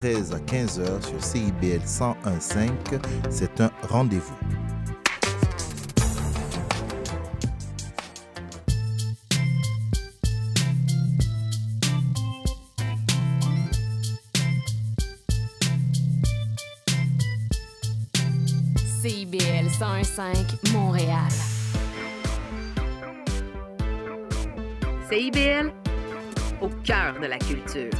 13 0.00 0.32
à 0.32 0.38
15h 0.38 1.08
sur 1.08 1.24
CIBL 1.24 1.80
101.5. 1.84 2.70
C'est 3.30 3.60
un 3.60 3.68
rendez-vous. 3.82 4.36
CIBL 19.02 19.66
101.5 19.66 20.72
Montréal. 20.72 21.18
CIBL, 25.10 25.72
au 26.60 26.68
cœur 26.84 27.18
de 27.20 27.26
la 27.26 27.38
culture. 27.38 27.90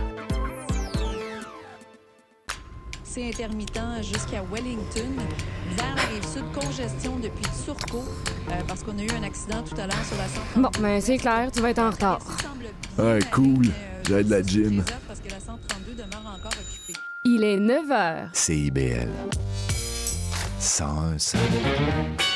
C'est 3.18 3.26
intermittent 3.26 3.80
jusqu'à 4.00 4.44
Wellington. 4.44 5.10
Vers 5.76 5.96
la 5.96 6.02
rive 6.02 6.24
sud, 6.24 6.44
congestion 6.54 7.16
depuis 7.16 7.44
Turcot, 7.64 8.04
euh, 8.48 8.52
parce 8.68 8.84
qu'on 8.84 8.96
a 8.96 9.02
eu 9.02 9.10
un 9.10 9.24
accident 9.24 9.60
tout 9.64 9.74
à 9.74 9.88
l'heure 9.88 10.04
sur 10.06 10.16
la 10.18 10.28
132. 10.28 10.62
Bon, 10.62 10.70
ben 10.80 11.00
c'est 11.00 11.16
clair, 11.16 11.50
tu 11.52 11.60
vas 11.60 11.70
être 11.70 11.80
en 11.80 11.90
retard. 11.90 12.20
Ouais, 12.96 13.18
cool. 13.32 13.66
J'ai 14.06 14.22
de 14.22 14.30
la 14.30 14.40
gym. 14.40 14.84
Parce 15.08 15.18
que 15.18 15.30
la 15.30 15.40
132 15.40 15.94
demeure 15.94 16.32
encore 16.32 16.52
occupée. 16.52 17.00
Il 17.24 17.42
est 17.42 17.58
9 17.58 17.88
h. 17.88 18.28
CIBL. 18.34 19.10
101.5. 20.60 21.38
Bonjour 21.38 21.66
à 21.66 22.27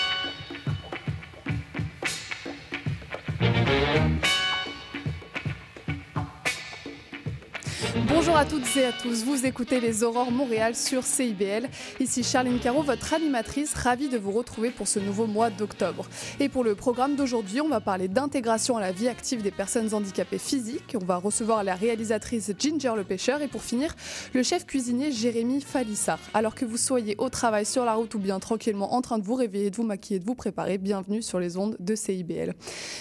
toutes 8.52 8.76
et 8.76 8.84
à 8.84 8.92
tous, 8.92 9.24
vous 9.24 9.46
écoutez 9.46 9.80
les 9.80 10.04
Aurores 10.04 10.30
Montréal 10.30 10.76
sur 10.76 11.04
CIBL. 11.04 11.70
Ici 12.00 12.22
Charline 12.22 12.58
Caro, 12.58 12.82
votre 12.82 13.14
animatrice, 13.14 13.72
ravie 13.72 14.10
de 14.10 14.18
vous 14.18 14.30
retrouver 14.30 14.68
pour 14.68 14.86
ce 14.88 14.98
nouveau 14.98 15.26
mois 15.26 15.48
d'octobre. 15.48 16.06
Et 16.38 16.50
pour 16.50 16.62
le 16.62 16.74
programme 16.74 17.16
d'aujourd'hui, 17.16 17.62
on 17.62 17.70
va 17.70 17.80
parler 17.80 18.08
d'intégration 18.08 18.76
à 18.76 18.82
la 18.82 18.92
vie 18.92 19.08
active 19.08 19.40
des 19.40 19.50
personnes 19.50 19.94
handicapées 19.94 20.36
physiques. 20.36 20.94
On 21.00 21.04
va 21.06 21.16
recevoir 21.16 21.64
la 21.64 21.74
réalisatrice 21.74 22.52
Ginger 22.58 22.92
le 22.94 23.04
pêcheur 23.04 23.40
et 23.40 23.48
pour 23.48 23.62
finir, 23.62 23.96
le 24.34 24.42
chef 24.42 24.66
cuisinier 24.66 25.12
Jérémy 25.12 25.62
Falissard. 25.62 26.20
Alors 26.34 26.54
que 26.54 26.66
vous 26.66 26.76
soyez 26.76 27.14
au 27.16 27.30
travail, 27.30 27.64
sur 27.64 27.86
la 27.86 27.94
route 27.94 28.14
ou 28.14 28.18
bien 28.18 28.38
tranquillement 28.38 28.92
en 28.92 29.00
train 29.00 29.18
de 29.18 29.24
vous 29.24 29.34
réveiller, 29.34 29.70
de 29.70 29.76
vous 29.76 29.82
maquiller, 29.82 30.20
de 30.20 30.26
vous 30.26 30.34
préparer, 30.34 30.76
bienvenue 30.76 31.22
sur 31.22 31.40
les 31.40 31.56
ondes 31.56 31.78
de 31.80 31.94
CIBL. 31.94 32.52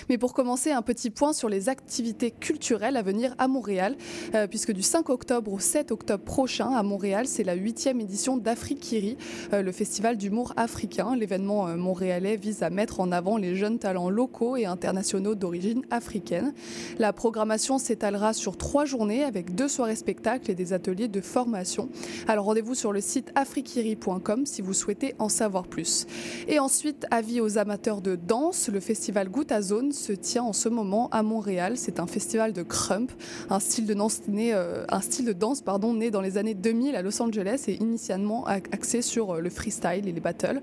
Mais 0.08 0.17
pour 0.17 0.33
commencer, 0.33 0.72
un 0.72 0.81
petit 0.81 1.09
point 1.09 1.33
sur 1.33 1.50
les 1.50 1.67
activités 1.67 2.31
culturelles 2.31 2.95
à 2.95 3.02
venir 3.02 3.36
à 3.38 3.50
Montréal, 3.50 3.98
euh, 4.33 4.48
puisque 4.48 4.72
du 4.72 4.81
5 4.81 5.09
octobre 5.09 5.41
au 5.47 5.59
7 5.59 5.92
octobre 5.92 6.23
prochain 6.23 6.72
à 6.72 6.84
Montréal, 6.84 7.28
c'est 7.28 7.44
la 7.44 7.53
huitième 7.53 8.00
édition 8.02 8.38
d'Afrikiri, 8.38 9.17
euh, 9.53 9.61
le 9.61 9.72
festival 9.72 10.17
d'humour 10.17 10.53
africain. 10.58 11.16
L'événement 11.16 11.67
euh, 11.67 11.75
montréalais 11.75 12.36
vise 12.36 12.64
à 12.64 12.70
mettre 12.70 13.00
en 13.00 13.11
avant 13.11 13.38
les 13.38 13.56
jeunes 13.56 13.80
talents 13.80 14.09
locaux 14.09 14.58
et 14.58 14.66
internationaux 14.66 15.36
d'origine 15.36 15.83
africaine. 15.89 16.53
La 17.00 17.14
programmation 17.14 17.78
s'étalera 17.78 18.33
sur 18.33 18.58
trois 18.58 18.86
journées 18.86 19.23
avec 19.23 19.56
deux 19.56 19.67
soirées 19.67 19.95
spectacles 19.95 20.52
et 20.52 20.56
des 20.56 20.73
ateliers 20.73 21.08
de 21.08 21.22
formation. 21.22 21.89
Alors 22.28 22.45
rendez-vous 22.45 22.76
sur 22.76 22.92
le 22.92 23.02
site 23.02 23.31
afrikiri.com 23.36 24.45
si 24.45 24.61
vous 24.61 24.73
souhaitez 24.73 25.16
en 25.20 25.30
savoir 25.30 25.67
plus. 25.67 26.05
Et 26.48 26.59
ensuite, 26.59 27.05
avis 27.11 27.42
aux 27.42 27.58
amateurs 27.58 28.02
de 28.02 28.16
danse, 28.16 28.70
le 28.70 28.80
festival 28.80 29.30
Goutte 29.30 29.53
Zone 29.61 29.92
se 29.92 30.14
tient 30.14 30.44
en 30.44 30.53
ce 30.53 30.70
moment 30.70 31.09
à 31.11 31.23
Montréal. 31.23 31.73
C'est 31.78 32.00
un 32.00 32.08
festival 32.08 32.53
de 32.53 32.64
crump, 32.64 33.11
un 33.50 33.59
style 33.59 33.86
de 33.86 33.94
danse 33.94 34.22
né, 34.28 34.53
euh, 34.53 34.86
un 34.89 35.02
style 35.02 35.20
de 35.23 35.33
danse 35.33 35.61
pardon, 35.61 35.94
né 35.94 36.11
dans 36.11 36.22
les 36.22 36.38
années 36.38 36.53
2000 36.53 36.95
à 36.95 37.02
Los 37.02 37.22
Angeles 37.22 37.66
et 37.67 37.75
initialement 37.75 38.45
axé 38.45 39.02
sur 39.02 39.31
euh, 39.31 39.39
le 39.39 39.50
freestyle 39.50 40.08
et 40.08 40.11
les 40.11 40.19
battles. 40.19 40.61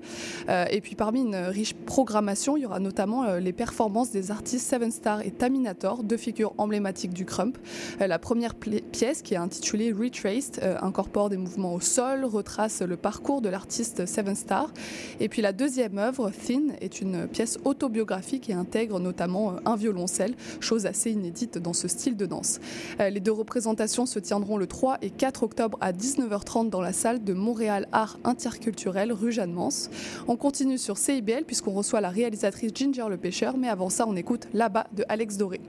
Euh, 0.49 0.65
et 0.69 0.81
puis 0.81 0.95
parmi 0.95 1.21
une 1.21 1.35
riche 1.35 1.73
programmation, 1.73 2.57
il 2.57 2.63
y 2.63 2.65
aura 2.65 2.79
notamment 2.79 3.23
euh, 3.23 3.39
les 3.39 3.53
performances 3.53 4.11
des 4.11 4.31
artistes 4.31 4.67
Seven 4.67 4.91
Star 4.91 5.21
et 5.21 5.31
Taminator, 5.31 6.03
deux 6.03 6.17
figures 6.17 6.53
emblématiques 6.57 7.13
du 7.13 7.25
crump. 7.25 7.57
La 7.99 8.19
première 8.19 8.55
pièce, 8.55 9.21
qui 9.21 9.33
est 9.33 9.37
intitulée 9.37 9.91
Retraced, 9.91 10.61
incorpore 10.81 11.29
des 11.29 11.37
mouvements 11.37 11.73
au 11.73 11.79
sol, 11.79 12.25
retrace 12.25 12.81
le 12.81 12.97
parcours 12.97 13.41
de 13.41 13.49
l'artiste 13.49 14.05
Seven 14.05 14.35
Star. 14.35 14.71
Et 15.19 15.29
puis 15.29 15.41
la 15.41 15.53
deuxième 15.53 15.97
œuvre, 15.97 16.31
Thin, 16.31 16.73
est 16.81 17.01
une 17.01 17.27
pièce 17.27 17.57
autobiographique 17.65 18.49
et 18.49 18.53
intègre 18.53 18.99
notamment 18.99 19.55
un 19.65 19.75
violoncelle, 19.75 20.35
chose 20.59 20.85
assez 20.85 21.11
inédite 21.11 21.57
dans 21.57 21.73
ce 21.73 21.87
style 21.87 22.17
de 22.17 22.25
danse. 22.25 22.59
Les 22.99 23.19
deux 23.19 23.31
représentations 23.31 24.05
se 24.05 24.19
tiendront 24.19 24.48
le 24.57 24.67
3 24.67 24.97
et 25.01 25.09
4 25.09 25.43
octobre 25.43 25.77
à 25.81 25.91
19h30 25.91 26.69
dans 26.69 26.81
la 26.81 26.93
salle 26.93 27.23
de 27.23 27.33
Montréal 27.33 27.87
Art 27.91 28.17
Interculturel 28.23 29.11
rue 29.11 29.31
Jeanne-Mance. 29.31 29.89
On 30.27 30.35
continue 30.35 30.77
sur 30.77 30.97
CIBL 30.97 31.43
puisqu'on 31.45 31.71
reçoit 31.71 32.01
la 32.01 32.09
réalisatrice 32.09 32.71
Ginger 32.73 33.05
le 33.09 33.17
pêcheur, 33.17 33.57
mais 33.57 33.69
avant 33.69 33.89
ça 33.89 34.05
on 34.07 34.15
écoute 34.15 34.47
Là-bas 34.53 34.87
de 34.95 35.03
Alex 35.09 35.37
Doré. 35.37 35.61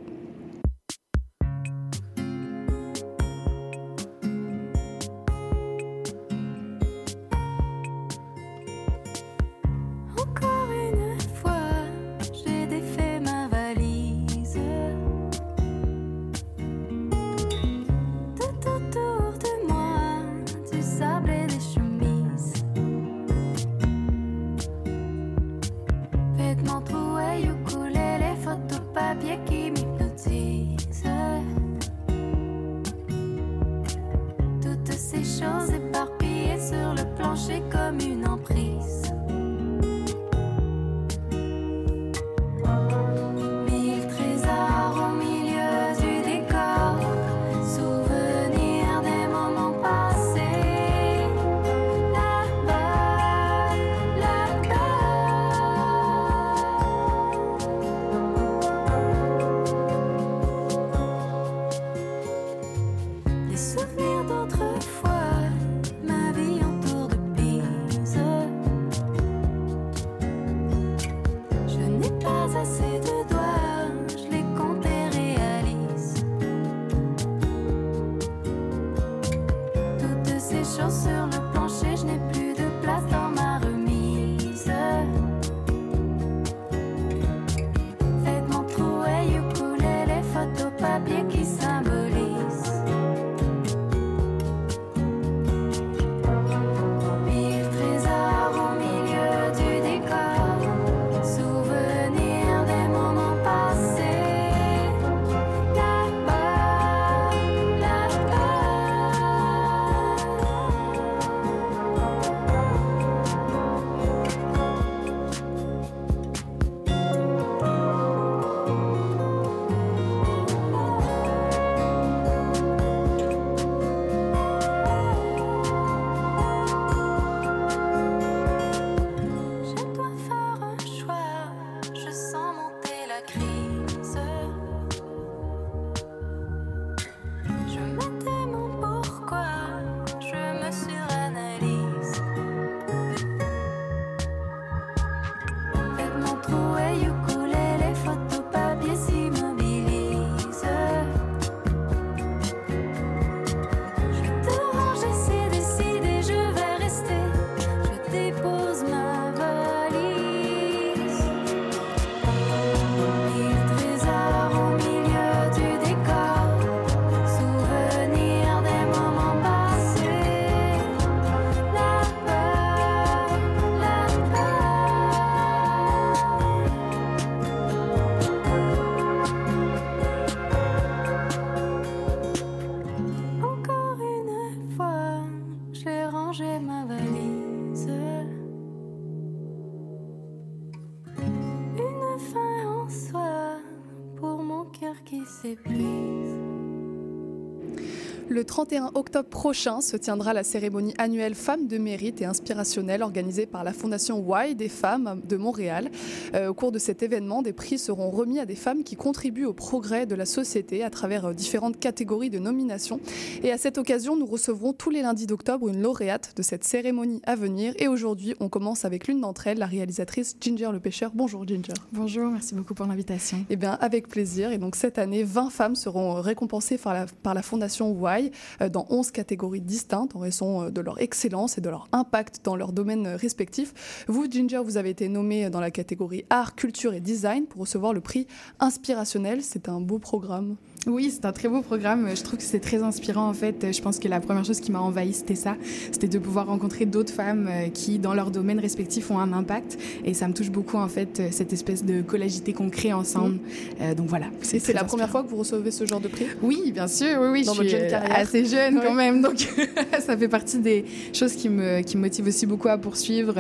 Le 198.41 198.47
31 198.47 198.93
octobre 198.95 199.29
prochain 199.29 199.83
se 199.83 199.99
tiendra 199.99 200.33
la 200.33 200.45
cérémonie 200.45 200.95
annuelle 200.97 201.35
Femmes 201.35 201.67
de 201.67 201.77
mérite 201.77 202.23
et 202.23 202.25
inspirationnelle 202.25 203.03
organisée 203.03 203.45
par 203.45 203.65
la 203.65 203.75
Fondation 203.75 204.25
Y 204.27 204.55
des 204.55 204.71
femmes 204.71 205.21
de 205.29 205.37
Montréal. 205.37 205.91
Euh, 206.35 206.49
au 206.49 206.55
cours 206.55 206.73
de 206.73 206.79
cet 206.79 207.03
événement, 207.03 207.43
des 207.43 207.53
prix 207.53 207.79
seront 207.79 208.09
remis 208.09 208.41
à 208.41 208.47
des 208.47 208.55
femmes 208.55 208.83
qui 208.83 208.97
contribuent 208.97 209.45
au 209.45 209.53
progrès 209.53 210.07
de 210.07 210.15
la 210.15 210.25
société 210.25 210.83
à 210.83 210.89
travers 210.89 211.27
euh, 211.27 211.35
différentes 211.35 211.79
catégories 211.79 212.31
de 212.31 212.39
nominations. 212.39 212.99
Et 213.43 213.53
à 213.53 213.59
cette 213.59 213.77
occasion, 213.77 214.17
nous 214.17 214.25
recevrons 214.25 214.73
tous 214.73 214.89
les 214.89 215.03
lundis 215.03 215.27
d'octobre 215.27 215.69
une 215.69 215.83
lauréate 215.83 216.33
de 216.35 216.41
cette 216.41 216.65
cérémonie 216.65 217.21
à 217.27 217.37
venir. 217.37 217.75
Et 217.77 217.89
aujourd'hui, 217.89 218.37
on 218.41 218.49
commence 218.49 218.87
avec 218.87 219.07
l'une 219.07 219.21
d'entre 219.21 219.49
elles, 219.49 219.59
la 219.59 219.67
réalisatrice 219.67 220.35
Ginger 220.41 220.71
Le 220.73 220.81
Pêcheur. 220.81 221.11
Bonjour 221.15 221.47
Ginger. 221.47 221.75
Bonjour, 221.93 222.31
merci 222.31 222.55
beaucoup 222.55 222.73
pour 222.73 222.87
l'invitation. 222.87 223.45
Eh 223.51 223.57
bien, 223.57 223.73
avec 223.83 224.09
plaisir. 224.09 224.51
Et 224.51 224.57
donc, 224.57 224.77
cette 224.77 224.99
année, 224.99 225.25
20 225.25 225.51
femmes 225.51 225.77
seront 225.77 226.17
euh, 226.17 226.21
récompensées 226.23 226.79
par 226.79 226.95
la, 226.95 227.05
par 227.23 227.35
la 227.35 227.43
Fondation 227.43 227.95
Y 227.95 228.30
euh, 228.61 228.69
dans 228.69 228.87
11 228.91 229.11
catégories 229.11 229.61
distinctes 229.61 230.15
en 230.17 230.21
raison 230.21 230.63
euh, 230.63 230.71
de 230.71 230.81
leur 230.81 231.01
excellence 231.01 231.59
et 231.59 231.61
de 231.61 231.69
leur 231.69 231.89
impact 231.93 232.41
dans 232.45 232.57
leurs 232.57 232.73
domaines 232.73 233.07
euh, 233.07 233.17
respectifs. 233.17 234.05
Vous, 234.09 234.27
Ginger, 234.31 234.63
vous 234.65 234.77
avez 234.77 234.91
été 234.91 235.09
nommée 235.09 235.51
dans 235.51 235.61
la 235.61 235.71
catégorie 235.71 236.25
art, 236.31 236.55
culture 236.55 236.95
et 236.95 237.01
design 237.01 237.47
pour 237.47 237.63
recevoir 237.63 237.93
le 237.93 238.01
prix 238.01 238.27
inspirationnel. 238.59 239.43
C'est 239.43 239.69
un 239.69 239.81
beau 239.81 239.99
programme. 239.99 240.57
Oui, 240.87 241.11
c'est 241.13 241.27
un 241.27 241.33
très 241.33 241.49
beau 241.49 241.61
programme. 241.61 242.09
Je 242.17 242.23
trouve 242.23 242.39
que 242.39 242.43
c'est 242.45 242.59
très 242.59 242.83
inspirant 242.83 243.29
en 243.29 243.35
fait. 243.35 243.67
Je 243.71 243.83
pense 243.83 243.99
que 243.99 244.09
la 244.09 244.19
première 244.19 244.47
chose 244.47 244.61
qui 244.61 244.73
m'a 244.73 244.81
envahi, 244.81 245.13
c'était 245.13 245.35
ça. 245.35 245.57
C'était 245.93 246.09
de 246.09 246.19
pouvoir 246.19 246.47
rencontrer 246.47 246.87
d'autres 246.87 247.13
femmes 247.13 247.49
euh, 247.51 247.69
qui, 247.69 247.99
dans 247.99 248.15
leur 248.15 248.31
domaine 248.31 248.59
respectif, 248.59 249.11
ont 249.11 249.19
un 249.19 249.35
impact. 249.35 249.79
Et 250.07 250.15
ça 250.15 250.27
me 250.27 250.33
touche 250.33 250.51
beaucoup 250.51 250.79
en 250.79 250.89
fait, 250.89 251.21
euh, 251.21 251.29
cette 251.33 251.53
espèce 251.53 251.85
de 251.85 252.01
collagité 252.01 252.55
qu'on 252.55 252.71
crée 252.71 252.95
ensemble. 252.95 253.41
Euh, 253.83 253.95
donc 253.95 254.07
voilà. 254.09 254.27
C'est 254.41 254.73
la 254.73 254.85
première 254.85 255.11
fois 255.11 255.23
que 255.23 255.29
vous 255.29 255.37
recevez 255.37 255.71
ce 255.71 255.85
genre 255.85 256.01
de 256.01 256.09
prix? 256.09 256.25
Oui, 256.43 256.73
bien 256.73 256.89
sûr. 256.89 257.19
Oui, 257.21 257.29
oui. 257.31 257.45
Dans 257.45 257.53
je 257.53 257.59
votre 257.59 257.69
suis 257.69 257.79
jeune 257.79 257.87
euh, 257.87 257.91
carrière. 257.91 258.17
assez 258.17 258.45
jeune 258.47 258.77
Oui. 258.77 258.81
quand 258.83 258.95
même. 258.95 259.21
Donc 259.21 259.37
ça 260.01 260.17
fait 260.17 260.29
partie 260.29 260.61
des 260.61 260.87
choses 261.13 261.35
qui 261.35 261.51
me, 261.51 261.83
qui 261.83 261.99
me 261.99 262.03
motivent 262.03 262.27
aussi 262.29 262.47
beaucoup 262.47 262.69
à 262.69 262.79
poursuivre. 262.79 263.35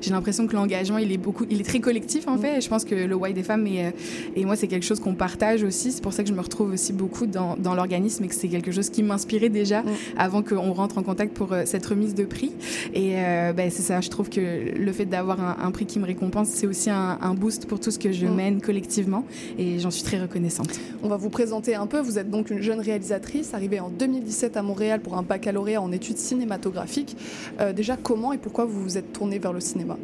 J'ai 0.00 0.10
l'impression 0.10 0.48
que 0.48 0.56
l'engagement, 0.56 0.98
il 0.98 1.12
est 1.12 1.18
beaucoup, 1.18 1.46
il 1.50 1.60
est 1.60 1.64
très 1.64 1.78
collectif 1.78 2.26
en 2.26 2.34
Mm. 2.36 2.40
fait. 2.40 2.60
Je 2.60 2.68
pense 2.68 2.84
que 2.84 2.96
le 2.96 3.14
Why 3.14 3.32
des 3.32 3.44
femmes 3.44 3.66
et, 3.68 3.92
et 4.34 4.44
moi, 4.44 4.56
c'est 4.56 4.66
quelque 4.66 4.84
chose 4.86 4.98
qu'on 4.98 5.14
partage 5.14 5.62
aussi. 5.62 5.92
C'est 5.92 6.02
pour 6.02 6.12
ça 6.12 6.24
que 6.24 6.28
je 6.28 6.34
me 6.34 6.40
retrouve 6.40 6.72
aussi 6.72 6.79
beaucoup 6.92 7.26
dans, 7.26 7.56
dans 7.56 7.74
l'organisme 7.74 8.24
et 8.24 8.28
que 8.28 8.34
c'est 8.34 8.48
quelque 8.48 8.72
chose 8.72 8.90
qui 8.90 9.02
m'inspirait 9.02 9.48
déjà 9.48 9.82
Mm. 9.82 9.86
avant 10.18 10.42
qu'on 10.42 10.72
rentre 10.72 10.98
en 10.98 11.02
contact 11.02 11.32
pour 11.34 11.52
euh, 11.52 11.62
cette 11.64 11.86
remise 11.86 12.14
de 12.14 12.24
prix. 12.24 12.52
Et 12.94 13.12
euh, 13.16 13.52
ben, 13.52 13.70
c'est 13.70 13.82
ça, 13.82 14.00
je 14.00 14.08
trouve 14.10 14.28
que 14.28 14.40
le 14.76 14.92
fait 14.92 15.04
d'avoir 15.06 15.40
un, 15.40 15.56
un 15.64 15.70
prix 15.70 15.86
qui 15.86 15.98
me 15.98 16.06
récompense, 16.06 16.48
c'est 16.48 16.66
aussi 16.66 16.90
un, 16.90 17.18
un 17.20 17.34
boost 17.34 17.66
pour 17.66 17.78
tout 17.80 17.90
ce 17.90 17.98
que 17.98 18.12
je 18.12 18.26
Mm. 18.26 18.34
mène 18.34 18.60
collectivement. 18.60 19.24
Et 19.58 19.78
j'en 19.78 19.90
suis 19.90 20.02
très 20.02 20.20
reconnaissante. 20.20 20.68
On 21.02 21.08
va 21.08 21.16
vous 21.16 21.30
présenter 21.30 21.74
un 21.74 21.86
peu. 21.86 21.98
Vous 22.00 22.18
êtes 22.18 22.30
donc 22.30 22.50
une 22.50 22.60
jeune 22.62 22.80
réalisatrice 22.80 23.54
arrivée 23.54 23.80
en 23.80 23.88
2017 23.88 24.56
à 24.56 24.62
Montréal 24.62 25.00
pour 25.00 25.16
un 25.16 25.22
baccalauréat 25.22 25.80
en 25.80 25.92
études 25.92 26.18
cinématographiques. 26.18 27.16
Euh, 27.60 27.72
déjà, 27.72 27.96
comment 27.96 28.32
et 28.32 28.38
pourquoi 28.38 28.64
vous 28.64 28.82
vous 28.82 28.98
êtes 28.98 29.12
tournée 29.12 29.38
vers 29.38 29.52
le 29.52 29.60
cinéma? 29.60 29.96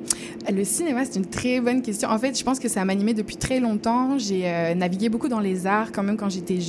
Le 0.50 0.64
cinéma, 0.64 1.04
c'est 1.04 1.16
une 1.16 1.26
très 1.26 1.60
bonne 1.60 1.82
question. 1.82 2.08
En 2.08 2.18
fait, 2.18 2.38
je 2.38 2.44
pense 2.44 2.58
que 2.58 2.68
ça 2.68 2.84
m'animait 2.84 3.14
depuis 3.14 3.36
très 3.36 3.60
longtemps. 3.60 4.18
J'ai 4.18 4.42
euh, 4.46 4.74
navigué 4.74 5.08
beaucoup 5.08 5.28
dans 5.28 5.40
les 5.40 5.66
arts 5.66 5.92
quand 5.92 6.02
même 6.02 6.16
quand 6.16 6.30
j'étais 6.30 6.60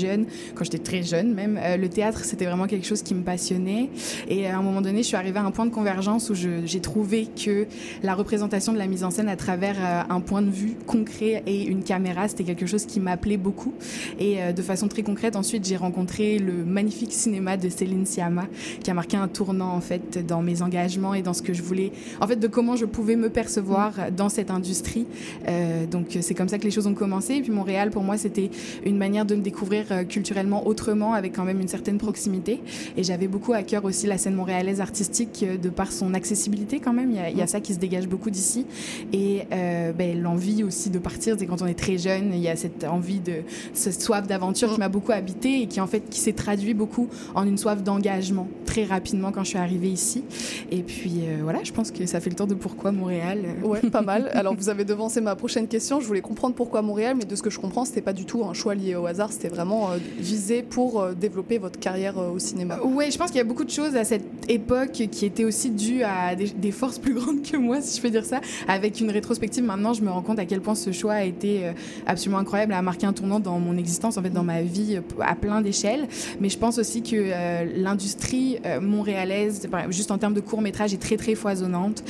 quand 0.55 0.63
j'étais 0.63 0.77
très 0.77 1.03
jeune 1.03 1.33
même. 1.33 1.59
Euh, 1.61 1.77
le 1.77 1.89
théâtre, 1.89 2.23
c'était 2.23 2.45
vraiment 2.45 2.67
quelque 2.67 2.85
chose 2.85 3.01
qui 3.01 3.15
me 3.15 3.23
passionnait. 3.23 3.89
Et 4.27 4.47
à 4.47 4.57
un 4.57 4.61
moment 4.61 4.81
donné, 4.81 4.99
je 4.99 5.07
suis 5.07 5.15
arrivée 5.15 5.39
à 5.39 5.43
un 5.43 5.51
point 5.51 5.65
de 5.65 5.71
convergence 5.71 6.29
où 6.29 6.35
j'ai 6.35 6.79
trouvé 6.79 7.27
que 7.27 7.67
la 8.03 8.15
représentation 8.15 8.73
de 8.73 8.77
la 8.77 8.87
mise 8.87 9.03
en 9.03 9.11
scène 9.11 9.29
à 9.29 9.35
travers 9.35 9.75
euh, 9.79 10.01
un 10.09 10.19
point 10.19 10.41
de 10.41 10.49
vue 10.49 10.75
concret 10.85 11.43
et 11.45 11.63
une 11.63 11.83
caméra, 11.83 12.27
c'était 12.27 12.43
quelque 12.43 12.65
chose 12.65 12.85
qui 12.85 12.99
m'appelait 12.99 13.37
beaucoup. 13.37 13.73
Et 14.19 14.41
euh, 14.41 14.53
de 14.53 14.61
façon 14.61 14.87
très 14.87 15.03
concrète, 15.03 15.35
ensuite, 15.35 15.65
j'ai 15.65 15.77
rencontré 15.77 16.39
le 16.39 16.65
magnifique 16.65 17.13
cinéma 17.13 17.57
de 17.57 17.69
Céline 17.69 18.05
Sciamma, 18.05 18.47
qui 18.83 18.91
a 18.91 18.93
marqué 18.93 19.17
un 19.17 19.27
tournant 19.27 19.73
en 19.73 19.81
fait 19.81 20.25
dans 20.25 20.41
mes 20.41 20.61
engagements 20.61 21.13
et 21.13 21.21
dans 21.21 21.33
ce 21.33 21.41
que 21.41 21.53
je 21.53 21.61
voulais, 21.61 21.91
en 22.21 22.27
fait, 22.27 22.37
de 22.37 22.47
comment 22.47 22.75
je 22.75 22.85
pouvais 22.85 23.15
me 23.15 23.29
percevoir 23.29 24.11
dans 24.15 24.29
cette 24.29 24.51
industrie. 24.51 25.05
Euh, 25.47 25.85
donc 25.85 26.17
c'est 26.21 26.33
comme 26.33 26.49
ça 26.49 26.57
que 26.57 26.63
les 26.63 26.71
choses 26.71 26.87
ont 26.87 26.93
commencé. 26.93 27.35
Et 27.35 27.41
puis 27.41 27.51
Montréal, 27.51 27.89
pour 27.89 28.03
moi, 28.03 28.17
c'était 28.17 28.49
une 28.85 28.97
manière 28.97 29.25
de 29.25 29.35
me 29.35 29.41
découvrir 29.41 29.85
euh, 29.86 29.86
culturellement 30.07 30.67
autrement, 30.67 31.13
avec 31.13 31.33
quand 31.35 31.43
même 31.43 31.61
une 31.61 31.67
certaine 31.67 31.97
proximité. 31.97 32.61
Et 32.95 33.03
j'avais 33.03 33.27
beaucoup 33.27 33.53
à 33.53 33.63
cœur 33.63 33.85
aussi 33.85 34.07
la 34.07 34.17
scène 34.17 34.35
montréalaise 34.35 34.81
artistique, 34.81 35.43
euh, 35.43 35.57
de 35.57 35.69
par 35.69 35.91
son 35.91 36.13
accessibilité 36.13 36.79
quand 36.79 36.93
même. 36.93 37.11
Il 37.11 37.17
y 37.17 37.19
a, 37.19 37.29
il 37.29 37.37
y 37.37 37.41
a 37.41 37.47
ça 37.47 37.59
qui 37.59 37.73
se 37.73 37.79
dégage 37.79 38.07
beaucoup 38.07 38.29
d'ici. 38.29 38.65
Et 39.13 39.43
euh, 39.51 39.91
ben, 39.93 40.21
l'envie 40.21 40.63
aussi 40.63 40.89
de 40.89 40.99
partir, 40.99 41.35
c'est 41.37 41.45
quand 41.45 41.61
on 41.61 41.67
est 41.67 41.77
très 41.77 41.97
jeune, 41.97 42.31
il 42.33 42.39
y 42.39 42.47
a 42.49 42.55
cette 42.55 42.83
envie 42.83 43.19
de, 43.19 43.37
cette 43.73 44.01
soif 44.01 44.27
d'aventure 44.27 44.73
qui 44.73 44.79
m'a 44.79 44.89
beaucoup 44.89 45.11
habité 45.11 45.61
et 45.61 45.67
qui 45.67 45.79
en 45.81 45.87
fait 45.87 46.09
qui 46.09 46.19
s'est 46.19 46.33
traduit 46.33 46.73
beaucoup 46.73 47.07
en 47.35 47.45
une 47.45 47.57
soif 47.57 47.83
d'engagement 47.83 48.47
très 48.65 48.83
rapidement 48.83 49.31
quand 49.31 49.43
je 49.43 49.49
suis 49.49 49.57
arrivée 49.57 49.89
ici. 49.89 50.23
Et 50.71 50.83
puis 50.83 51.21
euh, 51.21 51.39
voilà, 51.43 51.63
je 51.63 51.71
pense 51.71 51.91
que 51.91 52.05
ça 52.05 52.19
fait 52.19 52.29
le 52.29 52.35
tour 52.35 52.47
de 52.47 52.53
pourquoi 52.53 52.91
Montréal. 52.91 53.39
euh, 53.63 53.67
Ouais, 53.67 53.81
pas 53.89 54.01
mal. 54.01 54.29
Alors, 54.33 54.55
vous 54.55 54.69
avez 54.69 54.85
devancé 54.85 55.21
ma 55.21 55.35
prochaine 55.35 55.67
question. 55.67 55.99
Je 55.99 56.07
voulais 56.07 56.21
comprendre 56.21 56.55
pourquoi 56.55 56.81
Montréal, 56.81 57.15
mais 57.17 57.25
de 57.25 57.35
ce 57.35 57.41
que 57.41 57.49
je 57.49 57.59
comprends, 57.59 57.85
c'était 57.85 58.01
pas 58.01 58.13
du 58.13 58.25
tout 58.25 58.43
un 58.45 58.53
choix 58.53 58.75
lié 58.75 58.95
au 58.95 59.05
hasard. 59.05 59.31
C'était 59.31 59.49
vraiment 59.49 59.76
euh, 59.77 59.97
visé 60.17 60.63
pour 60.63 60.99
euh, 60.99 61.13
développer 61.13 61.57
votre 61.57 61.79
carrière 61.79 62.17
euh, 62.17 62.31
au 62.31 62.39
cinéma. 62.39 62.79
Oui, 62.83 63.11
je 63.11 63.17
pense 63.17 63.27
qu'il 63.27 63.37
y 63.37 63.41
a 63.41 63.45
beaucoup 63.45 63.63
de 63.63 63.69
choses 63.69 63.95
à 63.95 64.03
cette 64.03 64.25
époque 64.49 64.91
qui 64.91 65.25
étaient 65.25 65.43
aussi 65.43 65.69
dues 65.69 66.03
à 66.03 66.35
des, 66.35 66.71
forces 66.71 66.99
plus 66.99 67.13
grandes 67.13 67.43
que 67.43 67.57
moi, 67.57 67.81
si 67.81 67.97
je 67.97 68.01
peux 68.01 68.09
dire 68.09 68.25
ça. 68.25 68.41
Avec 68.67 68.99
une 68.99 69.11
rétrospective, 69.11 69.63
maintenant, 69.63 69.93
je 69.93 70.01
me 70.01 70.09
rends 70.09 70.21
compte 70.21 70.39
à 70.39 70.45
quel 70.45 70.61
point 70.61 70.75
ce 70.75 70.91
choix 70.91 71.13
a 71.13 71.23
été 71.23 71.71
absolument 72.05 72.39
incroyable, 72.39 72.73
a 72.73 72.81
marqué 72.81 73.05
un 73.05 73.13
tournant 73.13 73.39
dans 73.39 73.59
mon 73.59 73.77
existence, 73.77 74.17
en 74.17 74.21
fait, 74.21 74.29
dans 74.29 74.43
ma 74.43 74.61
vie, 74.61 74.99
à 75.21 75.35
plein 75.35 75.61
d'échelles. 75.61 76.07
Mais 76.39 76.49
je 76.49 76.57
pense 76.57 76.77
aussi 76.77 77.01
que 77.01 77.77
l'industrie 77.79 78.57
montréalaise, 78.81 79.67
juste 79.89 80.11
en 80.11 80.17
termes 80.17 80.33
de 80.33 80.41
court 80.41 80.61
métrage, 80.61 80.93
est 80.93 81.01
très, 81.01 81.17
très 81.17 81.35
foisonnante. 81.35 82.03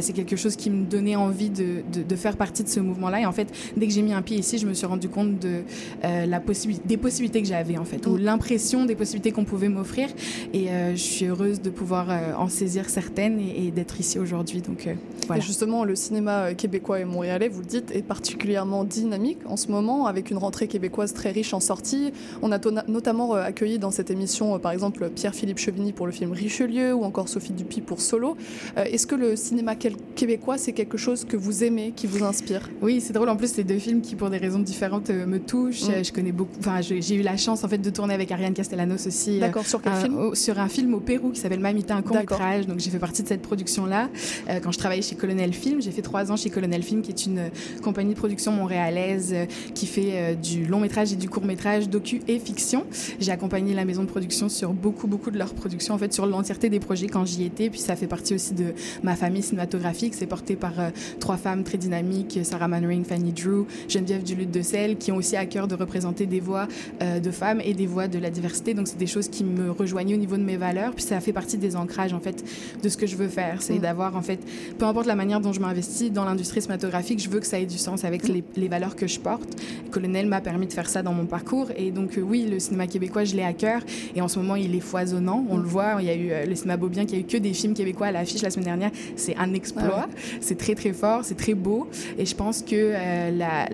C'est 0.00 0.12
quelque 0.12 0.36
chose 0.36 0.56
qui 0.56 0.70
me 0.70 0.84
donnait 0.84 1.16
envie 1.16 1.50
de, 1.50 2.16
faire 2.16 2.36
partie 2.36 2.62
de 2.62 2.68
ce 2.68 2.80
mouvement-là. 2.80 3.20
Et 3.20 3.26
en 3.26 3.32
fait, 3.32 3.48
dès 3.76 3.86
que 3.86 3.92
j'ai 3.92 4.02
mis 4.02 4.12
un 4.12 4.22
pied 4.22 4.36
ici, 4.38 4.58
je 4.58 4.66
me 4.66 4.74
suis 4.74 4.86
rendu 4.86 5.08
compte 5.08 5.38
de, 5.38 5.62
la 6.02 6.40
possibilité, 6.40 6.86
des 6.86 6.96
possibilités 6.96 7.11
que 7.20 7.44
j'avais, 7.44 7.78
en 7.78 7.84
fait, 7.84 8.06
ou 8.06 8.16
l'impression 8.16 8.84
des 8.84 8.94
possibilités 8.94 9.32
qu'on 9.32 9.44
pouvait 9.44 9.68
m'offrir. 9.68 10.08
Et 10.52 10.68
euh, 10.70 10.92
je 10.92 10.96
suis 11.00 11.26
heureuse 11.26 11.60
de 11.60 11.70
pouvoir 11.70 12.06
euh, 12.10 12.32
en 12.36 12.48
saisir 12.48 12.88
certaines 12.88 13.38
et, 13.38 13.66
et 13.66 13.70
d'être 13.70 14.00
ici 14.00 14.18
aujourd'hui. 14.18 14.60
Donc 14.60 14.86
euh, 14.86 14.94
voilà. 15.26 15.42
Et 15.42 15.46
justement, 15.46 15.84
le 15.84 15.94
cinéma 15.94 16.54
québécois 16.54 17.00
et 17.00 17.04
montréalais, 17.04 17.48
vous 17.48 17.60
le 17.60 17.66
dites, 17.66 17.90
est 17.94 18.02
particulièrement 18.02 18.84
dynamique 18.84 19.38
en 19.46 19.56
ce 19.56 19.68
moment, 19.68 20.06
avec 20.06 20.30
une 20.30 20.38
rentrée 20.38 20.68
québécoise 20.68 21.12
très 21.12 21.30
riche 21.30 21.54
en 21.54 21.60
sorties. 21.60 22.12
On 22.42 22.52
a 22.52 22.58
notamment 22.88 23.34
accueilli 23.34 23.78
dans 23.78 23.90
cette 23.90 24.10
émission, 24.10 24.58
par 24.58 24.72
exemple, 24.72 25.10
Pierre-Philippe 25.10 25.58
Chevigny 25.58 25.92
pour 25.92 26.06
le 26.06 26.12
film 26.12 26.32
Richelieu 26.32 26.94
ou 26.94 27.04
encore 27.04 27.28
Sophie 27.28 27.52
Dupuis 27.52 27.80
pour 27.80 28.00
Solo. 28.00 28.36
Est-ce 28.76 29.06
que 29.06 29.14
le 29.14 29.36
cinéma 29.36 29.74
québécois, 29.74 30.58
c'est 30.58 30.72
quelque 30.72 30.96
chose 30.96 31.24
que 31.24 31.36
vous 31.36 31.64
aimez, 31.64 31.92
qui 31.94 32.06
vous 32.06 32.24
inspire? 32.24 32.70
Oui, 32.80 33.00
c'est 33.00 33.12
drôle. 33.12 33.28
En 33.28 33.36
plus, 33.36 33.52
c'est 33.52 33.64
deux 33.64 33.78
films 33.78 34.00
qui, 34.00 34.14
pour 34.16 34.30
des 34.30 34.38
raisons 34.38 34.58
différentes, 34.60 35.10
me 35.10 35.38
touchent. 35.38 35.88
Mm. 35.88 36.04
Je 36.04 36.12
connais 36.12 36.32
beaucoup. 36.32 36.52
Enfin, 36.58 36.80
je- 36.80 37.00
j'ai 37.02 37.16
eu 37.16 37.22
la 37.22 37.36
chance 37.36 37.64
en 37.64 37.68
fait 37.68 37.78
de 37.78 37.90
tourner 37.90 38.14
avec 38.14 38.30
Ariane 38.32 38.54
Castellanos 38.54 39.06
aussi. 39.06 39.36
euh, 39.36 39.40
D'accord, 39.40 39.66
sur 39.66 39.82
quel 39.82 39.92
un- 39.92 40.00
film? 40.00 40.18
au- 40.18 40.34
Sur 40.34 40.58
un 40.58 40.68
film 40.68 40.94
au 40.94 41.00
Pérou 41.00 41.30
qui 41.30 41.40
s'appelle 41.40 41.60
Mamita, 41.60 41.94
un 41.96 42.02
court 42.02 42.16
métrage. 42.16 42.66
Donc 42.66 42.78
j'ai 42.80 42.90
fait 42.90 42.98
partie 42.98 43.22
de 43.22 43.28
cette 43.28 43.42
production-là. 43.42 44.08
Euh, 44.48 44.60
quand 44.62 44.72
je 44.72 44.78
travaillais 44.78 45.02
chez 45.02 45.14
Colonel 45.16 45.52
Film, 45.52 45.82
j'ai 45.82 45.90
fait 45.90 46.02
trois 46.02 46.30
ans 46.32 46.36
chez 46.36 46.50
Colonel 46.50 46.82
Film, 46.82 47.02
qui 47.02 47.10
est 47.10 47.26
une 47.26 47.38
euh, 47.38 47.48
compagnie 47.82 48.14
de 48.14 48.18
production 48.18 48.52
montréalaise 48.52 49.32
euh, 49.34 49.46
qui 49.74 49.86
fait 49.86 50.10
euh, 50.12 50.34
du 50.34 50.64
long 50.66 50.80
métrage 50.80 51.12
et 51.12 51.16
du 51.16 51.28
court 51.28 51.44
métrage, 51.44 51.88
docu 51.88 52.22
et 52.28 52.38
fiction. 52.38 52.84
J'ai 53.20 53.32
accompagné 53.32 53.74
la 53.74 53.84
maison 53.84 54.02
de 54.02 54.08
production 54.08 54.48
sur 54.48 54.72
beaucoup, 54.72 55.06
beaucoup 55.06 55.30
de 55.30 55.38
leurs 55.38 55.54
productions, 55.54 55.94
en 55.94 55.98
fait, 55.98 56.12
sur 56.12 56.26
l'entièreté 56.26 56.68
des 56.70 56.80
projets 56.80 57.08
quand 57.08 57.24
j'y 57.24 57.44
étais. 57.44 57.70
Puis 57.70 57.80
ça 57.80 57.96
fait 57.96 58.06
partie 58.06 58.34
aussi 58.34 58.54
de 58.54 58.74
ma 59.02 59.16
famille 59.16 59.42
cinématographique. 59.42 60.14
C'est 60.14 60.26
porté 60.26 60.56
par 60.56 60.78
euh, 60.78 60.90
trois 61.20 61.36
femmes 61.36 61.64
très 61.64 61.78
dynamiques, 61.78 62.38
Sarah 62.42 62.68
Mannering, 62.68 63.04
Fanny 63.04 63.32
Drew, 63.32 63.66
Geneviève 63.88 64.22
Duluth 64.22 64.50
de 64.50 64.62
Selle, 64.62 64.96
qui 64.96 65.12
ont 65.12 65.16
aussi 65.16 65.36
à 65.36 65.46
cœur 65.46 65.68
de 65.68 65.74
représenter 65.74 66.26
des 66.26 66.40
voix 66.40 66.68
euh, 67.02 67.20
de 67.20 67.30
femmes 67.30 67.60
et 67.64 67.74
des 67.74 67.86
voix 67.86 68.08
de 68.08 68.18
la 68.18 68.30
diversité. 68.30 68.74
Donc 68.74 68.88
c'est 68.88 68.98
des 68.98 69.06
choses 69.06 69.28
qui 69.28 69.44
me 69.44 69.70
rejoignaient 69.70 70.14
au 70.14 70.18
niveau 70.18 70.36
de 70.36 70.42
mes 70.42 70.56
valeurs. 70.56 70.92
Puis 70.94 71.04
ça 71.04 71.20
fait 71.20 71.32
partie 71.32 71.58
des 71.58 71.76
ancrages, 71.76 72.12
en 72.12 72.20
fait, 72.20 72.44
de 72.82 72.88
ce 72.88 72.96
que 72.96 73.06
je 73.06 73.16
veux 73.16 73.28
faire. 73.28 73.62
C'est 73.62 73.74
Mm. 73.74 73.82
d'avoir, 73.82 74.16
en 74.16 74.22
fait, 74.22 74.40
peu 74.78 74.84
importe 74.84 75.06
la 75.06 75.14
manière 75.14 75.40
dont 75.40 75.52
je 75.52 75.60
m'investis 75.60 76.12
dans 76.12 76.24
l'industrie 76.24 76.62
cinématographique, 76.62 77.20
je 77.22 77.28
veux 77.28 77.40
que 77.40 77.46
ça 77.46 77.58
ait 77.58 77.66
du 77.66 77.78
sens 77.78 78.04
avec 78.04 78.28
les, 78.28 78.44
les 78.56 78.68
valeurs 78.68 78.96
que 78.96 79.06
je 79.06 79.18
porte. 79.20 79.48
Colonel 79.90 80.26
m'a 80.26 80.40
permis 80.40 80.66
de 80.66 80.72
faire 80.72 80.88
ça 80.88 81.02
dans 81.02 81.12
mon 81.12 81.26
parcours. 81.26 81.68
Et 81.76 81.90
donc, 81.90 82.16
euh, 82.16 82.20
oui, 82.20 82.46
le 82.50 82.58
cinéma 82.58 82.86
québécois, 82.86 83.24
je 83.24 83.34
l'ai 83.36 83.42
à 83.42 83.52
cœur. 83.52 83.82
Et 84.14 84.20
en 84.20 84.28
ce 84.28 84.38
moment, 84.38 84.56
il 84.56 84.74
est 84.74 84.80
foisonnant. 84.80 85.44
On 85.48 85.56
le 85.56 85.64
voit. 85.64 85.96
Il 86.00 86.06
y 86.06 86.10
a 86.10 86.14
eu 86.14 86.30
euh, 86.30 86.46
le 86.46 86.54
cinéma 86.54 86.76
Beaubien 86.76 87.04
qui 87.04 87.16
a 87.16 87.18
eu 87.18 87.24
que 87.24 87.36
des 87.36 87.52
films 87.52 87.74
québécois 87.74 88.08
à 88.08 88.12
l'affiche 88.12 88.42
la 88.42 88.50
semaine 88.50 88.66
dernière. 88.66 88.90
C'est 89.16 89.36
un 89.36 89.52
exploit. 89.54 90.08
C'est 90.40 90.58
très, 90.58 90.74
très 90.74 90.92
fort. 90.92 91.24
C'est 91.24 91.36
très 91.36 91.54
beau. 91.54 91.88
Et 92.18 92.26
je 92.26 92.34
pense 92.34 92.62
que 92.62 92.92
la, 93.36 93.68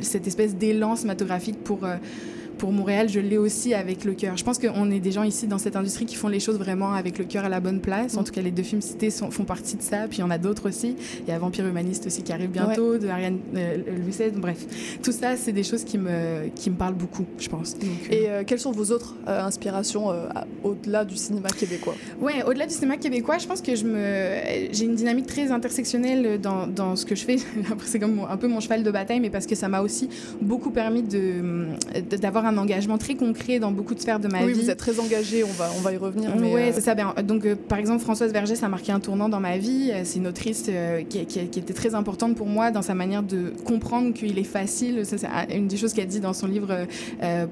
cette 0.00 0.26
espèce 0.26 0.54
d'élan 0.54 0.96
cinématographique 0.96 1.62
pour. 1.62 1.80
Pour 2.60 2.72
Montréal, 2.72 3.08
je 3.08 3.20
l'ai 3.20 3.38
aussi 3.38 3.72
avec 3.72 4.04
le 4.04 4.12
cœur. 4.12 4.36
Je 4.36 4.44
pense 4.44 4.58
qu'on 4.58 4.90
est 4.90 5.00
des 5.00 5.12
gens 5.12 5.22
ici 5.22 5.46
dans 5.46 5.56
cette 5.56 5.76
industrie 5.76 6.04
qui 6.04 6.14
font 6.14 6.28
les 6.28 6.40
choses 6.40 6.58
vraiment 6.58 6.92
avec 6.92 7.16
le 7.18 7.24
cœur 7.24 7.46
à 7.46 7.48
la 7.48 7.58
bonne 7.58 7.80
place. 7.80 8.18
En 8.18 8.22
tout 8.22 8.32
cas, 8.32 8.42
les 8.42 8.50
deux 8.50 8.62
films 8.62 8.82
cités 8.82 9.08
sont, 9.10 9.30
font 9.30 9.44
partie 9.44 9.76
de 9.76 9.82
ça. 9.82 10.06
Puis 10.08 10.18
il 10.18 10.20
y 10.20 10.24
en 10.24 10.30
a 10.30 10.36
d'autres 10.36 10.68
aussi. 10.68 10.94
Il 11.26 11.30
y 11.30 11.32
a 11.32 11.38
Vampire 11.38 11.66
Humaniste 11.66 12.04
aussi 12.06 12.22
qui 12.22 12.32
arrive 12.34 12.50
bientôt, 12.50 12.98
de 12.98 13.08
Ariane 13.08 13.38
euh, 13.56 13.78
Louis 14.02 14.10
XVI. 14.10 14.30
Bref, 14.36 14.58
tout 15.02 15.10
ça, 15.10 15.36
c'est 15.38 15.52
des 15.52 15.62
choses 15.62 15.84
qui 15.84 15.96
me, 15.96 16.48
qui 16.54 16.68
me 16.68 16.76
parlent 16.76 16.94
beaucoup, 16.94 17.24
je 17.38 17.48
pense. 17.48 17.78
Donc, 17.78 17.88
euh, 18.10 18.14
Et 18.14 18.28
euh, 18.28 18.42
quelles 18.46 18.60
sont 18.60 18.72
vos 18.72 18.92
autres 18.92 19.14
euh, 19.26 19.42
inspirations 19.42 20.08
au-delà 20.62 21.06
du 21.06 21.16
cinéma 21.16 21.48
québécois? 21.48 21.94
Ouais, 22.20 22.42
au-delà 22.46 22.66
du 22.66 22.74
cinéma 22.74 22.98
québécois, 22.98 23.38
je 23.38 23.46
pense 23.46 23.62
que 23.62 23.74
je 23.74 23.86
me, 23.86 24.68
j'ai 24.70 24.84
une 24.84 24.96
dynamique 24.96 25.26
très 25.28 25.50
intersectionnelle 25.50 26.38
dans, 26.38 26.66
dans 26.66 26.94
ce 26.94 27.06
que 27.06 27.14
je 27.14 27.24
fais. 27.24 27.36
C'est 27.86 27.98
comme 27.98 28.20
un 28.28 28.36
peu 28.36 28.48
mon 28.48 28.60
cheval 28.60 28.82
de 28.82 28.90
bataille, 28.90 29.20
mais 29.20 29.30
parce 29.30 29.46
que 29.46 29.54
ça 29.54 29.68
m'a 29.68 29.80
aussi 29.80 30.10
beaucoup 30.42 30.70
permis 30.70 31.02
de- 31.02 31.68
d'avoir 32.20 32.44
un 32.44 32.49
engagement 32.58 32.98
très 32.98 33.14
concret 33.14 33.58
dans 33.58 33.70
beaucoup 33.72 33.94
de 33.94 34.00
sphères 34.00 34.20
de 34.20 34.28
ma 34.28 34.44
Oui, 34.44 34.52
vie. 34.52 34.60
vous 34.62 34.70
êtes 34.70 34.78
très 34.78 34.98
engagé, 35.00 35.44
on 35.44 35.52
va, 35.52 35.70
on 35.76 35.80
va 35.80 35.92
y 35.92 35.96
revenir. 35.96 36.34
Ouais, 36.36 36.68
euh, 36.68 36.72
c'est 36.74 36.80
ça. 36.80 36.94
Ben, 36.94 37.14
donc, 37.22 37.44
euh, 37.44 37.54
par 37.56 37.78
exemple, 37.78 38.00
Françoise 38.02 38.32
Verger, 38.32 38.56
ça 38.56 38.66
a 38.66 38.68
marqué 38.68 38.92
un 38.92 39.00
tournant 39.00 39.28
dans 39.28 39.40
ma 39.40 39.58
vie. 39.58 39.90
Euh, 39.92 40.02
C'est 40.04 40.18
une 40.18 40.26
autrice 40.26 40.64
euh, 40.68 41.02
qui, 41.08 41.24
qui- 41.26 41.46
qui 41.48 41.58
était 41.58 41.72
très 41.74 41.94
importante 41.94 42.36
pour 42.36 42.46
moi 42.46 42.70
dans 42.70 42.82
sa 42.82 42.94
manière 42.94 43.22
de 43.22 43.52
comprendre 43.64 44.12
qu'il 44.14 44.38
est 44.38 44.44
facile. 44.44 45.04
Ça, 45.06 45.16
c'est 45.18 45.28
une 45.56 45.68
des 45.68 45.76
choses 45.76 45.92
qu'elle 45.92 46.06
dit 46.08 46.20
dans 46.20 46.32
son 46.32 46.46
livre 46.46 46.86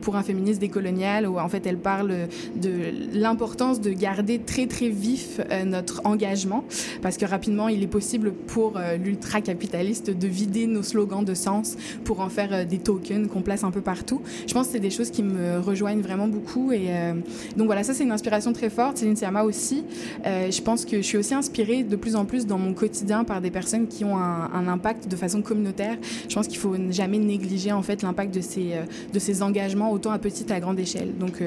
Pour 0.01 0.17
un 0.17 0.23
féministe 0.23 0.61
décolonial, 0.61 1.27
où 1.29 1.39
en 1.39 1.49
fait, 1.49 1.67
elle 1.67 1.79
parle 1.79 2.13
de 2.57 2.71
l'importance 3.13 3.81
de 3.81 3.91
garder 3.91 4.39
très, 4.39 4.67
très 4.67 4.89
vif 4.89 5.41
notre 5.67 6.01
engagement, 6.05 6.65
parce 7.03 7.17
que 7.17 7.25
rapidement, 7.27 7.69
il 7.69 7.83
est 7.83 7.87
possible 7.89 8.33
pour 8.33 8.79
l'ultra-capitaliste 9.05 10.11
de 10.11 10.27
vider 10.29 10.67
nos 10.67 10.83
slogans 10.83 11.25
de 11.25 11.35
sens 11.35 11.77
pour 12.05 12.21
en 12.21 12.29
faire 12.29 12.67
des 12.67 12.79
tokens 12.79 13.29
qu'on 13.29 13.43
place 13.43 13.65
un 13.65 13.71
peu 13.71 13.81
partout. 13.81 14.23
Je 14.47 14.55
pense 14.55 14.67
que 14.69 14.73
c'est 14.75 14.81
des 14.89 14.95
choses 14.95 15.11
qui 15.11 15.23
me 15.23 15.61
rejoignent 15.61 16.01
vraiment 16.01 16.29
beaucoup. 16.29 16.73
Et 16.73 16.87
euh, 16.89 17.13
donc 17.57 17.67
voilà, 17.67 17.83
ça, 17.83 17.93
c'est 17.93 18.05
une 18.05 18.13
inspiration 18.13 18.53
très 18.53 18.71
forte. 18.71 18.99
Céline 18.99 19.17
Sciamma 19.17 19.43
aussi. 19.43 19.85
Euh, 20.27 20.51
je 20.51 20.63
pense 20.63 20.85
que 20.85 20.97
je 20.97 21.03
suis 21.03 21.19
aussi 21.19 21.35
inspirée 21.35 21.83
de 21.83 21.97
plus 21.97 22.17
en 22.17 22.25
plus 22.25 22.47
dans 22.47 22.59
mon 22.59 22.73
quotidien 22.73 23.25
par 23.25 23.41
des 23.41 23.51
personnes 23.51 23.87
qui 23.87 24.05
ont 24.05 24.17
un, 24.17 24.51
un 24.53 24.67
impact 24.67 25.09
de 25.09 25.17
façon 25.17 25.43
communautaire. 25.43 25.97
Je 26.29 26.35
pense 26.35 26.49
qu'il 26.49 26.59
faut 26.59 26.75
jamais 26.91 27.19
négliger 27.19 27.73
en 27.73 27.83
fait 27.83 28.03
l'impact 28.03 28.35
de 28.35 28.41
ces, 28.41 28.73
euh, 28.73 28.85
de 29.13 29.19
ces 29.19 29.43
engagements, 29.43 29.93
autant 29.93 30.11
à 30.11 30.19
petite 30.19 30.51
à 30.51 30.61
grande 30.61 30.79
échelle. 30.79 31.17
Donc 31.19 31.43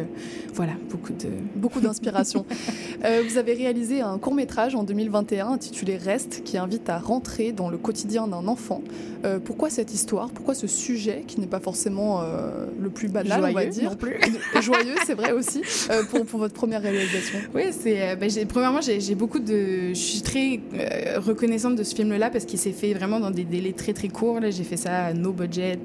voilà, 0.53 0.74
beaucoup 0.89 1.13
de... 1.13 1.29
beaucoup 1.55 1.79
d'inspiration. 1.79 2.45
Vous 3.27 3.38
avez 3.38 3.53
réalisé 3.53 4.01
un 4.01 4.17
court 4.19 4.36
métrage 4.36 4.75
en 4.75 4.83
2021 4.83 5.48
intitulé 5.48 5.98
Reste 5.98 6.43
qui 6.43 6.57
invite 6.57 6.89
à 6.89 7.00
rentrer 7.00 7.51
dans 7.51 7.69
le 7.69 7.77
quotidien 7.77 8.27
d'un 8.27 8.48
enfant. 8.48 8.81
Euh, 9.24 9.39
pourquoi 9.39 9.69
cette 9.69 9.93
histoire? 9.93 10.29
Pourquoi 10.29 10.53
ce 10.55 10.67
sujet 10.67 11.24
qui 11.27 11.39
n'est 11.39 11.48
pas 11.48 11.60
forcément 11.60 12.21
euh, 12.21 12.65
le 12.79 12.89
plus 12.89 13.07
banal, 13.07 13.30
on 13.38 13.41
va 13.41 13.51
Joyeux 13.51 13.69
dire 13.69 13.89
non 13.91 13.95
plus. 13.95 14.15
Joyeux, 14.61 14.95
c'est 15.05 15.13
vrai 15.13 15.31
aussi, 15.31 15.61
euh, 15.89 16.03
pour, 16.09 16.25
pour 16.25 16.39
votre 16.39 16.53
première 16.53 16.81
réalisation. 16.81 17.39
Oui, 17.53 17.63
c'est. 17.71 18.01
euh, 18.01 18.15
j'ai- 18.29 18.45
premièrement, 18.45 18.79
j'ai 18.81 19.15
beaucoup 19.15 19.39
de. 19.39 19.89
Je 19.89 19.93
suis 19.93 20.21
très 20.21 20.59
euh, 20.73 21.19
reconnaissante 21.19 21.75
de 21.75 21.83
ce 21.83 21.95
film-là 21.95 22.29
parce 22.29 22.45
qu'il 22.45 22.59
s'est 22.59 22.71
fait 22.71 22.93
vraiment 22.93 23.19
dans 23.19 23.31
des 23.31 23.43
délais 23.43 23.73
très 23.73 23.93
très 23.93 24.07
courts. 24.09 24.39
J'ai 24.50 24.63
fait 24.63 24.77
ça 24.77 25.05
à 25.05 25.13
no 25.13 25.31
budget, 25.31 25.79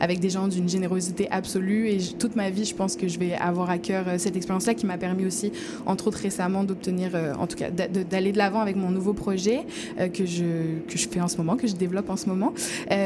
avec 0.00 0.20
des 0.20 0.30
gens 0.30 0.48
d'une 0.48 0.68
générosité 0.68 1.28
absolue. 1.30 1.88
Et 1.88 1.98
toute 2.18 2.36
ma 2.36 2.50
vie, 2.50 2.64
je 2.64 2.74
pense 2.74 2.96
que 2.96 3.08
je 3.08 3.18
vais 3.18 3.34
avoir 3.34 3.70
à 3.70 3.78
cœur 3.78 4.04
cette 4.18 4.36
expérience-là 4.36 4.74
qui 4.74 4.86
m'a 4.86 4.98
permis 4.98 5.26
aussi, 5.26 5.52
entre 5.86 6.08
autres 6.08 6.18
récemment, 6.18 6.64
d'obtenir, 6.64 7.10
euh, 7.14 7.32
en 7.38 7.46
tout 7.46 7.56
cas, 7.56 7.70
d'aller 7.70 8.32
de 8.32 8.38
l'avant 8.38 8.60
avec 8.60 8.76
mon 8.76 8.90
nouveau 8.90 9.12
projet 9.12 9.60
que 10.12 10.26
je 10.26 10.78
que 10.88 10.96
je 10.98 11.08
fais 11.08 11.20
en 11.20 11.28
ce 11.28 11.36
moment, 11.36 11.56
que 11.56 11.66
je 11.66 11.74
développe 11.74 12.10
en 12.10 12.16
ce 12.16 12.26
moment. 12.28 12.52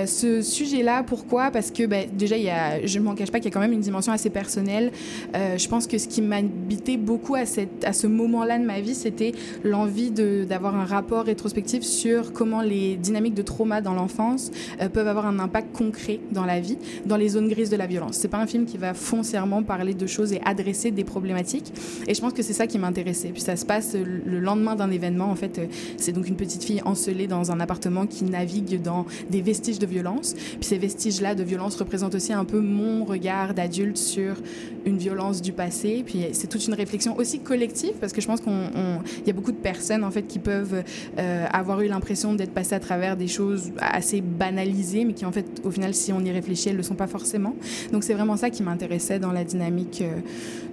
Ce 0.06 0.42
sujet-là, 0.42 1.02
pourquoi? 1.02 1.50
Parce 1.50 1.70
que 1.70 1.84
ben, 1.86 2.06
déjà, 2.12 2.36
il 2.36 2.44
y 2.44 2.50
a, 2.50 2.84
je 2.86 2.98
ne 2.98 3.04
m'en 3.04 3.14
cache 3.14 3.30
pas 3.30 3.38
qu'il 3.38 3.46
y 3.46 3.52
a 3.52 3.54
quand 3.54 3.60
même 3.60 3.72
une 3.74 3.80
dimension 3.80 4.12
assez 4.12 4.30
personnelle. 4.30 4.92
Euh, 5.34 5.58
je 5.58 5.68
pense 5.68 5.86
que 5.86 5.98
ce 5.98 6.08
qui 6.08 6.22
m'habitait 6.22 6.96
beaucoup 6.96 7.34
à, 7.34 7.46
cette, 7.46 7.84
à 7.84 7.92
ce 7.92 8.06
moment-là 8.06 8.58
de 8.58 8.64
ma 8.64 8.80
vie, 8.80 8.94
c'était 8.94 9.32
l'envie 9.62 10.10
d'avoir 10.10 10.74
un 10.76 10.84
rapport 10.84 11.24
rétrospectif 11.24 11.82
sur 11.82 12.32
comment 12.32 12.62
les 12.62 12.96
dynamiques 12.96 13.34
de 13.34 13.42
trauma 13.42 13.80
dans 13.80 13.94
l'enfance 13.94 14.50
euh, 14.80 14.88
peuvent 14.88 15.08
avoir 15.08 15.26
un 15.26 15.38
impact 15.38 15.76
concret 15.76 16.20
dans 16.32 16.44
la 16.44 16.60
vie, 16.60 16.78
dans 17.06 17.16
les 17.16 17.30
zones 17.30 17.48
grises 17.48 17.70
de 17.70 17.76
la 17.76 17.86
violence. 17.86 18.16
C'est 18.16 18.28
pas 18.28 18.38
un 18.38 18.46
film 18.46 18.66
qui 18.66 18.78
va 18.78 18.94
foncièrement 18.94 19.62
parler 19.62 19.94
de 19.94 20.06
choses 20.06 20.32
et 20.32 20.40
adresser 20.44 20.90
des 20.90 21.04
problématiques. 21.04 21.72
Et 22.06 22.14
je 22.14 22.20
pense 22.20 22.32
que 22.32 22.42
c'est 22.42 22.52
ça 22.52 22.66
qui 22.66 22.78
m'intéressait. 22.78 23.28
Puis 23.28 23.42
ça 23.42 23.56
se 23.56 23.64
passe 23.64 23.94
le 23.94 24.40
lendemain 24.40 24.76
d'un 24.76 24.90
événement. 24.90 25.30
En 25.30 25.34
fait, 25.34 25.58
euh, 25.58 25.66
c'est 25.96 26.12
donc 26.12 26.28
une 26.28 26.36
petite 26.36 26.64
fille 26.64 26.82
encelée 26.84 27.26
dans 27.26 27.50
un 27.50 27.60
appartement 27.60 28.06
qui 28.06 28.24
navigue 28.24 28.80
dans 28.82 29.06
des 29.30 29.42
vestiges 29.42 29.78
de 29.78 29.86
violence. 29.86 30.34
Puis 30.34 30.64
ces 30.64 30.78
vestiges-là 30.78 31.34
de 31.34 31.42
violence 31.42 31.76
représentent 31.76 32.14
aussi 32.14 32.32
un 32.32 32.44
peu 32.44 32.60
mon 32.60 33.04
regard 33.04 33.54
d'adulte 33.64 33.96
sur 33.96 34.36
une 34.84 34.98
violence 34.98 35.40
du 35.40 35.52
passé. 35.52 36.02
Puis 36.04 36.26
c'est 36.32 36.46
toute 36.46 36.66
une 36.66 36.74
réflexion 36.74 37.16
aussi 37.16 37.38
collective 37.40 37.94
parce 38.00 38.12
que 38.12 38.20
je 38.20 38.26
pense 38.26 38.40
qu'on, 38.40 38.50
on- 38.74 38.98
il 39.22 39.26
y 39.26 39.30
a 39.30 39.32
beaucoup 39.32 39.52
de 39.52 39.56
personnes 39.56 40.04
en 40.04 40.10
fait 40.10 40.22
qui 40.26 40.38
peuvent 40.38 40.82
euh, 41.18 41.46
avoir 41.50 41.80
eu 41.80 41.88
l'impression 41.88 42.34
d'être 42.34 42.52
passées 42.52 42.74
à 42.74 42.80
travers 42.80 43.16
des 43.16 43.26
choses 43.28 43.72
assez 43.80 44.20
banalisées, 44.20 45.04
mais 45.06 45.14
qui 45.14 45.24
en 45.24 45.32
fait, 45.32 45.46
au 45.64 45.70
final, 45.70 45.94
si 45.94 46.12
on 46.12 46.20
y 46.20 46.30
réfléchit, 46.30 46.68
elles 46.68 46.76
le 46.76 46.82
sont 46.82 46.94
pas 46.94 47.06
forcément. 47.06 47.54
Donc 47.92 48.04
c'est 48.04 48.14
vraiment 48.14 48.36
ça 48.36 48.50
qui 48.50 48.62
m'intéressait 48.62 49.18
dans 49.18 49.32
la 49.32 49.44
dynamique. 49.44 50.02
euh, 50.02 50.20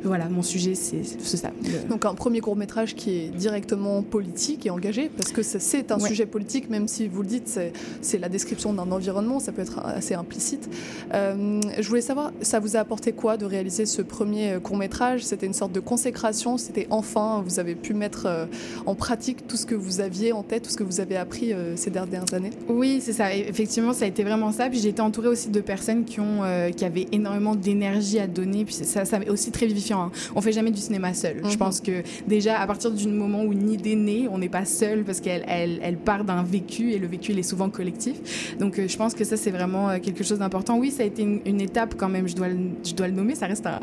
voilà, 0.04 0.28
mon 0.30 0.42
sujet, 0.42 0.74
c'est, 0.74 1.04
ça. 1.22 1.52
Donc 1.88 2.06
un 2.06 2.16
premier 2.16 2.40
court 2.42 2.56
métrage 2.56 2.96
qui 2.96 3.12
est 3.12 3.28
directement 3.30 4.02
politique 4.02 4.66
et 4.66 4.72
engagé, 4.72 5.12
parce 5.16 5.32
que 5.32 5.44
c'est- 5.44 5.92
un 5.92 6.00
Ouais. 6.00 6.10
sujet 6.10 6.26
politique, 6.26 6.70
même 6.72 6.88
si 6.88 7.08
vous 7.08 7.22
le 7.22 7.28
dites, 7.28 7.48
c'est- 7.48 7.72
c'est 8.02 8.18
la 8.18 8.28
description 8.28 8.74
d'un 8.74 8.92
environnement, 8.92 9.40
ça 9.40 9.52
peut 9.52 9.62
être 9.62 9.80
assez 9.86 10.16
implicite. 10.16 10.68
Euh, 11.14 11.62
je 11.80 11.88
voulais 11.88 12.02
savoir, 12.02 12.32
ça 12.42 12.60
vous 12.60 12.76
a 12.76 12.81
apporté 12.82 13.12
quoi 13.14 13.38
de 13.38 13.46
réaliser 13.46 13.86
ce 13.86 14.02
premier 14.02 14.58
court 14.62 14.78
métrage 14.78 15.24
C'était 15.24 15.46
une 15.46 15.54
sorte 15.54 15.72
de 15.72 15.80
consécration, 15.80 16.58
c'était 16.58 16.88
enfin, 16.90 17.44
vous 17.46 17.60
avez 17.60 17.76
pu 17.76 17.94
mettre 17.94 18.26
euh, 18.26 18.46
en 18.86 18.96
pratique 18.96 19.48
tout 19.48 19.58
ce 19.58 19.66
que 19.66 19.76
vous 19.76 20.02
aviez 20.02 20.34
en 20.34 20.44
tête, 20.44 20.64
tout 20.64 20.70
ce 20.70 20.78
que 20.78 20.84
vous 20.84 21.00
avez 21.00 21.16
appris 21.18 21.54
euh, 21.54 21.76
ces 21.76 21.90
dernières 21.90 22.34
années? 22.34 22.50
Oui, 22.68 23.00
c'est 23.02 23.14
ça. 23.14 23.34
Effectivement, 23.34 23.94
ça 23.94 24.06
a 24.06 24.08
été 24.08 24.24
vraiment 24.24 24.52
ça. 24.52 24.70
Puis 24.70 24.80
j'ai 24.80 24.90
été 24.90 25.02
entourée 25.02 25.28
aussi 25.30 25.50
de 25.50 25.62
personnes 25.62 26.04
qui 26.06 26.20
ont, 26.20 26.44
euh, 26.44 26.72
qui 26.72 26.84
avaient 26.86 27.08
énormément 27.12 27.56
d'énergie 27.56 28.20
à 28.20 28.28
donner. 28.28 28.66
Puis 28.66 28.74
ça, 28.76 29.06
ça 29.06 29.20
aussi 29.30 29.52
très 29.52 29.66
vivifiant. 29.68 30.02
hein. 30.04 30.12
On 30.36 30.42
fait 30.42 30.52
jamais 30.52 30.72
du 30.72 30.80
cinéma 30.82 31.14
seul. 31.14 31.38
Je 31.44 31.50
Mhm. 31.50 31.58
pense 31.58 31.80
que 31.82 32.04
déjà 32.28 32.60
à 32.60 32.68
partir 32.68 32.92
du 32.92 33.08
moment 33.08 33.44
où 33.44 33.52
une 33.54 33.72
idée 33.72 33.96
naît, 33.96 34.28
on 34.32 34.38
n'est 34.38 34.50
pas 34.50 34.66
seul 34.66 35.04
parce 35.04 35.20
qu'elle, 35.22 35.44
elle, 35.48 35.80
elle 35.84 35.98
part 35.98 36.24
d'un 36.24 36.44
vécu 36.44 36.92
et 36.92 37.00
le 37.00 37.08
vécu 37.08 37.32
il 37.32 37.40
est 37.40 37.44
souvent 37.44 37.70
collectif. 37.70 38.56
Donc 38.60 38.80
euh, 38.80 38.88
je 38.88 38.98
pense 38.98 39.14
que 39.14 39.24
ça 39.24 39.38
c'est 39.38 39.52
vraiment 39.52 39.90
euh, 39.90 40.00
quelque 40.00 40.24
chose 40.24 40.40
d'important. 40.40 40.78
Oui, 40.78 40.92
ça 40.92 41.04
a 41.04 41.06
été 41.06 41.22
une, 41.22 41.42
une 41.46 41.62
étape 41.62 41.96
quand 41.98 42.10
même. 42.10 42.28
Je 42.28 42.36
dois, 42.36 42.48
le, 42.50 42.58
je 42.84 42.94
dois 42.94 43.08
le 43.08 43.14
nommer. 43.14 43.36
Ça 43.36 43.48
reste 43.48 43.66
un. 43.66 43.80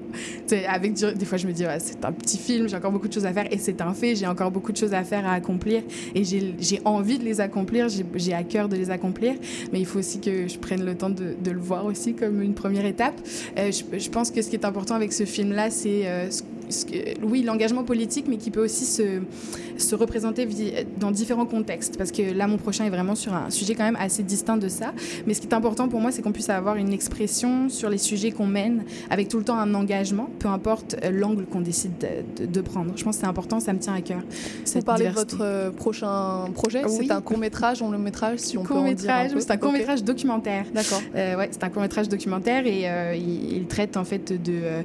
Avec 0.69 0.95
des 0.95 1.25
fois 1.25 1.39
je 1.39 1.47
me 1.47 1.53
dis 1.53 1.65
c'est 1.79 2.05
un 2.05 2.13
petit 2.13 2.39
film. 2.39 2.69
J'ai 2.69 2.77
encore 2.77 2.93
beaucoup 2.93 3.09
de 3.09 3.13
choses 3.13 3.27
à 3.27 3.33
faire 3.33 3.47
et 3.53 3.59
c'est 3.59 3.81
un 3.81 3.95
fait. 3.95 4.15
J'ai 4.15 4.27
encore 4.27 4.51
beaucoup 4.51 4.73
de 4.73 4.77
choses 4.77 4.95
à 4.95 5.05
faire 5.05 5.27
à 5.27 5.33
accomplir 5.33 5.83
et 6.15 6.25
j'ai 6.25 6.81
envie 6.85 7.19
de 7.19 7.25
les 7.25 7.41
accomplir. 7.41 7.87
J'ai 8.15 8.35
à 8.35 8.43
cœur 8.43 8.69
de 8.69 8.77
les 8.77 8.91
accomplir 8.91 9.35
mais 9.73 9.81
il 9.81 9.87
faut 9.87 9.99
aussi 9.99 10.21
que 10.21 10.49
je 10.49 10.59
prenne 10.59 10.85
le 10.85 10.95
temps 10.95 11.11
de, 11.11 11.35
de 11.43 11.51
le 11.51 11.61
voir 11.61 11.85
aussi 11.85 12.15
comme 12.15 12.43
une 12.43 12.55
première 12.55 12.87
étape. 12.87 13.15
Euh, 13.59 13.71
je, 13.73 14.09
pense 14.11 14.31
que 14.31 14.43
ce 14.43 14.49
qui 14.49 14.57
est 14.57 14.65
important 14.65 14.95
avec 14.95 15.13
ce 15.13 15.25
film-là, 15.25 15.71
c'est 15.71 16.07
euh, 16.07 16.31
ce- 16.31 16.43
oui, 17.23 17.43
l'engagement 17.43 17.85
politique, 17.85 18.27
mais 18.29 18.37
qui 18.37 18.51
peut 18.51 18.65
aussi 18.65 18.85
se, 18.85 19.21
se 19.77 19.95
représenter 19.95 20.47
dans 20.99 21.11
différents 21.11 21.47
contextes. 21.47 21.97
Parce 21.97 22.13
que 22.13 22.33
là, 22.33 22.47
mon 22.47 22.57
prochain 22.59 22.85
est 22.85 22.91
vraiment 22.91 23.15
sur 23.15 23.35
un 23.35 23.51
sujet 23.51 23.75
quand 23.75 23.85
même 23.85 23.97
assez 24.01 24.23
distinct 24.23 24.57
de 24.57 24.69
ça. 24.69 24.93
Mais 25.27 25.35
ce 25.35 25.41
qui 25.41 25.47
est 25.47 25.55
important 25.55 25.89
pour 25.89 26.01
moi, 26.01 26.13
c'est 26.13 26.23
qu'on 26.23 26.33
puisse 26.33 26.51
avoir 26.51 26.77
une 26.77 26.93
expression 26.93 27.69
sur 27.69 27.91
les 27.91 27.99
sujets 27.99 28.31
qu'on 28.31 28.47
mène, 28.47 28.85
avec 29.11 29.29
tout 29.29 29.39
le 29.39 29.45
temps 29.45 29.59
un 29.59 29.75
engagement, 29.75 30.29
peu 30.39 30.49
importe 30.49 30.97
euh, 31.05 31.11
l'angle 31.11 31.45
qu'on 31.47 31.61
décide 31.61 31.93
de, 32.37 32.61
prendre. 32.61 32.93
Je 32.97 33.05
pense 33.05 33.17
que 33.17 33.21
c'est 33.23 33.29
important, 33.29 33.61
ça 33.61 33.73
me 33.73 33.79
tient 33.79 33.95
à 33.95 34.01
cœur. 34.01 34.21
Vous 34.75 34.83
parlez 34.83 35.07
diversité. 35.07 35.33
de 35.33 35.39
votre 35.39 35.45
euh, 35.45 35.71
prochain 35.71 36.45
projet 36.55 36.83
Oui. 36.85 37.07
C'est 37.07 37.11
un 37.13 37.21
court 37.21 37.39
métrage, 37.39 37.83
un 37.83 37.91
long 37.91 37.99
métrage, 37.99 38.39
si 38.41 38.59
on 38.59 38.63
peut 38.63 38.75
court 38.75 38.83
métrage, 38.83 39.31
c'est 39.39 39.51
un 39.51 39.55
Ok. 39.55 39.61
court 39.61 39.73
métrage 39.73 40.05
documentaire. 40.05 40.67
D'accord. 40.75 41.01
Euh, 41.15 41.37
ouais, 41.37 41.49
c'est 41.51 41.63
un 41.65 41.69
court 41.71 41.83
métrage 41.83 42.09
documentaire 42.09 42.67
et 42.67 42.89
euh, 42.89 43.15
il, 43.17 43.57
il 43.57 43.67
traite 43.67 43.97
en 43.97 44.05
fait 44.05 44.33
de. 44.33 44.53
euh, 44.63 44.83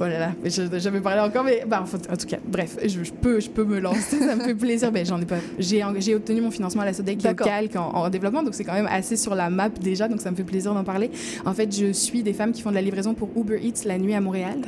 oh 0.00 0.04
là 0.04 0.18
là, 0.18 0.32
je 0.44 0.62
n'ai 0.62 0.80
jamais 0.80 1.00
parlé 1.00 1.20
encore, 1.20 1.44
mais 1.44 1.64
bah, 1.66 1.84
en, 1.84 2.16
tout 2.16 2.26
cas, 2.26 2.38
bref, 2.46 2.78
je, 2.82 3.04
je 3.04 3.12
peux, 3.12 3.38
je 3.40 3.48
peux 3.50 3.64
me 3.64 3.78
lancer, 3.78 4.18
ça 4.18 4.34
me 4.36 4.42
fait 4.42 4.54
plaisir. 4.54 4.90
Ben, 4.92 5.04
j'en 5.06 5.20
ai 5.20 5.26
pas. 5.26 5.36
J'ai, 5.58 5.82
j'ai 5.98 6.14
obtenu 6.14 6.40
mon 6.40 6.50
financement 6.50 6.82
à 6.82 6.86
la 6.86 6.92
SODEC. 6.92 7.18
Calque 7.36 7.76
en, 7.76 7.90
en 7.92 8.08
développement, 8.10 8.42
donc 8.42 8.54
c'est 8.54 8.64
quand 8.64 8.72
même 8.72 8.88
assez 8.90 9.16
sur 9.16 9.34
la 9.34 9.50
map 9.50 9.68
déjà, 9.68 10.08
donc 10.08 10.20
ça 10.20 10.30
me 10.30 10.36
fait 10.36 10.44
plaisir 10.44 10.74
d'en 10.74 10.84
parler. 10.84 11.10
En 11.44 11.52
fait, 11.54 11.74
je 11.76 11.92
suis 11.92 12.22
des 12.22 12.32
femmes 12.32 12.52
qui 12.52 12.62
font 12.62 12.70
de 12.70 12.74
la 12.74 12.82
livraison 12.82 13.14
pour 13.14 13.28
Uber 13.36 13.60
Eats 13.62 13.84
la 13.86 13.98
nuit 13.98 14.14
à 14.14 14.20
Montréal. 14.20 14.58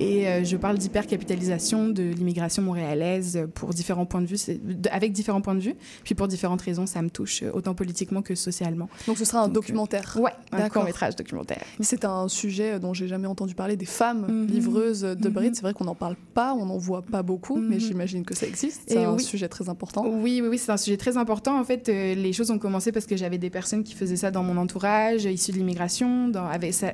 Et 0.00 0.26
euh, 0.28 0.44
je 0.44 0.56
parle 0.56 0.78
d'hypercapitalisation 0.78 1.88
de 1.88 2.02
l'immigration 2.02 2.62
montréalaise 2.62 3.46
pour 3.54 3.70
différents 3.70 4.06
points 4.06 4.20
de 4.22 4.26
vue, 4.26 4.36
c'est- 4.36 4.60
de- 4.64 4.88
avec 4.90 5.12
différents 5.12 5.40
points 5.40 5.54
de 5.54 5.60
vue. 5.60 5.74
Puis 6.04 6.14
pour 6.14 6.28
différentes 6.28 6.62
raisons, 6.62 6.86
ça 6.86 7.02
me 7.02 7.10
touche 7.10 7.42
euh, 7.42 7.50
autant 7.52 7.74
politiquement 7.74 8.22
que 8.22 8.34
socialement. 8.34 8.88
Donc 9.06 9.18
ce 9.18 9.24
sera 9.24 9.40
un 9.40 9.42
Donc, 9.48 9.50
euh, 9.50 9.54
documentaire. 9.60 10.16
Ouais, 10.20 10.30
un 10.52 10.68
court 10.68 10.84
métrage 10.84 11.16
documentaire. 11.16 11.62
C'est 11.80 12.04
un 12.04 12.28
sujet 12.28 12.78
dont 12.80 12.94
j'ai 12.94 13.08
jamais 13.08 13.26
entendu 13.26 13.54
parler, 13.54 13.76
des 13.76 13.84
femmes 13.86 14.26
Mhm. 14.28 14.46
livreuses 14.46 14.77
de 14.78 15.28
Mhm. 15.28 15.32
Brit. 15.34 15.50
C'est 15.54 15.62
vrai 15.62 15.74
qu'on 15.74 15.84
n'en 15.84 15.94
parle 15.94 16.16
pas, 16.34 16.54
on 16.54 16.66
n'en 16.66 16.78
voit 16.78 17.02
pas 17.02 17.22
beaucoup, 17.22 17.56
mais 17.56 17.76
Mhm. 17.76 17.80
j'imagine 17.80 18.24
que 18.24 18.34
ça 18.34 18.46
existe. 18.46 18.82
C'est 18.86 19.04
un 19.04 19.14
oui. 19.14 19.22
sujet 19.22 19.48
très 19.48 19.68
important. 19.68 20.04
Oui, 20.06 20.40
oui, 20.42 20.48
oui, 20.48 20.58
c'est 20.58 20.72
un 20.72 20.76
sujet 20.76 20.96
très 20.96 21.16
important. 21.16 21.58
En 21.58 21.64
fait, 21.64 21.88
euh, 21.88 22.14
les 22.14 22.32
choses 22.32 22.50
ont 22.50 22.58
commencé 22.58 22.92
parce 22.92 23.06
que 23.06 23.16
j'avais 23.16 23.38
des 23.38 23.50
personnes 23.50 23.84
qui 23.84 23.94
faisaient 23.94 24.16
ça 24.16 24.30
dans 24.30 24.42
mon 24.42 24.56
entourage, 24.56 25.24
issues 25.24 25.52
de 25.52 25.58
l'immigration. 25.58 26.30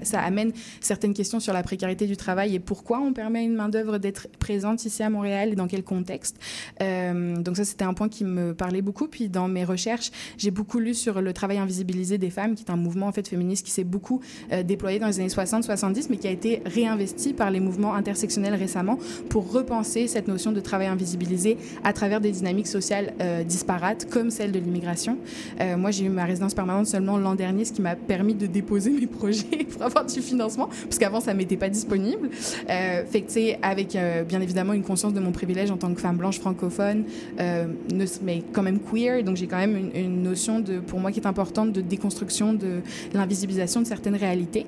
ça 0.02 0.20
amène 0.20 0.52
certaines 0.80 1.14
questions 1.14 1.40
sur 1.40 1.52
la 1.52 1.62
précarité 1.62 2.06
du 2.06 2.16
travail 2.16 2.54
et 2.54 2.60
pourquoi 2.60 3.00
on 3.00 3.12
permet 3.12 3.40
à 3.40 3.42
une 3.42 3.54
main-d'œuvre 3.54 3.98
d'être 3.98 4.28
présente 4.38 4.84
ici 4.84 5.02
à 5.02 5.10
Montréal 5.10 5.50
et 5.52 5.54
dans 5.54 5.66
quel 5.66 5.82
contexte. 5.84 6.36
Euh, 6.82 7.36
donc, 7.36 7.56
ça, 7.56 7.64
c'était 7.64 7.84
un 7.84 7.94
point 7.94 8.08
qui 8.08 8.24
me 8.24 8.54
parlait 8.54 8.82
beaucoup. 8.82 9.06
Puis, 9.08 9.28
dans 9.28 9.48
mes 9.48 9.64
recherches, 9.64 10.10
j'ai 10.38 10.50
beaucoup 10.50 10.78
lu 10.78 10.94
sur 10.94 11.20
le 11.20 11.32
travail 11.32 11.58
invisibilisé 11.58 12.18
des 12.18 12.30
femmes, 12.30 12.54
qui 12.54 12.64
est 12.64 12.70
un 12.70 12.76
mouvement 12.76 13.06
en 13.06 13.12
fait, 13.12 13.26
féministe 13.28 13.64
qui 13.66 13.72
s'est 13.72 13.84
beaucoup 13.84 14.20
euh, 14.52 14.62
déployé 14.62 14.98
dans 14.98 15.06
les 15.06 15.18
années 15.20 15.28
60-70, 15.28 16.08
mais 16.10 16.16
qui 16.16 16.26
a 16.26 16.30
été 16.30 16.62
réinvesti 16.64 17.32
par 17.32 17.50
les 17.50 17.60
mouvements 17.64 17.94
intersectionnels 17.94 18.54
récemment 18.54 18.98
pour 19.28 19.50
repenser 19.52 20.06
cette 20.06 20.28
notion 20.28 20.52
de 20.52 20.60
travail 20.60 20.86
invisibilisé 20.86 21.56
à 21.82 21.92
travers 21.92 22.20
des 22.20 22.30
dynamiques 22.30 22.66
sociales 22.66 23.12
euh, 23.20 23.42
disparates, 23.44 24.08
comme 24.10 24.30
celle 24.30 24.52
de 24.52 24.58
l'immigration. 24.58 25.18
Euh, 25.60 25.76
moi, 25.76 25.90
j'ai 25.90 26.04
eu 26.04 26.08
ma 26.08 26.24
résidence 26.24 26.54
permanente 26.54 26.86
seulement 26.86 27.16
l'an 27.18 27.34
dernier, 27.34 27.64
ce 27.64 27.72
qui 27.72 27.82
m'a 27.82 27.96
permis 27.96 28.34
de 28.34 28.46
déposer 28.46 28.90
mes 29.00 29.06
projets 29.06 29.64
pour 29.70 29.82
avoir 29.82 30.04
du 30.06 30.20
financement, 30.20 30.68
parce 30.84 30.98
qu'avant, 30.98 31.20
ça 31.20 31.34
m'était 31.34 31.56
pas 31.56 31.68
disponible. 31.68 32.28
Euh, 32.70 33.04
fait 33.06 33.22
que, 33.22 33.34
avec 33.62 33.96
bien 34.28 34.40
évidemment 34.40 34.72
une 34.72 34.82
conscience 34.82 35.12
de 35.12 35.20
mon 35.20 35.32
privilège 35.32 35.70
en 35.70 35.76
tant 35.76 35.92
que 35.92 36.00
femme 36.00 36.16
blanche 36.16 36.38
francophone, 36.38 37.04
ne- 37.38 38.04
mais 38.22 38.42
quand 38.52 38.62
même 38.62 38.78
queer, 38.80 39.22
donc 39.24 39.36
j'ai 39.36 39.46
quand 39.46 39.56
même 39.56 39.76
une, 39.76 39.90
une 39.96 40.22
notion 40.22 40.60
de, 40.60 40.78
pour 40.78 41.00
moi, 41.00 41.10
qui 41.12 41.20
est 41.20 41.26
importante 41.26 41.72
de 41.72 41.80
déconstruction 41.80 42.52
de 42.52 42.80
l'invisibilisation 43.12 43.80
de 43.80 43.86
certaines 43.86 44.16
réalités. 44.16 44.66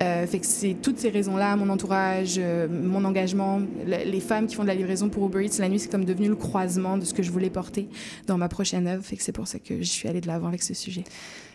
Fait 0.00 0.38
que 0.38 0.46
c'est 0.46 0.76
toutes 0.82 0.98
ces 0.98 1.08
raisons-là, 1.10 1.56
mon 1.56 1.68
entourage, 1.70 2.33
euh, 2.38 2.68
mon 2.68 3.04
engagement, 3.04 3.58
le- 3.86 4.10
les 4.10 4.20
femmes 4.20 4.46
qui 4.46 4.54
font 4.54 4.62
de 4.62 4.68
la 4.68 4.74
livraison 4.74 5.08
pour 5.08 5.26
Uber 5.26 5.44
Eats 5.44 5.58
la 5.60 5.68
nuit, 5.68 5.78
c'est 5.78 5.90
comme 5.90 6.04
devenu 6.04 6.28
le 6.28 6.36
croisement 6.36 6.96
de 6.98 7.04
ce 7.04 7.14
que 7.14 7.22
je 7.22 7.30
voulais 7.30 7.50
porter 7.50 7.88
dans 8.26 8.38
ma 8.38 8.48
prochaine 8.48 8.86
œuvre. 8.86 9.04
Que 9.08 9.22
c'est 9.22 9.32
pour 9.32 9.46
ça 9.48 9.58
que 9.58 9.78
je 9.78 9.82
suis 9.84 10.08
allée 10.08 10.20
de 10.20 10.26
l'avant 10.26 10.48
avec 10.48 10.62
ce 10.62 10.74
sujet. 10.74 11.04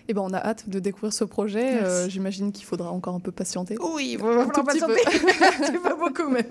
Et 0.09 0.13
ben, 0.15 0.21
on 0.23 0.33
a 0.33 0.37
hâte 0.39 0.67
de 0.67 0.79
découvrir 0.79 1.13
ce 1.13 1.23
projet. 1.23 1.83
Euh, 1.83 2.09
j'imagine 2.09 2.51
qu'il 2.51 2.65
faudra 2.65 2.91
encore 2.91 3.13
un 3.13 3.19
peu 3.19 3.31
patienter. 3.31 3.75
Oui, 3.93 4.17
tout 4.19 4.63
petit 4.63 4.79
peu. 4.79 4.95
c'est 5.63 5.81
pas 5.83 5.93
beaucoup 5.95 6.27
même. 6.31 6.47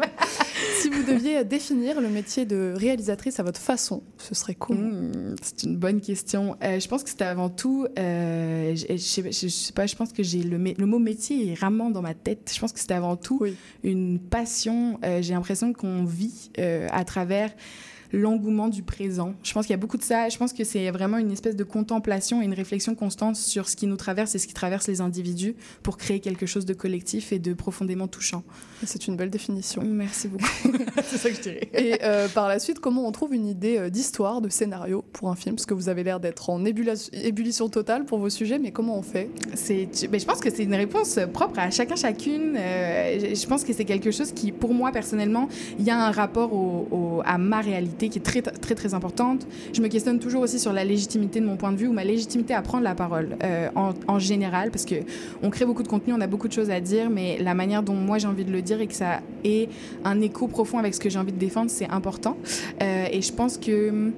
si 0.81 0.89
vous 0.89 1.03
deviez 1.03 1.43
définir 1.45 2.01
le 2.01 2.09
métier 2.09 2.47
de 2.47 2.73
réalisatrice 2.77 3.41
à 3.41 3.43
votre 3.43 3.61
façon, 3.61 4.05
ce 4.17 4.37
serait 4.37 4.55
cool. 4.55 4.77
Hmm, 4.77 5.35
c'est 5.43 5.65
une 5.65 5.77
bonne 5.77 6.01
question. 6.01 6.57
Euh, 6.63 6.79
je 6.79 6.87
pense 6.87 7.03
que 7.03 7.11
c'était 7.11 7.25
avant 7.25 7.49
tout, 7.49 7.85
euh, 7.99 8.77
je, 8.77 8.87
je 8.93 8.97
sais, 8.97 9.23
pas- 9.25 9.31
je- 9.33 9.41
je 9.41 9.49
sais 9.49 9.73
pas, 9.73 9.87
je 9.87 9.97
pense 9.97 10.13
que 10.13 10.23
j'ai 10.23 10.45
le, 10.45 10.57
mot 10.87 11.01
métier 11.01 11.51
est 11.51 11.55
rarement 11.59 11.91
dans 11.91 12.03
ma 12.03 12.15
tête. 12.15 12.53
Je 12.55 12.61
pense 12.61 12.73
que 12.73 12.79
c'était 12.79 12.95
avant 12.95 13.17
tout 13.17 13.39
Oui. 13.41 13.57
une 13.83 14.21
passion. 14.21 15.01
J'ai 15.21 15.35
l'impression 15.35 15.73
qu'on 15.73 16.05
vit 16.05 16.53
à 16.59 17.05
travers 17.05 17.51
l'engouement 18.13 18.69
du 18.69 18.83
présent. 18.83 19.35
Je 19.43 19.53
pense 19.53 19.67
qu'il 19.67 19.73
y 19.73 19.79
a 19.79 19.79
beaucoup 19.79 19.97
de 19.99 20.03
ça. 20.03 20.29
Je 20.29 20.37
pense 20.39 20.53
que 20.53 20.65
c'est 20.65 20.91
vraiment 20.91 21.19
une 21.19 21.31
espèce 21.33 21.57
de 21.57 21.65
contemplation 21.65 22.41
et 22.43 22.45
une 22.45 22.55
réflexion 22.55 22.95
constante 22.95 23.37
sur 23.37 23.69
ce 23.69 23.77
qui 23.77 23.87
nous 23.87 23.97
traverse 23.97 24.35
et 24.35 24.39
ce 24.39 24.47
qui 24.47 24.55
traverse 24.55 24.87
les 24.89 25.01
individus 25.01 25.55
pour 25.83 25.97
créer 25.97 26.21
quelque 26.21 26.47
chose 26.47 26.65
de 26.67 26.75
collectif 26.75 27.33
et 27.33 27.39
de 27.39 27.53
profondément 27.55 28.09
touchant. 28.09 28.43
C'est 28.85 29.07
une 29.09 29.17
belle 29.17 29.31
définition. 29.31 29.83
Merci 29.85 30.29
beaucoup. 30.29 30.45
c'est 31.05 31.17
ça 31.19 31.31
que 31.31 31.37
je 31.37 31.41
dirais. 31.43 31.69
Et 31.75 31.99
euh, 32.05 32.29
par 32.29 32.49
la 32.49 32.59
suite, 32.59 32.79
comment 32.81 33.07
on 33.07 33.13
trouve 33.13 33.35
une 33.35 33.47
idée 33.47 33.77
euh, 33.79 33.91
d'histoire, 33.91 34.41
de 34.41 34.49
scénario 34.49 35.05
pour 35.13 35.31
un 35.31 35.35
film? 35.37 35.57
Parce 35.57 35.67
que 35.67 35.75
vous 35.75 35.89
avez 35.89 36.05
l'air 36.05 36.21
d'être 36.21 36.51
en 36.51 36.65
ébullition, 36.65 37.69
totale 37.69 38.05
pour 38.05 38.19
vos 38.19 38.31
sujets, 38.31 38.59
mais 38.59 38.71
comment 38.71 38.97
on 38.99 39.03
fait? 39.03 39.31
C'est, 39.55 39.89
ben, 40.09 40.21
je 40.21 40.25
pense 40.25 40.41
que 40.41 40.51
c'est 40.51 40.63
une 40.65 40.75
réponse 40.75 41.19
propre 41.33 41.59
à 41.59 41.71
chacun 41.71 41.97
chacune. 41.97 42.55
Euh, 42.57 43.35
je 43.35 43.49
je 43.49 43.51
pense 43.51 43.65
que 43.65 43.73
c'est 43.73 43.87
quelque 43.87 44.11
chose 44.11 44.33
qui, 44.33 44.53
pour 44.53 44.75
moi 44.75 44.93
personnellement, 44.93 45.49
il 45.79 45.85
y 45.87 45.91
a 45.91 45.99
un 46.07 46.11
rapport 46.11 46.53
au- 46.53 46.87
au- 46.91 47.23
à 47.25 47.39
ma 47.39 47.61
réalité 47.63 47.98
qui 48.07 48.19
est 48.19 48.23
très 48.23 48.43
très 48.43 48.75
très 48.75 48.95
importante. 48.95 49.47
Je 49.73 49.83
me 49.83 49.89
questionne 49.89 50.21
toujours 50.21 50.43
aussi 50.43 50.59
sur 50.59 50.73
la 50.73 50.85
légitimité 50.85 51.41
de 51.41 51.47
mon 51.47 51.57
point 51.57 51.73
de 51.73 51.77
vue 51.77 51.89
ou 51.89 51.93
ma 51.93 52.05
légitimité 52.05 52.55
à 52.55 52.63
prendre 52.63 52.85
la 52.85 52.95
parole 52.95 53.37
euh, 53.43 53.69
en, 53.75 54.19
général, 54.19 54.71
parce 54.71 54.85
que 54.85 54.97
on 55.43 55.51
crée 55.51 55.65
beaucoup 55.65 55.83
de 55.83 55.89
contenu, 55.89 56.13
on 56.13 56.21
a 56.21 56.27
beaucoup 56.27 56.49
de 56.49 56.53
choses 56.53 56.71
à 56.71 56.81
dire, 56.81 57.11
mais 57.11 57.39
la 57.39 57.55
manière 57.55 57.83
dont 57.83 57.95
moi 57.95 58.19
j'ai 58.19 58.29
envie 58.29 58.45
de 58.45 58.53
le 58.53 58.63
dire 58.63 58.81
et 58.81 58.87
que 58.87 58.95
ça 58.95 59.21
ait 59.45 59.69
un 60.05 60.21
écho 60.21 60.47
profond 60.47 60.79
avec 60.79 60.95
ce 60.95 61.01
que 61.01 61.11
j'ai 61.11 61.19
envie 61.19 61.33
de 61.33 61.39
défendre, 61.39 61.71
c'est 61.71 61.89
important. 61.91 62.37
Euh, 62.83 63.07
et 63.11 63.23
je 63.23 63.33
pense 63.33 63.59
que 63.59 64.13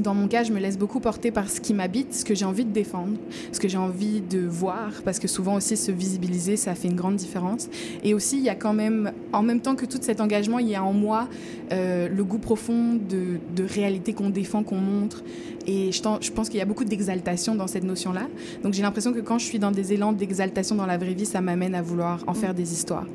dans 0.00 0.14
mon 0.14 0.28
cas, 0.28 0.44
je 0.44 0.52
me 0.52 0.60
laisse 0.60 0.78
beaucoup 0.78 1.00
porter 1.00 1.30
par 1.30 1.48
ce 1.48 1.60
qui 1.60 1.72
m'habite, 1.72 2.14
ce 2.14 2.24
que 2.24 2.34
j'ai 2.34 2.44
envie 2.44 2.64
de 2.64 2.70
défendre, 2.70 3.16
ce 3.50 3.58
que 3.58 3.68
j'ai 3.68 3.78
envie 3.78 4.20
de 4.20 4.40
voir, 4.40 4.90
parce 5.04 5.18
que 5.18 5.26
souvent 5.26 5.54
aussi 5.54 5.76
se 5.76 5.90
visibiliser, 5.90 6.56
ça 6.56 6.74
fait 6.74 6.88
une 6.88 6.96
grande 6.96 7.16
différence. 7.16 7.68
Et 8.04 8.12
aussi, 8.12 8.36
il 8.36 8.44
y 8.44 8.50
a 8.50 8.54
quand 8.54 8.74
même, 8.74 9.12
en 9.32 9.42
même 9.42 9.60
temps 9.60 9.74
que 9.74 9.86
tout 9.86 9.98
cet 10.00 10.20
engagement, 10.20 10.58
il 10.58 10.68
y 10.68 10.74
a 10.74 10.84
en 10.84 10.92
moi 10.92 11.28
euh, 11.72 12.08
le 12.08 12.24
goût 12.24 12.38
profond 12.38 12.94
de, 12.94 13.38
de 13.54 13.64
réalité 13.64 14.12
qu'on 14.12 14.30
défend, 14.30 14.62
qu'on 14.62 14.76
montre. 14.76 15.22
Et 15.66 15.90
je, 15.92 16.32
pense 16.32 16.48
qu'il 16.48 16.58
y 16.58 16.62
a 16.62 16.64
beaucoup 16.64 16.84
d'exaltation 16.84 17.54
dans 17.54 17.66
cette 17.66 17.84
notion-là. 17.84 18.28
Donc 18.62 18.72
j'ai 18.72 18.82
l'impression 18.82 19.12
que 19.12 19.20
quand 19.20 19.38
je 19.38 19.44
suis 19.44 19.58
dans 19.58 19.72
des 19.72 19.92
élans 19.92 20.12
d'exaltation 20.12 20.76
dans 20.76 20.86
la 20.86 20.98
vraie 20.98 21.14
vie, 21.14 21.26
ça 21.26 21.40
m'amène 21.40 21.74
à 21.74 21.82
vouloir 21.82 22.22
en 22.26 22.34
faire 22.34 22.54
des 22.54 22.72
histoires 22.72 23.06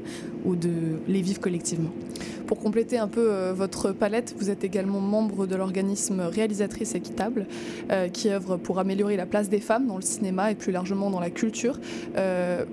ou 0.44 0.56
de 0.56 0.72
les 1.08 1.22
vivre 1.22 1.40
collectivement. 1.40 1.92
Pour 2.48 2.60
compléter 2.60 2.98
un 2.98 3.08
peu 3.08 3.32
euh, 3.32 3.54
votre 3.54 3.94
palette, 3.94 4.36
vous 4.38 4.50
êtes 4.50 4.66
également 4.66 5.00
membre 5.00 5.48
de 5.48 5.56
l'organisme 5.56 6.20
Réalisatrice 6.20 6.96
Équitable, 6.96 7.48
euh, 7.92 8.10
qui 8.10 8.30
œuvre 8.30 8.58
pour 8.58 8.80
améliorer 8.80 9.16
la 9.16 9.26
place 9.26 9.48
des 9.48 9.62
femmes 9.62 9.88
dans 9.88 9.96
le 9.96 10.02
cinéma 10.02 10.52
et 10.52 10.56
plus 10.56 10.74
largement 10.74 11.10
dans 11.10 11.22
la 11.22 11.30
culture. 11.30 11.80
Euh, 12.18 12.66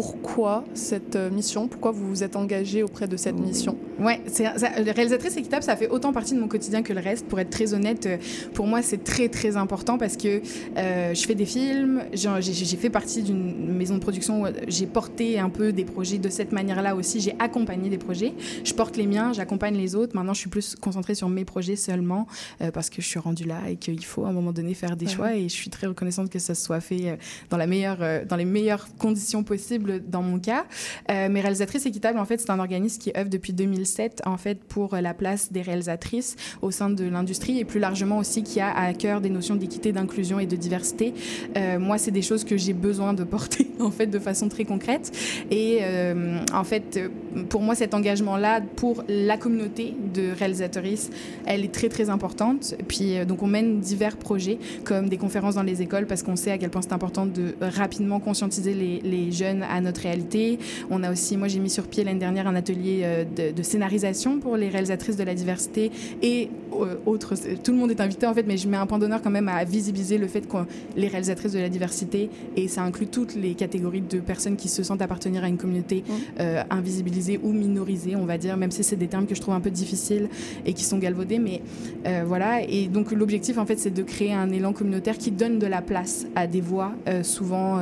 pourquoi 0.00 0.62
cette 0.74 1.16
euh, 1.16 1.30
mission 1.30 1.68
Pourquoi 1.68 1.90
vous 1.90 2.06
vous 2.06 2.22
êtes 2.22 2.36
engagé 2.36 2.82
auprès 2.82 3.08
de 3.08 3.16
cette 3.16 3.38
mission? 3.38 3.78
Ouais, 3.98 4.20
c'est 4.26 4.44
ça- 4.58 4.68
réalisatrice 4.76 5.38
équitable, 5.38 5.62
ça 5.62 5.74
fait 5.74 5.88
autant 5.88 6.12
partie 6.12 6.34
de 6.34 6.38
mon 6.38 6.48
quotidien 6.48 6.82
que 6.82 6.92
le 6.92 7.00
reste. 7.00 7.24
Pour 7.26 7.40
être 7.40 7.48
très 7.48 7.72
honnête, 7.72 8.04
euh, 8.04 8.18
pour 8.52 8.66
moi, 8.66 8.82
c'est 8.82 9.02
très 9.02 9.30
très 9.30 9.56
important 9.56 9.96
parce 9.96 10.18
que 10.18 10.42
euh, 10.76 11.14
je 11.14 11.26
fais 11.26 11.34
des 11.34 11.46
films, 11.46 12.02
j'ai 12.12 12.28
j'ai- 12.40 12.52
j'ai 12.52 12.76
fait 12.76 12.90
partie 12.90 13.22
d'une 13.22 13.72
maison 13.74 13.94
de 13.94 14.00
production, 14.00 14.42
où 14.42 14.46
j'ai 14.68 14.84
porté 14.86 15.38
un 15.38 15.48
peu 15.48 15.72
des 15.72 15.86
projets 15.86 16.18
de 16.18 16.28
cette 16.28 16.52
manière-là 16.52 16.94
aussi. 16.94 17.20
J'ai 17.20 17.34
accompagné 17.38 17.88
des 17.88 17.96
projets. 17.96 18.34
Je 18.64 18.74
porte 18.74 18.98
les 18.98 19.06
miens, 19.06 19.32
j'accompagne 19.32 19.76
les 19.78 19.94
autres. 19.94 20.14
Maintenant, 20.14 20.34
je 20.34 20.40
suis 20.40 20.50
plus 20.50 20.76
concentrée 20.76 21.14
sur 21.14 21.30
mes 21.30 21.46
projets 21.46 21.76
seulement 21.76 22.26
euh, 22.60 22.70
parce 22.70 22.90
que 22.90 23.00
je 23.00 23.06
suis 23.06 23.18
rendue 23.18 23.44
là 23.44 23.60
et 23.70 23.76
qu'il 23.76 24.04
faut 24.04 24.26
à 24.26 24.28
un 24.28 24.32
moment 24.32 24.52
donné 24.52 24.74
faire 24.74 24.94
des 24.94 25.06
Ouais. 25.06 25.12
choix. 25.12 25.34
Et 25.36 25.44
je 25.48 25.54
suis 25.54 25.70
très 25.70 25.86
reconnaissante 25.86 26.28
que 26.28 26.38
ça 26.38 26.54
soit 26.54 26.80
fait 26.80 27.08
euh, 27.08 27.16
dans 27.48 27.56
la 27.56 27.66
meilleure, 27.66 27.98
euh, 28.02 28.26
dans 28.26 28.36
les 28.36 28.44
meilleures 28.44 28.88
conditions 28.98 29.42
possibles 29.42 29.85
dans 30.06 30.22
mon 30.22 30.38
cas. 30.38 30.64
Euh, 31.10 31.28
mais 31.30 31.40
Réalisatrices 31.40 31.86
Équitables, 31.86 32.18
en 32.18 32.24
fait, 32.24 32.40
c'est 32.40 32.50
un 32.50 32.58
organisme 32.58 33.00
qui 33.00 33.12
œuvre 33.16 33.30
depuis 33.30 33.52
2007 33.52 34.22
en 34.24 34.36
fait 34.36 34.62
pour 34.62 34.94
euh, 34.94 35.00
la 35.00 35.14
place 35.14 35.52
des 35.52 35.62
réalisatrices 35.62 36.36
au 36.62 36.70
sein 36.70 36.90
de 36.90 37.04
l'industrie 37.04 37.58
et 37.58 37.64
plus 37.64 37.80
largement 37.80 38.18
aussi 38.18 38.42
qui 38.42 38.60
a 38.60 38.76
à 38.76 38.92
cœur 38.94 39.20
des 39.20 39.30
notions 39.30 39.56
d'équité, 39.56 39.92
d'inclusion 39.92 40.38
et 40.38 40.46
de 40.46 40.56
diversité. 40.56 41.14
Euh, 41.56 41.78
moi, 41.78 41.98
c'est 41.98 42.10
des 42.10 42.22
choses 42.22 42.44
que 42.44 42.56
j'ai 42.56 42.72
besoin 42.72 43.14
de 43.14 43.24
porter 43.24 43.70
en 43.80 43.90
fait 43.90 44.06
de 44.06 44.18
façon 44.18 44.48
très 44.48 44.64
concrète. 44.64 45.12
Et 45.50 45.78
euh, 45.82 46.38
en 46.52 46.64
fait, 46.64 47.00
pour 47.48 47.62
moi, 47.62 47.74
cet 47.74 47.94
engagement-là 47.94 48.60
pour 48.76 49.04
la 49.08 49.36
communauté 49.36 49.94
de 50.14 50.32
réalisatrices, 50.32 51.10
elle 51.46 51.64
est 51.64 51.72
très 51.72 51.88
très 51.88 52.10
importante. 52.10 52.74
Puis 52.88 53.24
donc 53.26 53.42
on 53.42 53.46
mène 53.46 53.80
divers 53.80 54.16
projets 54.16 54.58
comme 54.84 55.08
des 55.08 55.16
conférences 55.16 55.54
dans 55.54 55.62
les 55.62 55.82
écoles 55.82 56.06
parce 56.06 56.22
qu'on 56.22 56.36
sait 56.36 56.50
à 56.50 56.58
quel 56.58 56.70
point 56.70 56.82
c'est 56.82 56.92
important 56.92 57.26
de 57.26 57.54
rapidement 57.60 58.20
conscientiser 58.20 58.74
les 58.74 59.32
jeunes 59.32 59.62
à 59.68 59.80
notre 59.80 60.02
réalité. 60.02 60.58
On 60.90 61.02
a 61.02 61.12
aussi, 61.12 61.36
moi 61.36 61.48
j'ai 61.48 61.58
mis 61.58 61.70
sur 61.70 61.86
pied 61.86 62.04
l'année 62.04 62.20
dernière 62.20 62.46
un 62.46 62.54
atelier 62.54 63.00
euh, 63.02 63.24
de, 63.24 63.52
de 63.54 63.62
scénarisation 63.62 64.38
pour 64.38 64.56
les 64.56 64.68
réalisatrices 64.68 65.16
de 65.16 65.24
la 65.24 65.34
diversité 65.34 65.90
et 66.22 66.48
euh, 66.72 66.96
autres. 67.06 67.34
Tout 67.62 67.72
le 67.72 67.78
monde 67.78 67.90
est 67.90 68.00
invité 68.00 68.26
en 68.26 68.34
fait, 68.34 68.44
mais 68.46 68.56
je 68.56 68.68
mets 68.68 68.76
un 68.76 68.86
point 68.86 68.98
d'honneur 68.98 69.22
quand 69.22 69.30
même 69.30 69.48
à 69.48 69.64
visibiliser 69.64 70.18
le 70.18 70.28
fait 70.28 70.46
que 70.48 70.56
les 70.96 71.08
réalisatrices 71.08 71.52
de 71.52 71.58
la 71.58 71.68
diversité 71.68 72.30
et 72.56 72.68
ça 72.68 72.82
inclut 72.82 73.06
toutes 73.06 73.34
les 73.34 73.54
catégories 73.54 74.02
de 74.02 74.20
personnes 74.20 74.56
qui 74.56 74.68
se 74.68 74.82
sentent 74.82 75.02
appartenir 75.02 75.44
à 75.44 75.48
une 75.48 75.58
communauté 75.58 76.04
Mmh. 76.06 76.12
euh, 76.40 76.62
invisibilisée 76.70 77.40
ou 77.42 77.52
minorisée, 77.52 78.16
on 78.16 78.24
va 78.24 78.38
dire, 78.38 78.56
même 78.56 78.70
si 78.70 78.84
c'est 78.84 78.96
des 78.96 79.08
termes 79.08 79.26
que 79.26 79.34
je 79.34 79.40
trouve 79.40 79.54
un 79.54 79.60
peu 79.60 79.70
difficiles 79.70 80.28
et 80.64 80.72
qui 80.72 80.84
sont 80.84 80.98
galvaudés, 80.98 81.38
mais 81.38 81.62
euh, 82.06 82.24
voilà. 82.26 82.62
Et 82.62 82.86
donc 82.86 83.12
l'objectif 83.12 83.58
en 83.58 83.66
fait, 83.66 83.78
c'est 83.78 83.90
de 83.90 84.02
créer 84.02 84.32
un 84.32 84.50
élan 84.50 84.72
communautaire 84.72 85.18
qui 85.18 85.30
donne 85.30 85.58
de 85.58 85.66
la 85.66 85.82
place 85.82 86.26
à 86.34 86.46
des 86.46 86.60
voix 86.60 86.92
euh, 87.08 87.22
souvent 87.22 87.80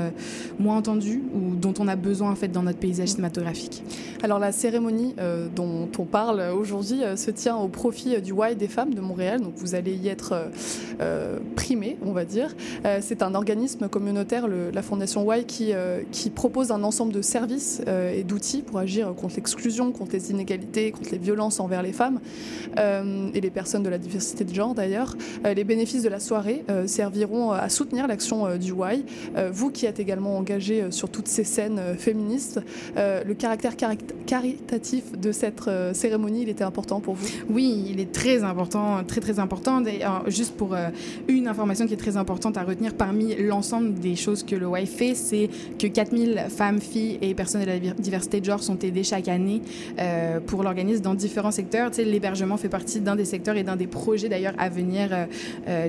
moins 0.59 0.77
entendues 0.77 1.23
ou 1.35 1.55
dont 1.55 1.74
on 1.81 1.89
a 1.89 1.97
besoin 1.97 2.31
en 2.31 2.35
fait 2.35 2.49
dans 2.49 2.63
notre 2.63 2.79
paysage 2.79 3.09
cinématographique. 3.09 3.83
Alors 4.25 4.39
la 4.39 4.53
cérémonie 4.53 5.15
euh, 5.19 5.49
dont 5.55 5.89
on 5.99 6.05
parle 6.05 6.43
aujourd'hui 6.57 7.05
euh, 7.05 7.15
se 7.15 7.31
tient 7.31 7.57
au 7.57 7.69
profit 7.69 8.17
euh, 8.17 8.21
du 8.21 8.33
Y 8.33 8.57
des 8.57 8.69
femmes 8.69 8.95
de 8.95 9.03
Montréal, 9.03 9.43
donc 9.43 9.53
vous 9.57 9.75
allez 9.75 9.95
y 9.95 10.09
être 10.09 10.49
primé, 11.57 11.99
on 12.05 12.13
va 12.13 12.25
dire. 12.25 12.55
C'est 13.01 13.23
un 13.23 13.35
organisme 13.35 13.89
communautaire, 13.89 14.47
la 14.49 14.83
Fondation 14.83 15.31
Y, 15.33 15.45
qui, 15.47 15.73
qui 16.13 16.31
propose 16.31 16.71
un 16.71 16.83
ensemble 16.85 17.13
de 17.13 17.23
services 17.23 17.83
et 17.87 18.23
d'outils 18.23 18.63
pour 18.63 18.79
agir 18.79 19.13
contre 19.15 19.37
l'exclusion, 19.37 19.93
contre 19.93 20.13
les 20.13 20.31
inégalités, 20.31 20.93
contre 20.93 21.11
les 21.11 21.19
violences 21.19 21.61
envers 21.61 21.83
les 21.83 21.93
femmes 21.93 22.21
et 22.77 23.41
les 23.41 23.51
personnes 23.51 23.83
de 23.83 23.89
la 23.89 23.99
diversité 23.99 24.45
de 24.45 24.55
genre 24.55 24.75
d'ailleurs. 24.75 25.17
Les 25.45 25.65
bénéfices 25.65 26.03
de 26.03 26.09
la 26.09 26.21
soirée 26.21 26.65
serviront 26.87 27.51
à 27.51 27.69
soutenir 27.69 28.07
l'action 28.07 28.57
du 28.57 28.73
Y. 28.73 29.05
Vous 29.53 29.71
qui 29.71 29.87
êtes 29.87 30.01
également 30.01 30.37
engagé 30.37 30.91
sur 30.91 31.09
toutes 31.09 31.29
ces 31.29 31.45
scènes 31.45 31.64
scène 31.65 31.79
euh, 31.79 31.95
féministe. 31.95 32.61
Euh, 32.97 33.23
le 33.25 33.35
caractère 33.35 33.75
caritatif 34.27 35.19
de 35.19 35.33
cette 35.33 35.63
cérémonie, 35.93 36.43
il 36.43 36.49
était 36.49 36.65
important 36.65 37.01
pour 37.01 37.15
vous? 37.15 37.27
Oui, 37.49 37.87
il 37.91 38.01
est 38.01 38.13
très 38.13 38.43
important, 38.43 39.03
très 39.05 39.21
très 39.21 39.39
important. 39.39 39.81
D'ailleurs, 39.81 40.25
juste 40.29 40.57
pour 40.57 40.77
une 41.29 41.49
information 41.49 41.87
qui 41.87 41.95
est 41.95 41.99
très 41.99 42.17
importante 42.17 42.57
à 42.57 42.63
retenir 42.63 42.95
parmi 42.95 43.35
l'ensemble 43.37 43.95
des 43.95 44.17
choses 44.17 44.43
que 44.43 44.57
le 44.57 44.67
WAI 44.67 44.87
fait, 44.87 45.15
c'est 45.15 45.49
que 45.79 45.87
4000 45.87 46.47
femmes, 46.49 46.81
filles 46.81 47.19
et 47.23 47.35
personnes 47.35 47.63
de 47.63 47.67
la 47.67 47.79
diversité 47.79 48.41
de 48.41 48.45
genre 48.45 48.63
sont 48.63 48.79
aidées 48.81 49.05
chaque 49.05 49.29
année 49.29 49.63
pour 50.47 50.63
l'organisme 50.63 51.03
dans 51.03 51.15
différents 51.15 51.51
secteurs. 51.51 51.91
Tu 51.91 51.97
sais, 51.97 52.05
l'hébergement 52.05 52.57
fait 52.57 52.69
partie 52.69 53.01
d'un 53.01 53.17
des 53.17 53.25
secteurs 53.25 53.57
et 53.57 53.63
d'un 53.63 53.77
des 53.77 53.87
projets 53.87 54.29
d'ailleurs 54.29 54.55
à 54.59 54.69
venir 54.69 55.27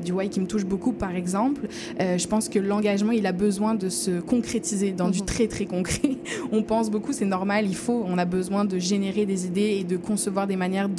du 0.04 0.12
WAI 0.12 0.30
qui 0.30 0.40
me 0.40 0.48
touche 0.48 0.66
beaucoup, 0.66 0.92
par 0.92 1.16
exemple. 1.16 1.68
je 2.00 2.28
pense 2.28 2.50
que 2.50 2.60
l'engagement, 2.60 3.12
il 3.12 3.26
a 3.26 3.32
besoin 3.32 3.76
de 3.76 3.90
se 3.90 4.20
concrétiser 4.20 4.92
dans 4.92 5.10
du 5.10 5.22
mhm. 5.22 5.26
très 5.26 5.48
très 5.66 5.76
concret. 5.76 6.18
on 6.52 6.64
pense 6.64 6.90
beaucoup, 6.90 7.14
c'est 7.14 7.26
normal, 7.26 7.66
il 7.68 7.76
faut, 7.76 8.04
on 8.06 8.18
a 8.18 8.26
besoin 8.26 8.66
de 8.66 8.78
générer 8.78 9.26
des 9.26 9.46
idées 9.46 9.78
et 9.80 9.84
de 9.84 9.98
concevoir 9.98 10.48
des 10.48 10.56
manières 10.56 10.90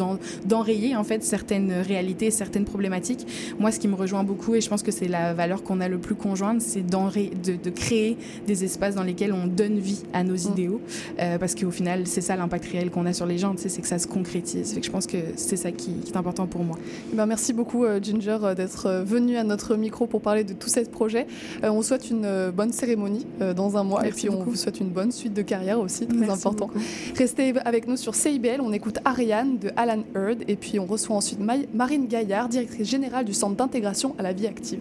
d'enrayer 0.45 0.97
en 0.97 1.05
fait 1.05 1.23
certaines 1.25 1.73
réalités, 1.73 2.31
certaines 2.31 2.65
problématiques. 2.65 3.27
Moi, 3.59 3.73
ce 3.73 3.79
qui 3.79 3.89
me 3.89 3.95
rejoint 3.95 4.25
beaucoup 4.25 4.55
et 4.55 4.61
je 4.61 4.69
pense 4.69 4.83
que 4.83 4.93
c'est 4.93 5.09
la 5.09 5.35
valeur 5.35 5.63
qu'on 5.63 5.81
a 5.81 5.89
le 5.89 5.99
plus 5.99 6.15
conjointe, 6.15 6.61
c'est 6.61 6.83
de, 6.83 7.57
de, 7.57 7.71
créer 7.71 8.17
des 8.47 8.65
espaces 8.65 8.95
dans 8.95 9.03
lesquels 9.03 9.33
on 9.33 9.47
donne 9.47 9.79
vie 9.79 10.03
à 10.13 10.25
nos 10.25 10.37
mhm. 10.37 10.53
idéaux, 10.53 10.81
euh, 11.19 11.39
parce 11.39 11.55
qu'au 11.55 11.71
final, 11.71 12.07
c'est 12.07 12.21
ça 12.21 12.37
l'impact 12.37 12.67
réel 12.67 12.91
qu'on 12.91 13.07
a 13.07 13.13
sur 13.13 13.27
les 13.27 13.39
gens, 13.39 13.55
c'est 13.57 13.81
que 13.81 13.89
ça 13.89 13.99
se 13.99 14.07
concrétise. 14.07 14.73
Fait 14.73 14.81
que 14.81 14.87
je 14.87 14.91
pense 14.91 15.07
que 15.07 15.19
c'est 15.37 15.57
ça 15.57 15.71
qui, 15.73 15.91
est 16.07 16.17
important 16.17 16.47
pour 16.47 16.65
moi. 16.65 16.79
Eh 17.13 17.17
ben, 17.17 17.27
merci 17.27 17.53
beaucoup 17.53 17.85
euh, 17.85 18.01
Ginger 18.03 18.39
euh, 18.43 18.55
d'être 18.55 19.03
venue 19.05 19.37
à 19.37 19.45
notre 19.45 19.77
micro 19.77 20.07
pour 20.07 20.21
parler 20.21 20.45
de 20.45 20.53
tout 20.53 20.69
ce 20.69 20.81
projet. 20.81 21.27
on 21.63 21.83
souhaite 21.83 22.11
une 22.11 22.51
bonne 22.55 22.73
cérémonie 22.73 23.27
dans 23.57 23.77
un 23.77 23.83
mois 23.83 24.07
et 24.07 24.11
puis 24.11 24.29
on 24.29 24.45
vous 24.57 24.63
souhaite 24.63 24.81
une 24.81 24.91
bonne 24.91 25.13
suite 25.13 25.35
de 25.35 25.43
carrière 25.43 25.79
aussi, 25.81 26.07
très 26.07 26.31
important. 26.31 26.71
Restez 27.17 27.55
avec 27.65 27.87
nous 27.87 27.97
sur 27.97 28.15
CIBL, 28.15 28.61
on 28.61 28.73
écoute 28.73 28.99
Ariane 29.05 29.59
de 29.59 29.71
Alan 29.77 30.03
Heard 30.15 30.43
et 30.49 30.57
puis 30.57 30.79
on 30.79 30.87
reçoit 30.87 31.17
ensuite 31.17 31.39
Marine 31.75 32.07
Gaillard, 32.07 32.49
directrice 32.49 32.89
générale 32.89 33.25
du 33.25 33.35
Centre 33.35 33.57
d'intégration 33.57 34.15
à 34.19 34.23
la 34.23 34.33
vie 34.33 34.47
active. 34.47 34.81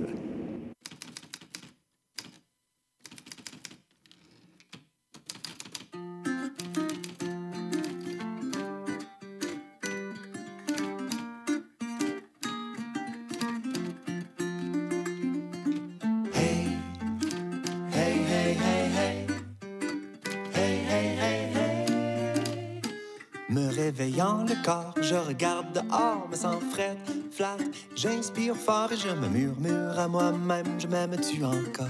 Le 24.48 24.64
corps. 24.64 24.94
Je 25.02 25.16
regarde 25.16 25.74
dehors, 25.74 26.28
me 26.30 26.36
sens 26.36 26.62
frais, 26.72 26.98
flat. 27.32 27.58
J'inspire 27.96 28.56
fort 28.56 28.92
et 28.92 28.98
je 28.98 29.10
me 29.10 29.28
murmure 29.28 29.98
à 29.98 30.08
moi-même, 30.08 30.80
je 30.80 30.88
m'aime-tu 30.88 31.44
encore? 31.44 31.88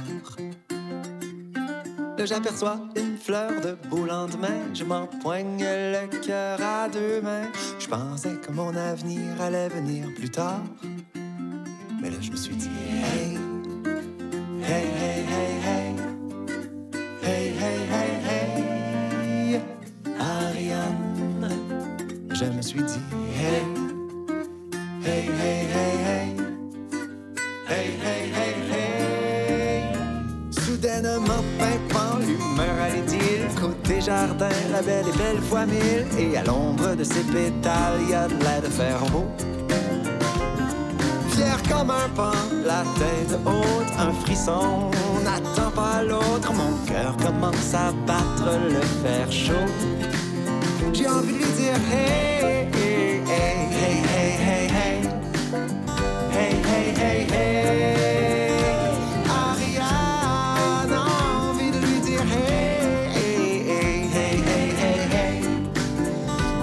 Là, 2.18 2.26
j'aperçois 2.26 2.80
une 2.96 3.18
fleur 3.18 3.52
de 3.62 3.78
beau 3.90 4.06
lendemain. 4.06 4.74
Je 4.74 4.86
m'empoigne 4.86 5.62
le 5.62 6.08
cœur 6.26 6.60
à 6.62 6.88
deux 6.88 7.22
mains. 7.22 7.52
Je 7.78 7.88
pensais 7.88 8.36
que 8.36 8.52
mon 8.52 8.74
avenir 8.76 9.42
allait 9.42 9.68
venir 9.68 10.08
plus 10.16 10.30
tard. 10.30 10.64
Mais 12.02 12.10
là, 12.10 12.18
je 12.22 12.32
me 12.32 12.38
suis 12.38 12.56
dit, 12.56 12.70
hey, 13.04 13.38
hey, 14.64 14.86
hey, 15.02 15.26
hey, 15.34 15.54
hey. 15.68 15.96
Hey, 17.22 17.48
hey, 17.50 17.80
hey, 17.92 18.12
hey. 18.24 19.62
Ariane 20.20 21.05
je 22.36 22.46
me 22.46 22.62
suis 22.62 22.84
dit 22.84 23.00
hey, 23.34 23.64
hey, 25.06 25.30
hey, 25.42 25.68
hey, 25.74 25.96
hey, 26.06 26.36
hey, 27.70 27.88
hey, 28.04 28.24
hey, 28.36 28.56
hey. 28.72 29.84
Soudainement, 30.52 31.44
pimpant, 31.58 32.18
l'humeur 32.20 32.76
allait 32.82 33.02
dire 33.04 33.48
côté 33.60 34.02
jardin, 34.02 34.50
la 34.72 34.82
belle 34.82 35.06
et 35.08 35.18
belle 35.18 35.42
fois 35.42 35.66
mille, 35.66 36.06
et 36.20 36.38
à 36.38 36.44
l'ombre 36.44 36.96
de 36.96 37.04
ses 37.06 37.24
pétales, 37.24 38.02
y 38.10 38.14
a 38.14 38.28
de 38.28 38.34
l'air 38.44 38.62
de 38.62 38.68
faire 38.68 39.00
beau. 39.12 39.26
Comme 41.70 41.90
un 41.90 42.10
pan, 42.16 42.32
la 42.64 42.84
tête 43.00 43.40
haute, 43.46 43.92
un 43.98 44.14
frisson 44.24 44.92
n'attend 45.24 45.72
pas 45.72 46.04
l'autre. 46.04 46.54
Mon 46.54 46.78
cœur 46.86 47.18
commence 47.18 47.74
à 47.74 47.92
battre 48.06 48.60
le 48.70 48.82
fer 49.02 49.32
chaud. 49.32 49.54
J'ai 50.98 51.08
envie 51.10 51.34
de 51.34 51.40
lui 51.40 51.52
dire 51.58 51.76
hey, 51.92 52.70
hey, 52.74 53.20
hey, 53.28 53.58
hey, 53.76 53.98
hey, 54.16 54.70
hey, 54.72 55.02
hey, 56.32 56.54
hey, 56.64 56.88
hey, 56.96 57.28
hey, 57.30 58.54
Ariane, 59.28 60.94
envie 60.94 61.72
de 61.72 61.80
lui 61.80 62.00
dire 62.00 62.24
hey, 62.32 63.12
hey, 63.14 63.68
hey, 63.68 63.98
hey, 64.16 64.38
hey, 64.80 65.00
hey, 65.12 65.36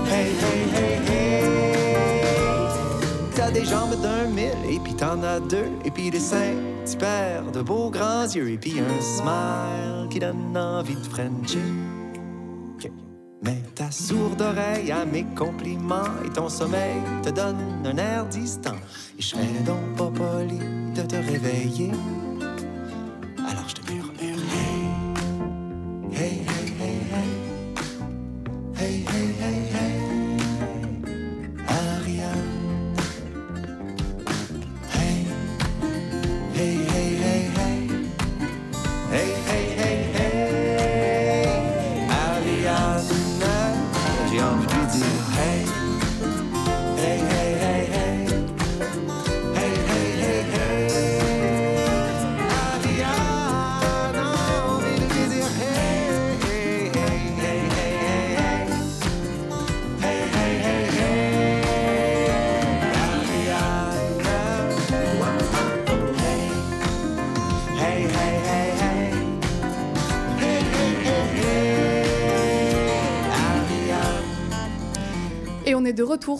hey, 0.08 0.28
hey, 0.40 0.62
hey, 0.72 0.96
hey. 1.06 1.84
T'as 3.34 3.50
des 3.50 3.66
jambes 3.66 4.00
d'un 4.00 4.24
mille 4.28 4.64
et 4.66 4.78
puis 4.78 4.94
t'en 4.94 5.22
as 5.22 5.40
deux 5.40 5.68
et 5.84 5.90
puis 5.90 6.10
des 6.10 6.20
seins, 6.20 6.56
tu 6.90 6.96
perds 6.96 7.52
de 7.52 7.60
beaux 7.60 7.90
grands 7.90 8.24
yeux 8.24 8.48
et 8.48 8.56
puis 8.56 8.80
un 8.80 9.00
smile 9.02 10.08
qui 10.08 10.20
donne 10.20 10.56
envie 10.56 10.96
de 10.96 11.04
frencher. 11.04 11.81
Sourde 13.92 14.40
oreille 14.40 14.90
à 14.90 15.04
mes 15.04 15.24
compliments 15.36 16.16
et 16.24 16.30
ton 16.30 16.48
sommeil 16.48 16.96
te 17.22 17.28
donne 17.28 17.58
un 17.84 17.96
air 17.98 18.24
distant. 18.24 18.76
Et 19.18 19.22
je 19.22 19.26
serais 19.26 19.60
donc 19.66 19.96
pas 19.98 20.10
poli 20.10 20.58
de 20.96 21.02
te 21.02 21.16
réveiller. 21.16 21.90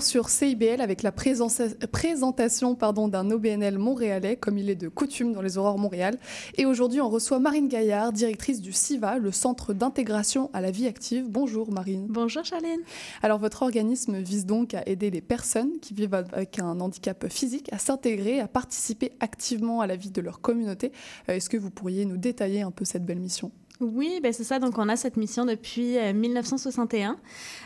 Retour 0.02 0.10
sur 0.10 0.28
CIBL 0.28 0.80
avec 0.80 1.02
la 1.02 1.12
présentation 1.12 2.74
d'un 3.08 3.30
OBNL 3.30 3.78
montréalais, 3.78 4.36
comme 4.36 4.58
il 4.58 4.68
est 4.68 4.74
de 4.74 4.88
coutume 4.88 5.32
dans 5.32 5.42
les 5.42 5.58
Aurores 5.58 5.78
Montréal. 5.78 6.18
Et 6.56 6.66
aujourd'hui, 6.66 7.00
on 7.00 7.08
reçoit 7.08 7.38
Marine 7.38 7.68
Gaillard, 7.68 8.12
directrice 8.12 8.60
du 8.60 8.72
CIVA, 8.72 9.18
le 9.18 9.30
Centre 9.30 9.72
d'intégration 9.72 10.50
à 10.52 10.60
la 10.60 10.70
vie 10.70 10.86
active. 10.86 11.26
Bonjour 11.28 11.70
Marine. 11.70 12.06
Bonjour 12.08 12.44
Charlène. 12.44 12.80
Alors 13.22 13.38
votre 13.38 13.62
organisme 13.62 14.18
vise 14.18 14.44
donc 14.44 14.74
à 14.74 14.82
aider 14.86 15.10
les 15.10 15.20
personnes 15.20 15.78
qui 15.80 15.94
vivent 15.94 16.14
avec 16.14 16.58
un 16.58 16.80
handicap 16.80 17.28
physique 17.28 17.68
à 17.72 17.78
s'intégrer, 17.78 18.40
à 18.40 18.48
participer 18.48 19.12
activement 19.20 19.80
à 19.80 19.86
la 19.86 19.96
vie 19.96 20.10
de 20.10 20.20
leur 20.20 20.40
communauté. 20.40 20.92
Euh, 21.28 21.34
est-ce 21.34 21.48
que 21.48 21.56
vous 21.56 21.70
pourriez 21.70 22.04
nous 22.04 22.16
détailler 22.16 22.62
un 22.62 22.70
peu 22.70 22.84
cette 22.84 23.04
belle 23.04 23.20
mission? 23.20 23.52
Oui, 23.82 24.20
ben 24.22 24.32
c'est 24.32 24.44
ça. 24.44 24.58
Donc, 24.58 24.78
on 24.78 24.88
a 24.88 24.96
cette 24.96 25.16
mission 25.16 25.44
depuis 25.44 25.96
1961. 26.14 27.10
Euh, 27.10 27.16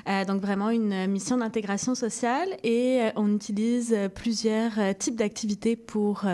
euh, 0.09 0.25
donc, 0.25 0.41
vraiment 0.41 0.71
une 0.71 1.07
mission 1.07 1.37
d'intégration 1.37 1.95
sociale 1.95 2.49
et 2.63 3.03
euh, 3.03 3.11
on 3.17 3.35
utilise 3.35 3.95
plusieurs 4.15 4.73
types 4.99 5.17
d'activités 5.17 5.77
pour 5.77 6.25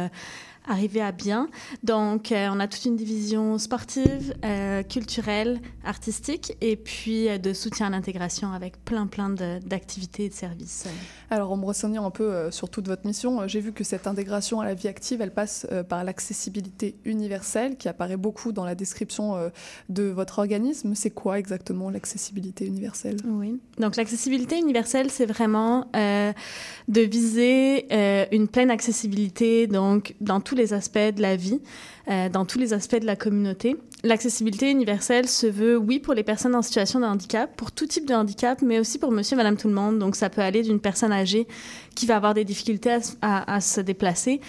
arriver 0.67 1.01
à 1.01 1.13
bien. 1.13 1.49
Donc, 1.83 2.33
euh, 2.33 2.49
on 2.51 2.61
a 2.61 2.69
toute 2.69 2.85
une 2.85 2.97
division 2.97 3.59
sportive, 3.59 4.35
euh, 4.45 4.83
culturelle, 4.83 5.61
artistique, 5.85 6.57
et 6.61 6.77
puis 6.77 7.29
euh, 7.29 7.39
de 7.39 7.53
soutien 7.53 7.87
à 7.87 7.91
l'intégration 7.91 8.53
avec 8.53 8.83
plein, 8.85 9.07
plein 9.07 9.31
d'activités 9.31 10.27
et 10.27 10.29
de 10.29 10.35
services. 10.35 10.87
Alors, 11.31 11.51
en 11.51 11.57
me 11.57 11.65
renseignant 11.65 12.07
un 12.07 12.11
peu 12.11 12.51
sur 12.51 12.69
toute 12.69 12.87
votre 12.87 13.07
mission, 13.07 13.47
j'ai 13.49 13.61
vu 13.61 13.73
que 13.73 13.85
cette 13.85 14.07
intégration 14.07 14.61
à 14.61 14.65
la 14.65 14.75
vie 14.75 14.89
active, 14.89 15.21
elle 15.21 15.33
passe 15.33 15.67
par 15.89 16.05
l'accessibilité 16.05 16.97
universelle, 17.05 17.77
qui 17.77 17.89
apparaît 17.89 18.17
beaucoup 18.17 18.53
dans 18.53 18.65
la 18.65 18.75
description 18.75 19.51
de 19.89 20.03
votre 20.05 20.39
organisme. 20.39 20.95
C'est 20.95 21.11
quoi 21.11 21.39
exactement 21.39 21.91
l'accessibilité 21.91 22.67
universelle? 22.67 23.17
Oui. 23.25 23.59
Donc, 23.79 23.97
l'accessibilité 23.97 24.59
universelle, 24.59 25.11
c'est 25.11 25.27
vraiment 25.27 25.87
de 25.95 27.01
viser 27.01 27.87
une 28.35 28.49
pleine 28.49 28.71
accessibilité, 28.71 29.67
donc 29.67 30.15
dans 30.21 30.41
tous 30.53 30.59
les 30.59 30.75
aspects 30.75 30.99
de 30.99 31.23
la 31.23 31.35
vie, 31.35 31.63
euh, 32.11 32.29
dans 32.29 32.45
tous 32.45 32.59
les 32.59 32.75
aspects 32.75 33.01
de 33.01 33.07
la 33.07 33.17
communauté. 33.17 33.75
L'accessibilité 34.05 34.71
universelle 34.71 35.27
se 35.27 35.47
veut, 35.47 35.79
oui, 35.79 35.99
pour 35.99 36.13
les 36.13 36.23
personnes 36.23 36.55
en 36.55 36.61
situation 36.61 37.01
de 37.01 37.07
handicap, 37.07 37.57
pour 37.57 37.73
tout 37.73 37.87
type 37.87 38.07
de 38.07 38.13
handicap, 38.13 38.61
mais 38.61 38.79
aussi 38.79 38.99
pour 38.99 39.13
monsieur, 39.13 39.35
madame, 39.35 39.57
tout 39.57 39.69
le 39.69 39.75
monde. 39.75 39.99
Donc, 39.99 40.15
ça 40.15 40.29
peut 40.29 40.43
aller 40.43 40.63
d'une 40.63 40.79
personne 40.79 41.11
âgée 41.11 41.49
qui 41.95 42.07
va 42.07 42.17
avoir 42.17 42.35
des 42.35 42.45
difficultés 42.45 42.91
à, 42.93 42.97
s- 42.97 43.17
à- 43.23 43.55
à 43.55 43.61
se 43.61 43.81
déplacer 43.81 44.41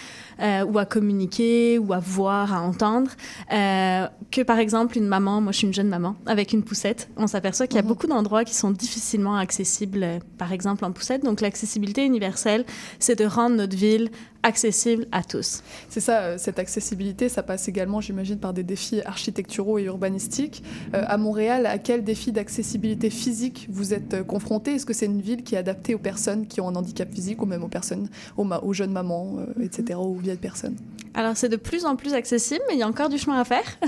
euh, 0.42 0.64
ou 0.66 0.78
à 0.80 0.86
communiquer 0.86 1.78
ou 1.78 1.94
à 1.94 2.00
voir, 2.00 2.54
à 2.54 2.62
entendre, 2.62 3.12
euh, 3.54 4.08
que 4.32 4.42
par 4.42 4.58
exemple 4.60 4.98
une 4.98 5.08
maman, 5.08 5.42
moi 5.42 5.52
je 5.52 5.60
suis 5.60 5.68
une 5.68 5.74
jeune 5.74 5.90
maman, 5.90 6.16
avec 6.26 6.54
une 6.54 6.64
poussette, 6.64 7.10
on 7.18 7.28
s'aperçoit 7.28 7.68
qu'il 7.68 7.76
y 7.76 7.80
a 7.80 7.84
Mhm. 7.84 7.88
beaucoup 7.88 8.08
d'endroits 8.08 8.44
qui 8.46 8.56
sont 8.56 8.72
difficilement 8.72 9.36
accessibles, 9.38 10.04
euh, 10.04 10.20
par 10.38 10.52
exemple 10.52 10.86
en 10.86 10.92
poussette. 10.92 11.24
Donc, 11.24 11.42
l'accessibilité 11.42 12.04
universelle, 12.06 12.66
c'est 13.00 13.18
de 13.20 13.26
rendre 13.26 13.56
notre 13.56 13.76
ville 13.76 14.10
accessible 14.46 15.08
à 15.14 15.24
tous. 15.24 15.62
C'est 15.88 16.02
ça, 16.02 16.38
cette 16.38 16.60
accessibilité, 16.60 17.30
ça 17.30 17.44
passe 17.44 17.70
également, 17.70 18.02
j'imagine, 18.02 18.38
par 18.40 18.52
des 18.54 18.64
défis 18.64 19.02
architecturaux 19.06 19.78
et 19.80 19.84
urbanistiques. 19.84 20.64
Euh, 20.94 21.04
à 21.08 21.16
Montréal, 21.18 21.66
à 21.66 21.78
quel 21.78 22.04
défi 22.04 22.34
d'accessibilité 22.34 23.10
physique 23.10 23.68
vous 23.70 23.94
êtes 23.94 24.22
confronté 24.28 24.74
Est-ce 24.76 24.86
que 24.86 24.92
c'est 24.94 25.06
une 25.06 25.22
ville 25.22 25.44
qui 25.44 25.56
est 25.56 25.60
adaptée 25.60 25.96
aux 25.96 26.00
personnes 26.00 26.46
qui 26.46 26.60
ont 26.60 26.68
un 26.68 26.76
handicap 26.76 27.10
physique? 27.14 27.33
Ou 27.42 27.46
même 27.46 27.64
aux 27.64 27.68
personnes, 27.70 28.10
aux, 28.38 28.44
ma- 28.44 28.60
aux 28.60 28.74
jeunes 28.74 28.92
mamans, 28.92 29.38
euh, 29.40 29.64
etc., 29.64 30.00
aux 30.00 30.14
vieilles 30.16 30.38
personnes 30.38 30.76
Alors, 31.14 31.36
c'est 31.38 31.50
de 31.50 31.56
plus 31.56 31.86
en 31.86 31.96
plus 31.96 32.14
accessible, 32.14 32.62
mais 32.68 32.76
il 32.76 32.80
y 32.80 32.84
a 32.84 32.88
encore 32.88 33.10
du 33.10 33.18
chemin 33.18 33.40
à 33.40 33.44
faire. 33.46 33.64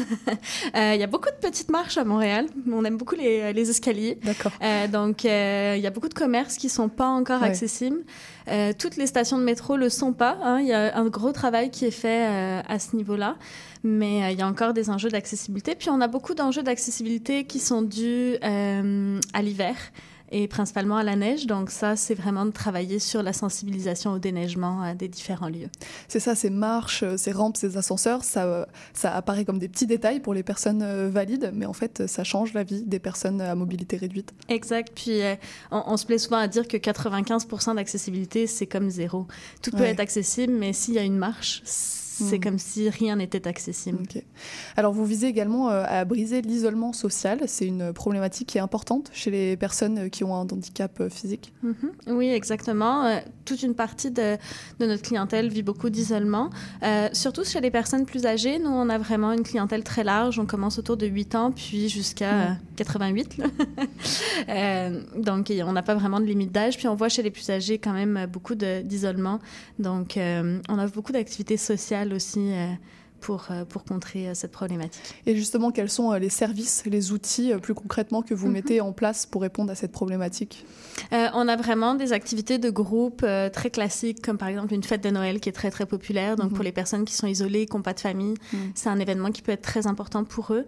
Euh, 0.75 0.93
Il 0.95 0.99
y 0.99 1.03
a 1.03 1.07
beaucoup 1.07 1.29
de 1.29 1.47
petites 1.47 1.69
marches 1.69 1.97
à 1.97 2.03
Montréal. 2.03 2.47
On 2.71 2.83
aime 2.85 2.97
beaucoup 2.97 3.15
les, 3.15 3.53
les 3.53 3.69
escaliers. 3.69 4.17
D'accord. 4.23 4.51
Euh, 4.61 4.87
donc, 4.87 5.23
euh, 5.25 5.73
il 5.77 5.81
y 5.83 5.87
a 5.87 5.89
beaucoup 5.89 6.09
de 6.09 6.13
commerces 6.13 6.55
qui 6.57 6.69
sont 6.69 6.89
pas 6.89 7.07
encore 7.07 7.41
Ouais. 7.41 7.47
accessibles. 7.47 7.99
Euh, 8.47 8.73
toutes 8.77 8.97
les 8.97 9.07
stations 9.07 9.37
de 9.37 9.43
métro 9.43 9.77
le 9.77 9.89
sont 9.89 10.13
pas. 10.13 10.37
hein. 10.43 10.59
Il 10.59 10.67
y 10.67 10.73
a 10.73 10.97
un 10.97 11.05
gros 11.07 11.31
travail 11.31 11.71
qui 11.71 11.85
est 11.85 11.91
fait 11.91 12.27
euh, 12.27 12.61
à 12.67 12.79
ce 12.79 12.95
niveau-là. 12.95 13.37
Mais 13.83 14.23
euh, 14.23 14.29
il 14.31 14.39
y 14.39 14.41
a 14.41 14.47
encore 14.47 14.73
des 14.73 14.89
enjeux 14.89 15.09
d'accessibilité. 15.09 15.75
Puis, 15.75 15.89
on 15.89 16.01
a 16.01 16.07
beaucoup 16.07 16.33
d'enjeux 16.33 16.63
d'accessibilité 16.63 17.45
qui 17.45 17.59
sont 17.59 17.81
dus 17.81 18.35
euh, 18.43 19.19
à 19.33 19.41
l'hiver 19.41 19.75
et 20.31 20.47
principalement 20.47 20.97
à 20.97 21.03
la 21.03 21.15
neige. 21.15 21.45
Donc, 21.47 21.69
ça, 21.69 21.95
c'est 21.95 22.15
vraiment 22.15 22.45
de 22.45 22.51
travailler 22.51 22.99
sur 22.99 23.21
la 23.23 23.33
sensibilisation 23.33 24.13
au 24.13 24.19
déneigement 24.19 24.83
euh, 24.83 24.93
des 24.93 25.07
différents 25.07 25.49
lieux. 25.49 25.69
C'est 26.07 26.19
ça, 26.19 26.35
ces 26.35 26.49
marches, 26.49 27.03
euh, 27.03 27.17
ces 27.17 27.31
rampes, 27.31 27.57
ces 27.57 27.77
ascenseurs, 27.77 28.23
ça, 28.23 28.45
euh, 28.45 28.65
ça 28.93 29.15
apparaît 29.15 29.45
comme 29.45 29.59
des 29.59 29.67
petits 29.67 29.87
détails 29.87 30.19
pour 30.19 30.33
les 30.33 30.43
personnes 30.43 31.09
valides, 31.09 31.51
mais 31.53 31.65
en 31.65 31.73
fait, 31.73 32.07
ça 32.07 32.23
change 32.23 32.53
la 32.53 32.63
vie 32.63 32.83
des 32.83 32.99
personnes 32.99 33.41
à 33.41 33.53
mobilité 33.55 33.97
réduite. 33.97 34.33
Exact. 34.49 34.91
Puis 34.95 35.21
on, 35.71 35.83
on 35.87 35.97
se 35.97 36.05
plaît 36.05 36.17
souvent 36.17 36.37
à 36.37 36.47
dire 36.47 36.67
que 36.67 36.77
95% 36.77 37.75
d'accessibilité, 37.75 38.47
c'est 38.47 38.67
comme 38.67 38.89
zéro. 38.89 39.27
Tout 39.61 39.71
peut 39.71 39.77
Ouais. 39.77 39.89
être 39.89 39.99
accessible, 39.99 40.53
mais 40.53 40.73
s'il 40.73 40.93
y 40.95 40.99
a 40.99 41.03
une 41.03 41.17
marche, 41.17 41.61
c'est 42.23 42.37
Mm. 42.37 42.41
comme 42.43 42.59
si 42.59 42.89
rien 42.89 43.15
n'était 43.17 43.47
accessible. 43.47 43.99
Alors, 44.77 44.93
vous 44.93 45.05
visez 45.05 45.27
également 45.27 45.69
euh, 45.69 45.83
à 45.87 46.05
briser 46.05 46.41
l'isolement 46.41 46.93
social. 46.93 47.39
C'est 47.47 47.65
une 47.67 47.91
problématique 47.93 48.47
qui 48.47 48.57
est 48.57 48.61
importante 48.61 49.09
chez 49.13 49.31
les 49.31 49.57
personnes 49.57 50.09
qui 50.09 50.23
ont 50.23 50.35
un 50.35 50.39
handicap 50.41 50.99
euh, 51.01 51.09
physique. 51.09 51.53
Mhm. 51.63 51.91
Oui, 52.15 52.29
exactement. 52.29 53.05
Euh, 53.05 53.19
toute 53.43 53.63
une 53.63 53.75
partie 53.75 54.11
de, 54.11 54.37
de 54.79 54.85
notre 54.85 55.01
clientèle 55.03 55.49
vit 55.49 55.63
beaucoup 55.63 55.89
d'isolement. 55.89 56.49
Surtout 57.13 57.43
chez 57.43 57.61
les 57.61 57.71
personnes 57.71 58.05
plus 58.05 58.25
âgées, 58.25 58.57
nous, 58.59 58.69
on 58.69 58.89
a 58.89 58.97
vraiment 58.97 59.31
une 59.33 59.43
clientèle 59.43 59.83
très 59.83 60.03
large. 60.03 60.39
On 60.39 60.45
commence 60.45 60.79
autour 60.79 60.97
de 60.97 61.05
8 61.05 61.35
ans, 61.35 61.51
puis 61.51 61.89
jusqu'à 61.89 62.31
Mm. 62.31 62.51
euh, 62.51 62.53
88. 62.77 63.37
là. 63.37 63.45
Euh, 64.49 65.01
donc, 65.17 65.51
on 65.65 65.71
n'a 65.73 65.81
pas 65.81 65.95
vraiment 65.95 66.19
de 66.19 66.25
limite 66.25 66.51
d'âge. 66.51 66.77
Puis, 66.77 66.87
on 66.87 66.95
voit 66.95 67.09
chez 67.09 67.23
les 67.23 67.31
plus 67.31 67.49
âgés 67.49 67.77
quand 67.79 67.93
même 67.93 68.27
beaucoup 68.31 68.55
d'isolement. 68.55 69.39
Donc, 69.79 70.17
on 70.17 70.77
a 70.79 70.87
beaucoup 70.87 71.11
d'activités 71.11 71.57
sociales 71.57 72.04
aussi 72.13 72.51
euh, 72.51 72.67
pour, 73.21 73.47
euh, 73.51 73.65
pour 73.65 73.83
contrer 73.83 74.29
euh, 74.29 74.33
cette 74.33 74.51
problématique. 74.51 75.15
Et 75.25 75.35
justement, 75.35 75.71
quels 75.71 75.89
sont 75.89 76.11
les 76.13 76.29
services, 76.29 76.83
les 76.85 77.11
outils 77.11 77.53
plus 77.61 77.73
concrètement 77.73 78.21
que 78.21 78.33
vous 78.33 78.47
Mhm. 78.47 78.53
mettez 78.53 78.81
en 78.81 78.91
place 78.93 79.25
pour 79.25 79.41
répondre 79.41 79.71
à 79.71 79.75
cette 79.75 79.91
problématique? 79.91 80.65
Euh, 81.13 81.27
on 81.33 81.47
a 81.47 81.55
vraiment 81.55 81.93
des 81.95 82.13
activités 82.13 82.57
de 82.57 82.69
groupe 82.69 83.21
euh, 83.23 83.49
très 83.49 83.69
classiques, 83.69 84.21
comme 84.21 84.37
par 84.37 84.47
exemple 84.47 84.73
une 84.73 84.83
fête 84.83 85.03
de 85.03 85.09
Noël 85.09 85.39
qui 85.39 85.49
est 85.49 85.51
très, 85.51 85.69
très 85.69 85.85
populaire. 85.85 86.35
Donc, 86.37 86.51
Mhm. 86.51 86.55
pour 86.55 86.63
les 86.63 86.71
personnes 86.71 87.03
qui 87.05 87.13
sont 87.13 87.27
isolées, 87.27 87.65
qui 87.65 87.75
n'ont 87.75 87.81
pas 87.83 87.93
de 87.93 87.99
famille, 87.99 88.35
Mhm. 88.53 88.71
c'est 88.75 88.89
un 88.89 88.97
événement 88.99 89.31
qui 89.31 89.41
peut 89.41 89.51
être 89.51 89.61
très 89.61 89.87
important 89.87 90.23
pour 90.23 90.53
eux. 90.53 90.65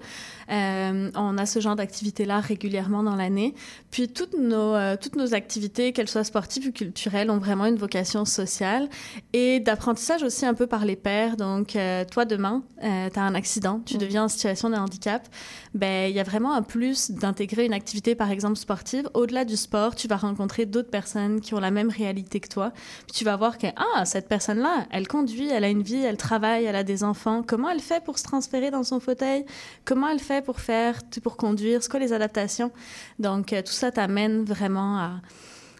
Euh, 0.51 1.11
on 1.15 1.37
a 1.37 1.45
ce 1.45 1.59
genre 1.59 1.75
d'activités-là 1.75 2.39
régulièrement 2.39 3.03
dans 3.03 3.15
l'année. 3.15 3.53
Puis, 3.91 4.09
toutes 4.09 4.37
nos, 4.37 4.75
toutes 4.97 5.15
nos 5.15 5.33
activités, 5.33 5.93
qu'elles 5.93 6.09
soient 6.09 6.23
sportives 6.23 6.67
ou 6.67 6.71
culturelles, 6.71 7.29
ont 7.31 7.37
vraiment 7.39 7.65
une 7.65 7.77
vocation 7.77 8.25
sociale 8.25 8.89
et 9.33 9.59
d'apprentissage 9.59 10.23
aussi 10.23 10.45
un 10.45 10.53
peu 10.53 10.67
par 10.67 10.85
les 10.85 10.95
pairs. 10.95 11.37
Donc, 11.37 11.77
toi, 12.11 12.25
demain, 12.25 12.63
tu 12.81 12.85
as 13.19 13.23
un 13.23 13.33
accident, 13.35 13.81
tu 13.85 13.93
Mhm. 13.95 13.99
deviens 14.01 14.23
en 14.25 14.27
situation 14.27 14.69
de 14.69 14.75
handicap. 14.75 15.27
Ben, 15.73 16.09
il 16.09 16.15
y 16.15 16.19
a 16.19 16.23
vraiment 16.23 16.53
un 16.53 16.63
plus 16.63 17.11
d'intégrer 17.11 17.65
une 17.65 17.73
activité, 17.73 18.15
par 18.15 18.29
exemple, 18.31 18.57
sportive. 18.57 19.07
Au-delà 19.13 19.45
du 19.45 19.55
sport, 19.55 19.95
tu 19.95 20.07
vas 20.07 20.16
rencontrer 20.17 20.65
d'autres 20.65 20.89
personnes 20.89 21.41
qui 21.41 21.53
ont 21.53 21.60
la 21.60 21.71
même 21.71 21.89
réalité 21.89 22.39
que 22.39 22.47
toi. 22.47 22.71
Puis 23.06 23.13
tu 23.13 23.23
vas 23.23 23.36
voir 23.36 23.58
que, 23.58 23.67
ah, 23.75 24.06
cette 24.06 24.27
personne-là, 24.27 24.86
elle 24.91 25.08
conduit, 25.08 25.49
elle 25.49 25.63
a 25.63 25.69
une 25.69 25.84
vie, 25.84 26.03
elle 26.03 26.17
travaille, 26.17 26.65
elle 26.65 26.75
a 26.75 26.84
des 26.84 27.03
enfants. 27.03 27.43
Comment 27.45 27.69
elle 27.69 27.80
fait 27.80 28.03
pour 28.03 28.17
se 28.17 28.23
transférer 28.23 28.71
dans 28.71 28.84
son 28.84 28.99
fauteuil? 28.99 29.45
Comment 29.86 30.10
elle 30.10 30.19
fait 30.19 30.43
pour 30.43 30.60
faire, 30.60 31.01
pour 31.23 31.38
conduire? 31.38 31.84
C'est 31.84 31.89
quoi 31.89 31.99
les 31.99 32.13
adaptations? 32.13 32.71
Donc, 33.19 33.53
euh, 33.53 33.62
tout 33.62 33.73
ça 33.73 33.91
t'amène 33.91 34.43
vraiment 34.43 34.97
à, 34.97 35.12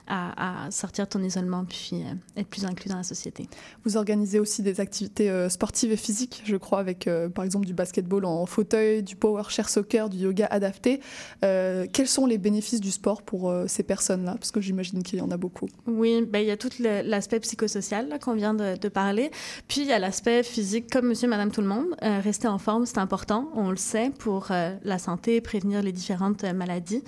à, 0.08 0.66
à 0.66 0.72
sortir 0.72 1.06
de 1.06 1.10
ton 1.10 1.24
isolement 1.24 1.66
puis 1.66 2.04
euh, 2.04 2.40
être 2.40 2.48
plus 2.48 2.66
inclus 2.66 2.90
dans 2.90 2.98
la 2.98 3.04
société. 3.04 3.48
Vous 3.84 3.98
organisez 3.98 4.40
aussi 4.40 4.62
des 4.62 4.80
activités 4.80 5.30
euh, 5.30 5.50
sportives 5.50 5.92
et 5.92 5.98
physiques, 5.98 6.42
je 6.46 6.56
crois, 6.56 6.80
avec 6.80 7.08
euh, 7.08 7.30
par 7.30 7.46
exemple 7.46 7.66
du 7.66 7.74
basketball 7.74 8.26
en 8.26 8.46
fauteuil, 8.46 9.04
du 9.04 9.16
power 9.16 9.44
chair 9.50 9.70
soccer, 9.70 10.10
du 10.10 10.18
yoga 10.18 10.48
adapté. 10.50 11.02
Euh, 11.44 11.86
quels 11.92 12.08
sont 12.08 12.26
les 12.26 12.38
bénéfices 12.38 12.82
du 12.82 12.92
sport 12.92 13.22
pour 13.22 13.50
euh, 13.50 13.66
ces 13.68 13.84
personnes-là? 13.84 14.36
Parce 14.36 14.52
que 14.52 14.62
j'imagine 14.62 15.04
qu'il 15.04 15.20
y 15.20 15.22
en 15.22 15.32
a 15.32 15.38
beaucoup. 15.38 15.68
Oui, 15.86 16.26
ben, 16.26 16.40
il 16.40 16.48
y 16.48 16.52
a 16.52 16.58
tout 16.58 16.70
l'aspect 16.80 17.40
psychosocial 17.40 18.20
qu'on 18.22 18.36
vient 18.36 18.54
de, 18.54 18.78
de 18.78 18.90
parler. 18.90 19.32
Puis 19.68 19.82
il 19.82 19.88
y 19.88 19.94
a 19.94 20.00
l'aspect 20.00 20.44
physique, 20.44 20.90
comme 20.92 21.08
monsieur, 21.08 21.28
madame, 21.28 21.52
tout 21.52 21.62
le 21.62 21.68
monde. 21.68 21.88
Euh, 22.04 22.20
rester 22.20 22.48
en 22.48 22.58
forme, 22.58 22.86
c'est 22.86 23.00
important, 23.00 23.50
on 23.56 23.70
le 23.70 23.78
sait, 23.78 24.12
pour 24.18 24.48
euh, 24.52 24.76
la 24.84 24.98
santé, 24.98 25.42
prévenir 25.42 25.82
les 25.82 25.92
différentes 25.92 26.44
euh, 26.44 26.54
maladies. 26.54 27.04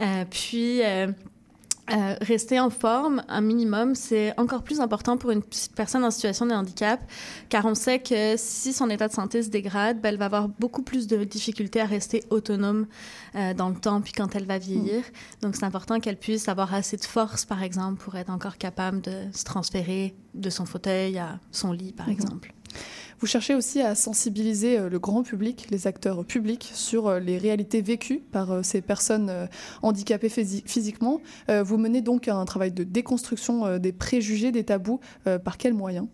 Euh, 0.00 0.24
puis. 0.30 0.80
Euh, 1.92 2.16
rester 2.20 2.58
en 2.58 2.70
forme, 2.70 3.22
un 3.28 3.40
minimum, 3.40 3.94
c'est 3.94 4.38
encore 4.38 4.62
plus 4.62 4.80
important 4.80 5.16
pour 5.16 5.30
une 5.30 5.42
personne 5.76 6.04
en 6.04 6.10
situation 6.10 6.44
de 6.46 6.52
handicap, 6.52 7.00
car 7.48 7.64
on 7.64 7.74
sait 7.74 8.00
que 8.00 8.34
si 8.36 8.72
son 8.72 8.90
état 8.90 9.06
de 9.08 9.12
santé 9.12 9.42
se 9.42 9.50
dégrade, 9.50 10.00
ben, 10.00 10.08
elle 10.08 10.18
va 10.18 10.24
avoir 10.24 10.48
beaucoup 10.48 10.82
plus 10.82 11.06
de 11.06 11.22
difficultés 11.24 11.80
à 11.80 11.86
rester 11.86 12.24
autonome 12.30 12.86
euh, 13.36 13.54
dans 13.54 13.68
le 13.68 13.76
temps, 13.76 14.00
puis 14.00 14.12
quand 14.12 14.34
elle 14.34 14.46
va 14.46 14.58
vieillir. 14.58 15.04
Donc, 15.42 15.54
c'est 15.54 15.64
important 15.64 16.00
qu'elle 16.00 16.16
puisse 16.18 16.48
avoir 16.48 16.74
assez 16.74 16.96
de 16.96 17.04
force, 17.04 17.44
par 17.44 17.62
exemple, 17.62 18.02
pour 18.02 18.16
être 18.16 18.30
encore 18.30 18.58
capable 18.58 19.00
de 19.00 19.12
se 19.32 19.44
transférer 19.44 20.14
de 20.34 20.50
son 20.50 20.66
fauteuil 20.66 21.18
à 21.18 21.38
son 21.52 21.72
lit, 21.72 21.92
par 21.92 22.06
Mhm. 22.06 22.12
exemple. 22.12 22.52
Vous 23.18 23.26
cherchez 23.26 23.54
aussi 23.54 23.80
à 23.80 23.94
sensibiliser 23.94 24.78
euh, 24.78 24.88
le 24.90 24.98
grand 24.98 25.22
public, 25.22 25.68
les 25.70 25.86
acteurs 25.86 26.24
publics, 26.24 26.70
sur 26.74 27.08
euh, 27.08 27.18
les 27.18 27.38
réalités 27.38 27.80
vécues 27.80 28.22
par 28.30 28.52
euh, 28.52 28.62
ces 28.62 28.82
personnes 28.82 29.48
handicapées 29.82 30.28
physi- 30.28 30.62
physiquement. 30.66 31.20
Vous 31.48 31.78
menez 31.78 32.02
donc 32.02 32.28
un 32.28 32.44
travail 32.44 32.72
de 32.72 32.84
déconstruction 32.84 33.78
des 33.78 33.92
préjugés, 33.92 34.52
des 34.52 34.64
tabous. 34.64 35.00
Par 35.44 35.56
quels 35.56 35.74
moyens? 35.74 36.06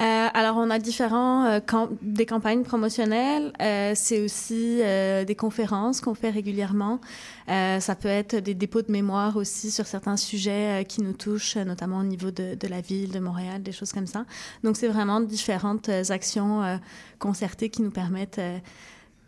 Euh, 0.00 0.28
alors, 0.34 0.56
on 0.56 0.70
a 0.70 0.78
différents 0.78 1.44
euh, 1.44 1.60
des 2.02 2.26
campagnes 2.26 2.62
promotionnelles. 2.62 3.52
Euh, 3.62 3.92
c'est 3.94 4.20
aussi 4.20 4.80
des 5.26 5.36
conférences 5.36 6.00
qu'on 6.00 6.14
fait 6.14 6.30
régulièrement. 6.30 7.00
Ça 7.46 7.94
peut 7.94 8.08
être 8.08 8.36
des 8.36 8.54
dépôts 8.54 8.82
de 8.82 8.90
mémoire 8.90 9.36
aussi 9.36 9.70
sur 9.70 9.86
certains 9.86 10.16
sujets 10.16 10.84
qui 10.88 11.02
nous 11.02 11.12
touchent, 11.12 11.56
notamment 11.56 11.98
au 11.98 12.04
niveau 12.04 12.30
de, 12.30 12.68
la 12.68 12.80
ville, 12.80 13.12
de 13.12 13.18
Montréal, 13.18 13.62
des 13.62 13.72
choses 13.72 13.92
comme 13.92 14.06
ça. 14.06 14.24
Donc, 14.62 14.76
c'est 14.76 14.88
vraiment 14.88 15.20
différentes 15.20 15.88
actions 16.10 16.80
concertées 17.18 17.68
qui 17.68 17.82
nous 17.82 17.90
permettent 17.90 18.40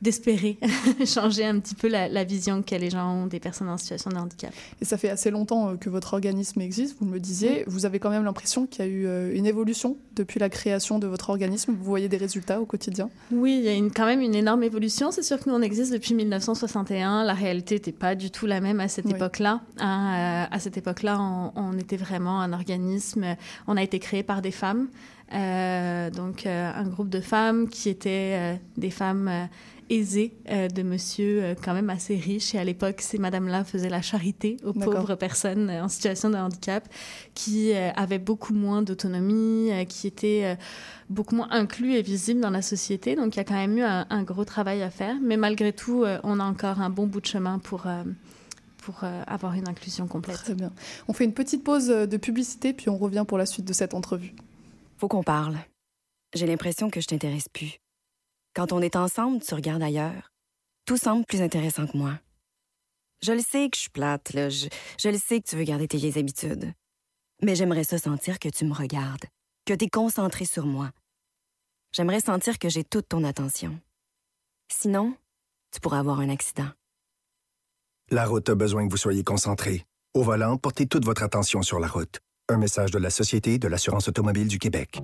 d'espérer 0.02 0.58
changer 1.06 1.44
un 1.44 1.58
petit 1.58 1.74
peu 1.74 1.88
la, 1.88 2.08
la, 2.08 2.24
vision 2.24 2.62
que 2.62 2.74
les 2.74 2.90
gens 2.90 3.22
ont 3.22 3.26
des 3.26 3.40
personnes 3.40 3.68
en 3.68 3.78
situation 3.78 4.10
de 4.10 4.16
handicap. 4.16 4.52
Et 4.80 4.84
ça 4.84 4.98
fait 4.98 5.08
assez 5.08 5.30
longtemps 5.30 5.70
euh, 5.70 5.76
que 5.76 5.88
votre 5.88 6.12
organisme 6.12 6.60
existe, 6.60 6.96
vous 7.00 7.06
me 7.06 7.14
le 7.14 7.20
disiez. 7.20 7.64
Vous 7.66 7.86
avez 7.86 7.98
quand 7.98 8.10
même 8.10 8.24
l'impression 8.24 8.66
qu'il 8.66 8.84
y 8.84 8.88
a 8.88 8.90
eu 8.90 9.06
euh, 9.06 9.34
une 9.34 9.46
évolution 9.46 9.96
depuis 10.14 10.38
la 10.38 10.50
création 10.50 10.98
de 10.98 11.06
votre 11.06 11.30
organisme. 11.30 11.72
Vous 11.72 11.84
voyez 11.84 12.08
des 12.08 12.18
résultats 12.18 12.60
au 12.60 12.66
quotidien? 12.66 13.08
Oui, 13.32 13.56
il 13.58 13.64
y 13.64 13.68
a 13.68 13.72
une, 13.72 13.90
quand 13.90 14.04
même 14.04 14.20
une 14.20 14.34
énorme 14.34 14.62
évolution. 14.62 15.10
C'est 15.10 15.22
sûr 15.22 15.40
que 15.40 15.48
nous, 15.48 15.56
on 15.56 15.62
existe 15.62 15.92
depuis 15.92 16.14
1961. 16.14 17.24
La 17.24 17.34
réalité 17.34 17.76
n'était 17.76 17.92
pas 17.92 18.14
du 18.14 18.30
tout 18.30 18.44
la 18.44 18.60
même 18.60 18.80
à 18.80 18.88
cette 18.88 19.06
oui. 19.06 19.12
époque-là. 19.12 19.62
Hein, 19.78 20.46
à 20.50 20.58
cette 20.58 20.76
époque-là, 20.76 21.18
on, 21.18 21.52
on, 21.56 21.78
était 21.78 21.96
vraiment 21.96 22.40
un 22.40 22.52
organisme. 22.52 23.36
On 23.66 23.76
a 23.76 23.82
été 23.82 23.98
créé 23.98 24.22
par 24.22 24.42
des 24.42 24.50
femmes. 24.50 24.88
Euh, 25.32 25.95
donc, 26.10 26.46
euh, 26.46 26.72
un 26.74 26.84
groupe 26.88 27.08
de 27.08 27.20
femmes 27.20 27.68
qui 27.68 27.88
étaient 27.88 28.36
euh, 28.36 28.54
des 28.76 28.90
femmes 28.90 29.48
aisées 29.88 30.34
de 30.50 30.82
monsieur 30.82 31.54
quand 31.62 31.72
même 31.72 31.90
assez 31.90 32.16
riche. 32.16 32.56
Et 32.56 32.58
à 32.58 32.64
l'époque, 32.64 33.00
ces 33.00 33.18
madames-là 33.18 33.62
faisaient 33.62 33.88
la 33.88 34.02
charité 34.02 34.56
aux 34.64 34.72
pauvres 34.72 35.14
personnes 35.14 35.70
en 35.70 35.86
situation 35.86 36.28
de 36.28 36.34
handicap 36.36 36.88
qui 37.34 37.72
avaient 37.72 38.18
beaucoup 38.18 38.52
moins 38.52 38.82
d'autonomie, 38.82 39.70
qui 39.88 40.08
étaient 40.08 40.58
beaucoup 41.08 41.36
moins 41.36 41.46
inclus 41.52 41.94
et 41.94 42.02
visibles 42.02 42.40
dans 42.40 42.50
la 42.50 42.62
société. 42.62 43.14
Donc, 43.14 43.36
il 43.36 43.38
y 43.38 43.40
a 43.40 43.44
quand 43.44 43.54
même 43.54 43.78
eu 43.78 43.82
un, 43.82 44.08
un 44.10 44.24
gros 44.24 44.44
travail 44.44 44.82
à 44.82 44.90
faire. 44.90 45.14
Mais 45.22 45.36
malgré 45.36 45.72
tout, 45.72 46.04
on 46.24 46.40
a 46.40 46.44
encore 46.44 46.80
un 46.80 46.90
bon 46.90 47.06
bout 47.06 47.20
de 47.20 47.26
chemin 47.26 47.60
pour 47.60 47.86
pour 48.86 49.02
euh, 49.02 49.22
avoir 49.26 49.54
une 49.54 49.68
inclusion 49.68 50.06
complète. 50.06 50.36
Très 50.36 50.54
bien. 50.54 50.70
On 51.08 51.12
fait 51.12 51.24
une 51.24 51.32
petite 51.32 51.64
pause 51.64 51.88
de 51.88 52.16
publicité, 52.16 52.72
puis 52.72 52.88
on 52.88 52.96
revient 52.96 53.24
pour 53.26 53.36
la 53.36 53.44
suite 53.44 53.64
de 53.64 53.72
cette 53.72 53.94
entrevue. 53.94 54.32
Faut 54.96 55.08
qu'on 55.08 55.24
parle. 55.24 55.56
J'ai 56.34 56.46
l'impression 56.46 56.90
que 56.90 57.00
je 57.00 57.06
t'intéresse 57.06 57.48
plus. 57.48 57.78
Quand 58.54 58.72
on 58.72 58.80
est 58.80 58.96
ensemble, 58.96 59.40
tu 59.42 59.54
regardes 59.54 59.82
ailleurs. 59.82 60.32
Tout 60.86 60.96
semble 60.96 61.24
plus 61.24 61.42
intéressant 61.42 61.86
que 61.86 61.96
moi. 61.96 62.18
Je 63.22 63.32
le 63.32 63.40
sais 63.40 63.68
que 63.70 63.76
je 63.76 63.82
suis 63.82 63.90
plate, 63.90 64.32
là. 64.34 64.48
Je, 64.48 64.68
le 65.08 65.18
sais 65.18 65.40
que 65.40 65.48
tu 65.48 65.56
veux 65.56 65.64
garder 65.64 65.88
tes 65.88 65.96
vieilles 65.96 66.18
habitudes. 66.18 66.72
Mais 67.42 67.54
j'aimerais 67.54 67.84
ça 67.84 67.98
sentir 67.98 68.38
que 68.38 68.48
tu 68.48 68.64
me 68.64 68.74
regardes, 68.74 69.24
que 69.66 69.74
tu 69.74 69.84
es 69.84 69.88
concentré 69.88 70.44
sur 70.44 70.66
moi. 70.66 70.90
J'aimerais 71.92 72.20
sentir 72.20 72.58
que 72.58 72.68
j'ai 72.68 72.84
toute 72.84 73.08
ton 73.08 73.24
attention. 73.24 73.78
Sinon, 74.70 75.16
tu 75.72 75.80
pourras 75.80 75.98
avoir 75.98 76.20
un 76.20 76.28
accident. 76.28 76.68
La 78.10 78.26
route 78.26 78.48
a 78.48 78.54
besoin 78.54 78.86
que 78.86 78.90
vous 78.90 78.96
soyez 78.96 79.24
concentré. 79.24 79.84
Au 80.14 80.22
volant, 80.22 80.56
portez 80.56 80.86
toute 80.86 81.04
votre 81.04 81.22
attention 81.22 81.62
sur 81.62 81.80
la 81.80 81.88
route. 81.88 82.20
Un 82.48 82.58
message 82.58 82.90
de 82.90 82.98
la 82.98 83.10
Société 83.10 83.58
de 83.58 83.68
l'assurance 83.68 84.08
automobile 84.08 84.46
du 84.46 84.58
Québec. 84.58 85.00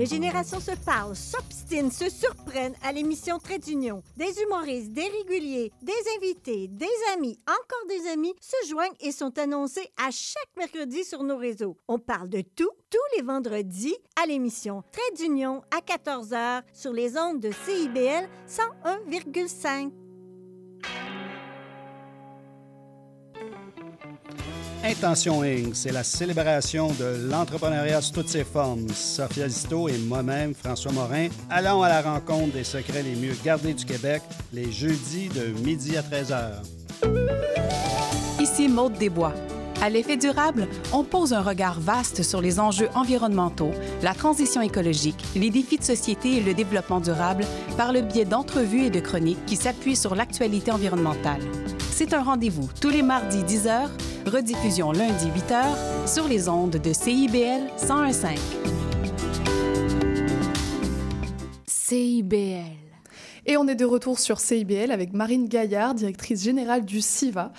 Les 0.00 0.06
générations 0.06 0.60
se 0.60 0.70
parlent, 0.86 1.14
s'obstinent, 1.14 1.90
se 1.90 2.08
surprennent 2.08 2.74
à 2.82 2.90
l'émission 2.90 3.38
Trait 3.38 3.58
d'Union. 3.58 4.02
Des 4.16 4.32
humoristes, 4.40 4.94
des 4.94 5.06
réguliers, 5.06 5.70
des 5.82 5.92
invités, 6.16 6.68
des 6.68 6.86
amis, 7.12 7.38
encore 7.46 7.86
des 7.86 8.08
amis 8.08 8.32
se 8.40 8.70
joignent 8.70 8.96
et 9.00 9.12
sont 9.12 9.38
annoncés 9.38 9.92
à 9.98 10.10
chaque 10.10 10.56
mercredi 10.56 11.04
sur 11.04 11.22
nos 11.22 11.36
réseaux. 11.36 11.76
On 11.86 11.98
parle 11.98 12.30
de 12.30 12.40
tout, 12.40 12.70
tous 12.88 13.18
les 13.18 13.22
vendredis 13.22 13.94
à 14.18 14.24
l'émission 14.24 14.82
Trait 14.90 15.14
d'Union 15.18 15.60
à 15.70 15.80
14h 15.82 16.62
sur 16.72 16.94
les 16.94 17.18
ondes 17.18 17.40
de 17.40 17.50
CIBL 17.50 18.26
101,5. 18.48 19.92
Intention 24.82 25.42
Inc., 25.42 25.74
c'est 25.74 25.92
la 25.92 26.02
célébration 26.02 26.88
de 26.92 27.28
l'entrepreneuriat 27.30 28.00
sous 28.00 28.12
toutes 28.12 28.28
ses 28.28 28.44
formes. 28.44 28.88
Sophia 28.88 29.46
Zito 29.46 29.88
et 29.88 29.98
moi-même, 29.98 30.54
François 30.54 30.92
Morin, 30.92 31.28
allons 31.50 31.82
à 31.82 31.88
la 31.90 32.00
rencontre 32.00 32.54
des 32.54 32.64
secrets 32.64 33.02
les 33.02 33.14
mieux 33.14 33.34
gardés 33.44 33.74
du 33.74 33.84
Québec 33.84 34.22
les 34.54 34.72
jeudis 34.72 35.28
de 35.28 35.48
midi 35.62 35.96
à 35.98 36.02
13h. 36.02 36.62
Ici 38.40 38.68
Maude 38.68 38.94
Desbois. 38.94 39.34
À 39.82 39.88
l'effet 39.88 40.16
durable, 40.16 40.66
on 40.92 41.04
pose 41.04 41.32
un 41.32 41.40
regard 41.40 41.80
vaste 41.80 42.22
sur 42.22 42.40
les 42.40 42.60
enjeux 42.60 42.88
environnementaux, 42.94 43.72
la 44.02 44.12
transition 44.12 44.60
écologique, 44.60 45.22
les 45.34 45.50
défis 45.50 45.78
de 45.78 45.84
société 45.84 46.36
et 46.36 46.42
le 46.42 46.52
développement 46.52 47.00
durable 47.00 47.44
par 47.76 47.92
le 47.92 48.02
biais 48.02 48.26
d'entrevues 48.26 48.84
et 48.84 48.90
de 48.90 49.00
chroniques 49.00 49.44
qui 49.46 49.56
s'appuient 49.56 49.96
sur 49.96 50.14
l'actualité 50.14 50.70
environnementale. 50.70 51.40
C'est 51.90 52.14
un 52.14 52.22
rendez-vous 52.22 52.68
tous 52.80 52.88
les 52.88 53.02
mardis 53.02 53.42
10h 53.42 53.88
rediffusion 54.26 54.92
lundi 54.92 55.26
8h 55.28 56.06
sur 56.06 56.28
les 56.28 56.48
ondes 56.48 56.76
de 56.76 56.92
CIBL 56.92 57.70
101.5. 57.78 58.38
CIBL. 61.66 62.79
Et 63.50 63.56
on 63.56 63.66
est 63.66 63.74
de 63.74 63.84
retour 63.84 64.20
sur 64.20 64.38
CIBL 64.38 64.92
avec 64.92 65.12
Marine 65.12 65.48
Gaillard, 65.48 65.96
directrice 65.96 66.44
générale 66.44 66.84
du 66.84 67.00
CIVA. 67.00 67.52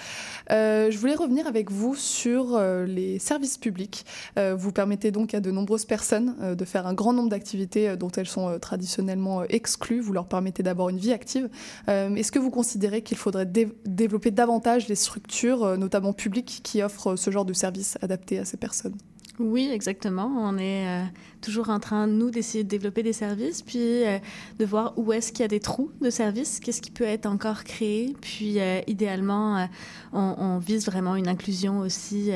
Euh, 0.49 0.89
je 0.89 0.97
voulais 0.97 1.15
revenir 1.15 1.47
avec 1.47 1.69
vous 1.69 1.95
sur 1.95 2.55
euh, 2.55 2.85
les 2.85 3.19
services 3.19 3.57
publics. 3.57 4.05
Euh, 4.39 4.55
vous 4.57 4.71
permettez 4.71 5.11
donc 5.11 5.33
à 5.33 5.41
de 5.41 5.51
nombreuses 5.51 5.83
personnes 5.83 6.55
de 6.55 6.63
faire 6.63 6.87
un 6.87 6.93
grand 6.93 7.11
nombre 7.11 7.27
d'activités 7.27 7.97
dont 7.97 8.07
elles 8.07 8.29
sont 8.29 8.57
traditionnellement 8.57 9.43
exclues. 9.43 9.99
Vous 9.99 10.13
leur 10.13 10.27
permettez 10.27 10.63
d'avoir 10.63 10.87
une 10.87 10.97
vie 10.97 11.11
active. 11.11 11.49
Est-ce 11.89 12.31
que 12.31 12.39
vous 12.39 12.51
considérez 12.51 13.01
qu'il 13.01 13.17
faudrait 13.17 13.45
dé 13.45 13.67
développer 13.83 14.31
davantage 14.31 14.87
les 14.87 14.95
structures, 14.95 15.77
notamment 15.77 16.13
publiques, 16.13 16.61
qui 16.63 16.81
offrent 16.81 17.17
ce 17.17 17.31
genre 17.31 17.43
de 17.43 17.51
services 17.51 17.97
adaptés 18.01 18.39
à 18.39 18.45
ces 18.45 18.55
personnes? 18.55 18.95
Oui, 19.43 19.69
exactement. 19.71 20.31
On 20.37 20.57
est 20.57 20.87
euh, 20.87 21.03
toujours 21.41 21.69
en 21.69 21.79
train, 21.79 22.07
nous, 22.07 22.31
d'essayer 22.31 22.63
de 22.63 22.69
développer 22.69 23.03
des 23.03 23.13
services, 23.13 23.61
puis 23.61 24.05
euh, 24.05 24.19
de 24.59 24.65
voir 24.65 24.93
où 24.97 25.11
est-ce 25.13 25.31
qu'il 25.31 25.41
y 25.41 25.45
a 25.45 25.47
des 25.47 25.59
trous 25.59 25.91
de 26.01 26.09
services, 26.09 26.59
qu'est-ce 26.59 26.81
qui 26.81 26.91
peut 26.91 27.03
être 27.03 27.25
encore 27.25 27.63
créé. 27.63 28.15
Puis, 28.21 28.59
euh, 28.59 28.81
idéalement, 28.87 29.67
on, 30.13 30.57
vise 30.59 30.85
vraiment 30.85 31.15
une 31.15 31.27
inclusion 31.27 31.79
aussi. 31.79 32.31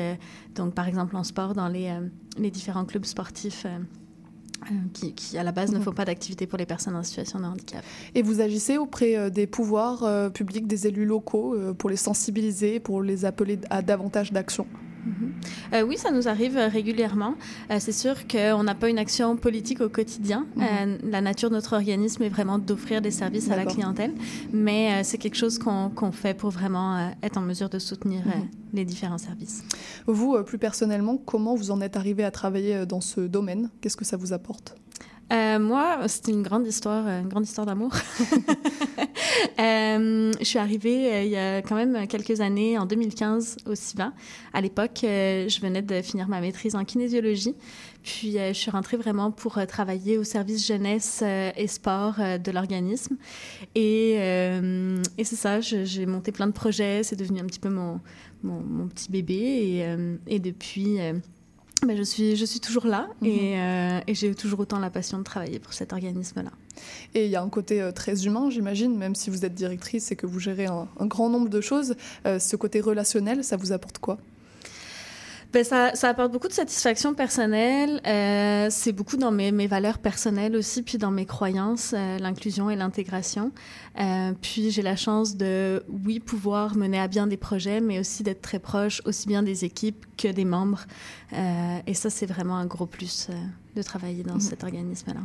donc, 0.54 0.74
par 0.74 0.88
exemple, 0.88 1.16
en 1.16 1.24
sport, 1.24 1.54
dans 1.54 1.68
les, 1.68 1.90
différents 2.50 2.84
clubs 2.84 3.04
sportifs. 3.04 3.66
Qui, 4.94 5.38
à 5.38 5.44
la 5.44 5.52
base, 5.52 5.70
ne 5.70 5.78
font 5.78 5.92
pas 5.92 6.04
d'activité 6.04 6.46
pour 6.46 6.58
les 6.58 6.66
personnes 6.66 6.96
en 6.96 7.04
situation 7.04 7.38
de 7.38 7.44
handicap. 7.44 7.84
Et 8.16 8.22
vous 8.22 8.40
agissez 8.40 8.78
auprès 8.78 9.30
des 9.30 9.46
pouvoirs 9.46 10.32
publics, 10.32 10.66
des 10.66 10.88
élus 10.88 11.04
locaux, 11.04 11.56
pour 11.78 11.88
les 11.88 11.96
sensibiliser, 11.96 12.80
pour 12.80 13.02
les 13.02 13.24
appeler 13.24 13.60
à 13.70 13.82
davantage 13.82 14.32
d'actions 14.32 14.66
-hmm. 15.06 15.74
euh, 15.74 15.82
oui, 15.88 15.96
ça 15.96 16.10
nous 16.10 16.26
arrive 16.28 16.56
régulièrement. 16.78 17.34
Euh, 17.70 17.76
c'est 17.78 17.92
sûr 18.04 18.26
qu'on 18.26 18.62
n'a 18.62 18.74
pas 18.74 18.88
une 18.88 18.98
action 18.98 19.36
politique 19.36 19.80
au 19.80 19.88
quotidien. 19.88 20.40
-hmm. 20.56 20.98
la 21.14 21.20
nature 21.20 21.50
de 21.50 21.54
notre 21.54 21.72
organisme 21.74 22.22
est 22.22 22.28
vraiment 22.36 22.58
d'offrir 22.58 22.98
des 23.06 23.10
services 23.22 23.48
à 23.50 23.56
la 23.56 23.66
clientèle, 23.74 24.12
mais 24.52 24.82
euh, 24.88 25.00
c'est 25.08 25.18
quelque 25.22 25.36
chose 25.44 25.58
qu'on 25.58 25.90
qu 25.98 26.06
fait 26.12 26.34
pour 26.40 26.50
vraiment 26.50 26.88
euh, 26.96 27.26
être 27.26 27.38
en 27.38 27.44
mesure 27.50 27.68
de 27.76 27.78
soutenir 27.88 28.22
-hmm. 28.26 28.76
les 28.78 28.84
différents 28.92 29.22
services. 29.28 29.58
Vous, 30.06 30.30
plus 30.50 30.58
personnellement, 30.68 31.16
comment 31.32 31.54
vous 31.60 31.70
en 31.74 31.80
êtes 31.86 31.96
arrivé 32.02 32.22
à 32.30 32.30
travailler 32.40 32.86
dans 32.92 33.02
ce 33.12 33.20
domaine? 33.36 33.62
Qu'est-ce 33.80 33.98
que 34.00 34.08
ça 34.12 34.16
vous 34.22 34.32
apporte? 34.38 34.68
Euh, 35.32 35.58
moi, 35.58 36.06
c'est 36.06 36.28
une 36.28 36.42
grande 36.42 36.66
histoire, 36.66 37.06
une 37.08 37.28
grande 37.28 37.44
histoire 37.44 37.66
d'amour. 37.66 37.90
euh, 39.58 40.32
je 40.38 40.44
suis 40.44 40.58
arrivée 40.58 41.12
euh, 41.12 41.22
il 41.24 41.30
y 41.30 41.36
a 41.36 41.62
quand 41.62 41.74
même 41.74 42.06
quelques 42.06 42.40
années, 42.40 42.78
en 42.78 42.86
2015, 42.86 43.56
au 43.66 43.74
CIVA. 43.74 44.12
À 44.52 44.60
l'époque, 44.60 45.00
euh, 45.02 45.48
je 45.48 45.60
venais 45.60 45.82
de 45.82 46.00
finir 46.00 46.28
ma 46.28 46.40
maîtrise 46.40 46.76
en 46.76 46.84
kinésiologie. 46.84 47.56
Puis, 48.04 48.38
euh, 48.38 48.48
je 48.52 48.58
suis 48.58 48.70
rentrée 48.70 48.96
vraiment 48.96 49.32
pour 49.32 49.58
travailler 49.66 50.16
au 50.16 50.22
service 50.22 50.64
jeunesse 50.64 51.24
et 51.24 51.66
sport 51.66 52.14
de 52.18 52.50
l'organisme. 52.52 53.16
Et, 53.74 54.12
et 54.12 55.24
c'est 55.24 55.36
ça, 55.36 55.60
j'ai 55.60 56.06
monté 56.06 56.30
plein 56.30 56.46
de 56.46 56.52
projets. 56.52 57.02
C'est 57.02 57.16
devenu 57.16 57.40
un 57.40 57.46
petit 57.46 57.58
peu 57.58 57.68
mon, 57.68 58.00
mon, 58.44 58.60
mon 58.60 58.86
petit 58.86 59.10
bébé. 59.10 59.34
Et, 59.34 60.34
et 60.36 60.38
depuis... 60.38 60.98
Ben, 61.86 61.96
je, 61.96 62.02
suis, 62.02 62.36
je 62.36 62.44
suis 62.44 62.60
toujours 62.60 62.86
là 62.86 63.08
et, 63.22 63.58
euh, 63.58 64.00
et 64.06 64.14
j'ai 64.14 64.34
toujours 64.34 64.60
autant 64.60 64.78
la 64.78 64.90
passion 64.90 65.18
de 65.18 65.22
travailler 65.22 65.58
pour 65.58 65.72
cet 65.72 65.92
organisme-là. 65.92 66.50
Et 67.14 67.26
il 67.26 67.30
y 67.30 67.36
a 67.36 67.42
un 67.42 67.48
côté 67.48 67.80
euh, 67.80 67.92
très 67.92 68.26
humain, 68.26 68.50
j'imagine, 68.50 68.96
même 68.96 69.14
si 69.14 69.30
vous 69.30 69.44
êtes 69.44 69.54
directrice 69.54 70.10
et 70.10 70.16
que 70.16 70.26
vous 70.26 70.40
gérez 70.40 70.66
un, 70.66 70.88
un 70.98 71.06
grand 71.06 71.28
nombre 71.30 71.48
de 71.48 71.60
choses. 71.60 71.94
Euh, 72.26 72.38
ce 72.38 72.56
côté 72.56 72.80
relationnel, 72.80 73.44
ça 73.44 73.56
vous 73.56 73.72
apporte 73.72 73.98
quoi? 73.98 74.18
Ben, 75.56 75.64
ça, 75.64 76.08
apporte 76.10 76.32
beaucoup 76.32 76.48
de 76.48 76.52
satisfaction 76.52 77.14
personnelle. 77.14 78.02
Euh, 78.06 78.66
c'est 78.70 78.92
beaucoup 78.92 79.16
dans 79.16 79.32
mes, 79.32 79.66
valeurs 79.66 79.96
personnelles 79.96 80.54
aussi, 80.54 80.82
puis 80.82 80.98
dans 80.98 81.10
mes 81.10 81.24
croyances, 81.24 81.94
euh, 81.96 82.18
l'inclusion 82.18 82.68
et 82.68 82.76
l'intégration. 82.76 83.52
Euh, 83.98 84.32
puis 84.42 84.70
j'ai 84.70 84.82
la 84.82 84.96
chance 84.96 85.34
de, 85.34 85.82
oui, 85.88 86.20
pouvoir 86.20 86.76
mener 86.76 87.00
à 87.00 87.08
bien 87.08 87.26
des 87.26 87.38
projets, 87.38 87.80
mais 87.80 87.98
aussi 87.98 88.22
d'être 88.22 88.42
très 88.42 88.58
proche 88.58 89.00
aussi 89.06 89.28
bien 89.28 89.42
des 89.42 89.64
équipes 89.64 90.04
que 90.18 90.28
des 90.28 90.44
membres. 90.44 90.84
Et 91.86 91.94
ça, 91.94 92.10
c'est 92.10 92.26
vraiment 92.26 92.56
un 92.56 92.66
gros 92.66 92.86
plus 92.86 93.30
de 93.76 93.82
travailler 93.82 94.22
dans 94.22 94.40
cet 94.40 94.64
organisme-là. 94.64 95.20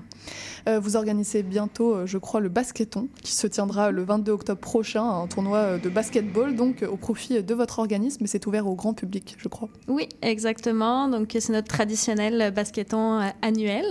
Euh, 0.67 0.79
vous 0.79 0.95
organisez 0.95 1.41
bientôt, 1.41 1.95
euh, 1.95 2.05
je 2.05 2.17
crois, 2.17 2.39
le 2.39 2.49
basketon 2.49 3.07
qui 3.23 3.33
se 3.33 3.47
tiendra 3.47 3.91
le 3.91 4.03
22 4.03 4.31
octobre 4.31 4.59
prochain, 4.59 5.03
un 5.03 5.27
tournoi 5.27 5.57
euh, 5.57 5.77
de 5.77 5.89
basketball, 5.89 6.55
donc 6.55 6.83
au 6.83 6.97
profit 6.97 7.41
de 7.41 7.53
votre 7.53 7.79
organisme, 7.79 8.23
et 8.23 8.27
c'est 8.27 8.45
ouvert 8.45 8.67
au 8.67 8.75
grand 8.75 8.93
public, 8.93 9.35
je 9.37 9.47
crois. 9.47 9.69
Oui, 9.87 10.07
exactement. 10.21 11.07
Donc, 11.07 11.35
c'est 11.39 11.53
notre 11.53 11.67
traditionnel 11.67 12.51
basketon 12.53 13.31
annuel 13.41 13.85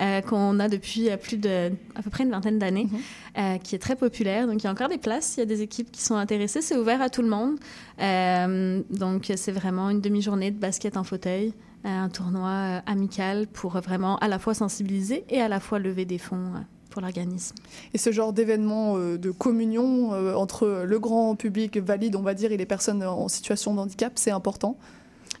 euh, 0.00 0.20
qu'on 0.20 0.58
a 0.60 0.68
depuis 0.68 1.08
plus 1.22 1.36
de 1.36 1.72
à 1.94 2.02
peu 2.02 2.10
près 2.10 2.24
une 2.24 2.30
vingtaine 2.30 2.58
d'années, 2.58 2.88
euh, 3.38 3.58
qui 3.58 3.74
est 3.74 3.78
très 3.78 3.96
populaire. 3.96 4.46
Donc, 4.46 4.62
il 4.62 4.64
y 4.64 4.66
a 4.68 4.70
encore 4.70 4.88
des 4.88 4.98
places. 4.98 5.34
Il 5.36 5.40
y 5.40 5.42
a 5.42 5.46
des 5.46 5.62
équipes 5.62 5.90
qui 5.90 6.02
sont 6.02 6.16
intéressées. 6.16 6.62
C'est 6.62 6.76
ouvert 6.76 7.02
à 7.02 7.08
tout 7.10 7.22
le 7.22 7.28
monde. 7.28 7.58
Donc, 8.90 9.32
c'est 9.34 9.52
vraiment 9.52 9.90
une 9.90 10.00
demi-journée 10.00 10.50
de 10.50 10.58
basket 10.58 10.96
en 10.96 11.04
fauteuil, 11.04 11.52
un 11.90 12.08
tournoi 12.08 12.50
euh, 12.50 12.80
amical 12.86 13.46
pour 13.46 13.72
vraiment 13.80 14.18
à 14.18 14.28
la 14.28 14.38
fois 14.38 14.54
sensibiliser 14.54 15.24
et 15.28 15.40
à 15.40 15.48
la 15.48 15.60
fois 15.60 15.78
lever 15.78 16.04
des 16.04 16.18
fonds 16.18 16.36
euh, 16.36 16.60
pour 16.90 17.02
l'organisme. 17.02 17.54
Et 17.92 17.98
ce 17.98 18.10
genre 18.10 18.32
d'événement 18.32 18.96
euh, 18.96 19.18
de 19.18 19.30
communion 19.30 20.14
euh, 20.14 20.34
entre 20.34 20.84
le 20.86 20.98
grand 20.98 21.36
public 21.36 21.76
valide, 21.76 22.16
on 22.16 22.22
va 22.22 22.32
dire, 22.32 22.52
et 22.52 22.56
les 22.56 22.64
personnes 22.64 23.02
en 23.02 23.28
situation 23.28 23.74
de 23.74 23.80
handicap, 23.80 24.12
c'est 24.16 24.30
important? 24.30 24.78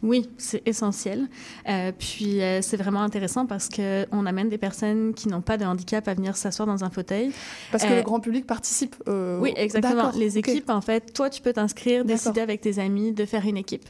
Oui, 0.02 0.28
c'est 0.38 0.62
essentiel. 0.66 1.28
Euh, 1.68 1.92
puis 1.98 2.40
euh, 2.42 2.60
c'est 2.62 2.76
vraiment 2.76 3.02
intéressant 3.02 3.46
parce 3.46 3.68
qu'on 3.68 4.26
amène 4.26 4.48
des 4.48 4.58
personnes 4.58 5.14
qui 5.14 5.28
n'ont 5.28 5.40
pas 5.40 5.56
de 5.56 5.64
handicap 5.64 6.06
à 6.08 6.14
venir 6.14 6.36
s'asseoir 6.36 6.66
dans 6.66 6.84
un 6.84 6.90
fauteuil. 6.90 7.32
Parce 7.70 7.84
que 7.84 7.88
Euh, 7.92 7.96
le 7.96 8.02
grand 8.02 8.20
public 8.20 8.46
participe. 8.46 8.96
euh, 9.08 9.38
Oui, 9.40 9.52
exactement. 9.56 10.10
Les 10.16 10.38
équipes, 10.38 10.70
en 10.70 10.80
fait, 10.80 11.12
toi, 11.12 11.30
tu 11.30 11.40
peux 11.42 11.52
t'inscrire, 11.52 12.04
décider 12.04 12.40
avec 12.40 12.60
tes 12.60 12.78
amis 12.78 13.12
de 13.12 13.24
faire 13.24 13.44
une 13.46 13.56
équipe. 13.56 13.84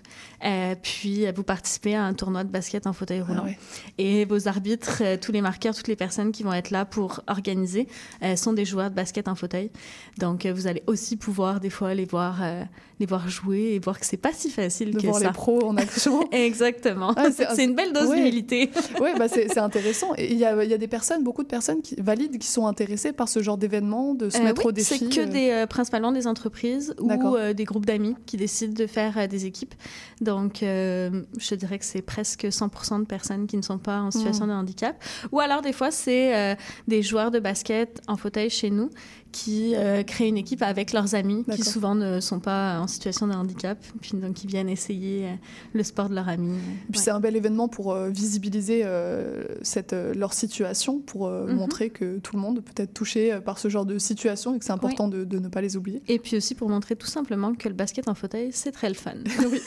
Euh, 0.45 0.75
puis, 0.81 1.27
euh, 1.27 1.33
vous 1.35 1.43
participez 1.43 1.95
à 1.95 2.05
un 2.05 2.15
tournoi 2.15 2.45
de 2.45 2.51
basket 2.51 2.87
en 2.87 2.93
fauteuil 2.93 3.21
roulant. 3.23 3.43
Ah 3.45 3.47
ouais. 3.47 3.59
Et 3.99 4.25
vos 4.25 4.49
arbitres, 4.49 5.03
euh, 5.03 5.17
tous 5.21 5.33
les 5.33 5.41
marqueurs, 5.41 5.75
toutes 5.75 5.89
les 5.89 5.97
personnes 5.97 6.33
qui 6.33 6.43
vont 6.43 6.53
être 6.53 6.71
là 6.71 6.85
pour 6.85 7.23
organiser 7.27 7.89
euh, 8.23 8.37
sont 8.37 8.53
des 8.53 8.65
joueurs 8.65 8.91
de 8.91 8.95
basket 8.95 9.29
en 9.29 9.35
fauteuil. 9.35 9.71
Donc, 10.19 10.47
euh, 10.47 10.53
vous 10.53 10.67
allez 10.67 10.83
aussi 10.87 11.17
pouvoir, 11.17 11.61
des 11.61 11.71
fois, 11.71 11.95
les 11.95 12.05
voir, 12.05 12.39
euh, 12.43 12.63
les 12.99 13.07
voir 13.07 13.29
jouer 13.29 13.75
et 13.75 13.79
voir 13.79 14.01
que 14.01 14.07
c'est 14.07 14.17
pas 14.17 14.33
si 14.33 14.49
facile 14.51 14.91
De 14.93 14.99
que 15.01 15.07
voir 15.07 15.19
ça. 15.21 15.27
les 15.27 15.33
pros 15.33 15.63
en 15.65 15.77
action. 15.77 16.27
Exactement. 16.33 17.13
Ah, 17.17 17.27
c'est- 17.31 17.63
une 17.65 17.75
belle 17.75 17.93
dose 17.93 18.09
Ouais. 18.09 18.17
d'humilité. 18.17 18.71
Oui, 19.01 19.11
bah 19.19 19.29
c'est 19.29 19.59
intéressant. 19.59 20.15
Il 20.15 20.35
y 20.39 20.45
a, 20.45 20.65
y 20.65 20.73
a 20.73 20.79
des 20.79 20.89
personnes, 20.89 21.23
beaucoup 21.23 21.43
de 21.43 21.49
personnes 21.49 21.83
qui, 21.83 21.95
valides 21.99 22.39
qui 22.39 22.47
sont 22.49 22.67
intéressées 22.67 23.13
par 23.13 23.29
ce 23.29 23.43
genre 23.43 23.59
d'événement, 23.59 24.15
de 24.15 24.31
se 24.31 24.39
Euh, 24.39 24.45
mettre 24.45 24.63
oui, 24.63 24.69
au 24.69 24.73
défi. 24.73 24.99
C'est 24.99 25.09
que 25.15 25.21
euh. 25.21 25.27
des, 25.27 25.51
euh, 25.51 25.67
principalement 25.67 26.11
des 26.13 26.27
entreprises 26.27 26.95
ou 27.01 27.11
euh, 27.11 27.53
des 27.53 27.65
groupes 27.65 27.85
d'amis 27.87 28.17
qui 28.25 28.37
décident 28.37 28.73
de 28.75 28.87
faire 28.87 29.29
des 29.29 29.45
équipes. 29.47 29.75
Donc, 30.21 30.59
je 30.63 31.55
dirais 31.55 31.79
que 31.79 31.85
c'est 31.85 32.03
presque 32.03 32.45
100% 32.47 33.01
de 33.01 33.05
personnes 33.07 33.47
qui 33.47 33.57
ne 33.57 33.63
sont 33.63 33.79
pas 33.79 34.01
en 34.01 34.11
situation 34.11 34.47
Mm. 34.47 34.49
de 34.49 34.55
handicap. 34.55 35.05
Ou 35.33 35.41
alors, 35.41 35.61
des 35.63 35.73
fois, 35.73 35.91
c'est 35.91 36.57
des 36.89 37.03
joueurs 37.03 37.31
de 37.31 37.39
basket 37.41 38.01
en 38.09 38.17
fauteuil 38.17 38.49
chez 38.51 38.71
nous 38.71 38.91
qui 39.33 39.75
euh, 39.75 40.03
créent 40.03 40.29
une 40.29 40.39
équipe 40.39 40.63
avec 40.63 40.93
leurs 40.93 41.15
amis 41.15 41.45
qui 41.53 41.63
souvent 41.63 41.95
ne 41.95 42.21
sont 42.21 42.41
pas 42.41 42.81
en 42.81 42.87
situation 42.87 43.27
de 43.27 43.35
handicap, 43.35 43.79
puis 44.01 44.13
donc 44.15 44.35
qui 44.35 44.47
viennent 44.47 44.69
essayer 44.69 45.27
euh, 45.27 45.31
le 45.75 45.83
sport 45.83 46.09
de 46.09 46.15
leur 46.15 46.29
ami. 46.29 46.55
Et 46.55 46.93
Puis 46.93 47.01
c'est 47.01 47.11
un 47.11 47.21
bel 47.21 47.37
événement 47.37 47.69
pour 47.69 47.93
euh, 47.93 48.09
visibiliser 48.09 48.83
euh, 48.85 49.45
cette, 49.63 49.93
euh, 49.93 50.15
leur 50.15 50.33
situation, 50.33 51.01
pour 51.01 51.27
euh, 51.27 51.47
Mhm. 51.47 51.57
montrer 51.57 51.91
que 51.91 52.19
tout 52.19 52.35
le 52.37 52.41
monde 52.43 52.61
peut 52.63 52.83
être 52.83 52.95
touché 52.95 53.33
euh, 53.33 53.41
par 53.41 53.59
ce 53.59 53.69
genre 53.69 53.85
de 53.85 53.99
situation 53.99 54.55
et 54.55 54.59
que 54.59 54.65
c'est 54.65 54.73
important 54.73 55.07
de, 55.09 55.25
de 55.25 55.39
ne 55.39 55.49
pas 55.49 55.61
les 55.61 55.77
oublier. 55.77 56.03
Et 56.09 56.19
puis 56.19 56.37
aussi 56.37 56.55
pour 56.55 56.69
montrer 56.69 56.97
tout 56.97 57.07
simplement 57.07 57.55
que 57.55 57.69
le 57.69 57.75
basket 57.75 58.09
en 58.09 58.15
fauteuil, 58.15 58.51
c'est 58.53 58.73
très 58.73 58.89
le 58.89 58.95
fun. 58.95 59.13
oui, 59.51 59.61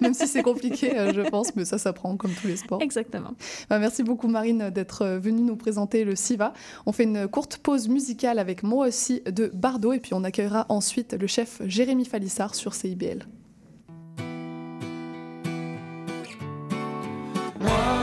même 0.00 0.14
si 0.14 0.26
c'est 0.28 0.42
compliqué, 0.42 0.96
euh, 0.98 1.12
je 1.12 1.22
pense, 1.22 1.54
mais 1.56 1.64
ça 1.64 1.78
s'apprend 1.78 2.16
comme 2.16 2.30
tous 2.32 2.46
les 2.46 2.56
sports. 2.56 2.80
Exactement. 2.80 3.32
Bah, 3.68 3.78
merci 3.78 4.02
beaucoup 4.02 4.28
Marine 4.28 4.70
d'être 4.70 5.02
euh, 5.02 5.18
venue 5.18 5.42
nous 5.42 5.56
présenter 5.56 6.04
le 6.04 6.14
SIVA. 6.14 6.52
On 6.86 6.92
fait 6.92 7.04
une 7.04 7.26
courte 7.28 7.58
pause 7.58 7.88
musicale 7.88 8.38
avec 8.38 8.62
Moi 8.62 8.86
aussi 8.88 9.15
de 9.24 9.50
Bardot 9.52 9.92
et 9.92 10.00
puis 10.00 10.14
on 10.14 10.24
accueillera 10.24 10.66
ensuite 10.68 11.14
le 11.14 11.26
chef 11.26 11.62
Jérémy 11.66 12.04
Falissard 12.04 12.54
sur 12.54 12.74
CIBL. 12.74 13.26
Moi 17.60 17.96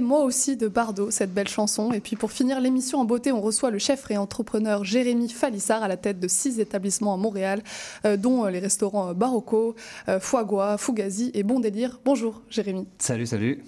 Moi 0.00 0.24
aussi 0.24 0.56
de 0.56 0.68
Bardot, 0.68 1.10
cette 1.10 1.32
belle 1.32 1.48
chanson. 1.48 1.92
Et 1.92 2.00
puis 2.00 2.16
pour 2.16 2.32
finir 2.32 2.60
l'émission 2.60 2.98
en 2.98 3.04
beauté, 3.04 3.32
on 3.32 3.40
reçoit 3.40 3.70
le 3.70 3.78
chef 3.78 4.10
et 4.10 4.16
entrepreneur 4.16 4.84
Jérémy 4.84 5.28
Falissard 5.28 5.82
à 5.82 5.88
la 5.88 5.96
tête 5.96 6.20
de 6.20 6.28
six 6.28 6.58
établissements 6.58 7.14
à 7.14 7.16
Montréal, 7.16 7.62
euh, 8.04 8.16
dont 8.16 8.44
euh, 8.44 8.50
les 8.50 8.58
restaurants 8.58 9.14
Barocco, 9.14 9.74
euh, 10.08 10.20
Foie 10.20 10.76
Fugazi 10.78 11.30
et 11.34 11.42
Bon 11.42 11.60
Délire. 11.60 12.00
Bonjour 12.04 12.42
Jérémy. 12.50 12.86
Salut, 12.98 13.26
salut. 13.26 13.62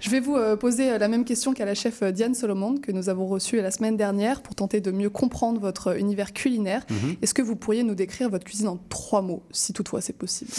Je 0.00 0.10
vais 0.10 0.20
vous 0.20 0.36
euh, 0.36 0.56
poser 0.56 0.90
euh, 0.90 0.98
la 0.98 1.08
même 1.08 1.24
question 1.24 1.52
qu'à 1.52 1.64
la 1.64 1.74
chef 1.74 2.02
euh, 2.02 2.10
Diane 2.10 2.34
Solomon, 2.34 2.76
que 2.76 2.92
nous 2.92 3.08
avons 3.08 3.26
reçue 3.26 3.60
la 3.60 3.70
semaine 3.70 3.96
dernière, 3.96 4.42
pour 4.42 4.54
tenter 4.54 4.80
de 4.80 4.90
mieux 4.90 5.10
comprendre 5.10 5.60
votre 5.60 5.98
univers 5.98 6.32
culinaire. 6.32 6.84
Mhm. 6.90 7.16
Est-ce 7.22 7.34
que 7.34 7.42
vous 7.42 7.56
pourriez 7.56 7.82
nous 7.82 7.94
décrire 7.94 8.28
votre 8.28 8.44
cuisine 8.44 8.68
en 8.68 8.78
trois 8.88 9.22
mots, 9.22 9.42
si 9.50 9.72
toutefois 9.72 10.00
c'est 10.00 10.12
possible? 10.12 10.50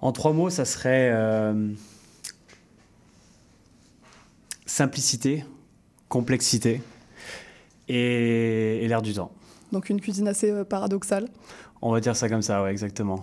En 0.00 0.12
trois 0.12 0.32
mots, 0.32 0.50
ça 0.50 0.64
serait 0.64 1.10
euh, 1.12 1.68
simplicité, 4.66 5.44
complexité 6.08 6.82
et, 7.88 8.84
et 8.84 8.88
l'air 8.88 9.02
du 9.02 9.14
temps. 9.14 9.32
Donc 9.72 9.90
une 9.90 10.00
cuisine 10.00 10.28
assez 10.28 10.50
euh, 10.50 10.64
paradoxale. 10.64 11.28
On 11.86 11.92
va 11.92 12.00
dire 12.00 12.16
ça 12.16 12.30
comme 12.30 12.40
ça, 12.40 12.62
ouais, 12.62 12.70
exactement. 12.70 13.22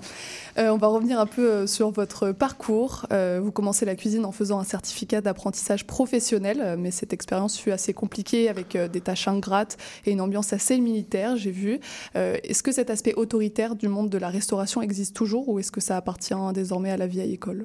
Euh, 0.60 0.70
on 0.70 0.78
va 0.78 0.86
revenir 0.86 1.20
un 1.20 1.26
peu 1.26 1.50
euh, 1.50 1.68
sur 1.68 1.89
votre 1.89 2.32
parcours. 2.32 3.08
Euh, 3.12 3.39
vous 3.44 3.52
commencez 3.52 3.86
la 3.86 3.96
cuisine 3.96 4.24
en 4.24 4.32
faisant 4.32 4.60
un 4.60 4.64
certificat 4.64 5.20
d'apprentissage 5.20 5.88
professionnel, 5.88 6.76
mais 6.78 6.92
cette 6.92 7.12
expérience 7.12 7.58
fut 7.58 7.72
assez 7.72 7.94
compliquée 7.94 8.50
avec 8.50 8.78
des 8.78 9.02
tâches 9.02 9.28
ingrates 9.28 9.78
et 10.06 10.12
une 10.12 10.22
ambiance 10.22 10.54
assez 10.54 10.78
militaire, 10.80 11.38
j'ai 11.38 11.50
vu. 11.50 11.80
Euh, 12.16 12.38
est-ce 12.44 12.62
que 12.62 12.72
cet 12.72 12.92
aspect 12.92 13.16
autoritaire 13.16 13.76
du 13.76 13.88
monde 13.88 14.12
de 14.12 14.20
la 14.20 14.30
restauration 14.30 14.84
existe 14.84 15.16
toujours 15.16 15.50
ou 15.50 15.58
est-ce 15.58 15.72
que 15.72 15.82
ça 15.82 15.98
appartient 15.98 16.36
désormais 16.54 16.92
à 16.92 16.98
la 16.98 17.08
vieille 17.08 17.34
école? 17.34 17.64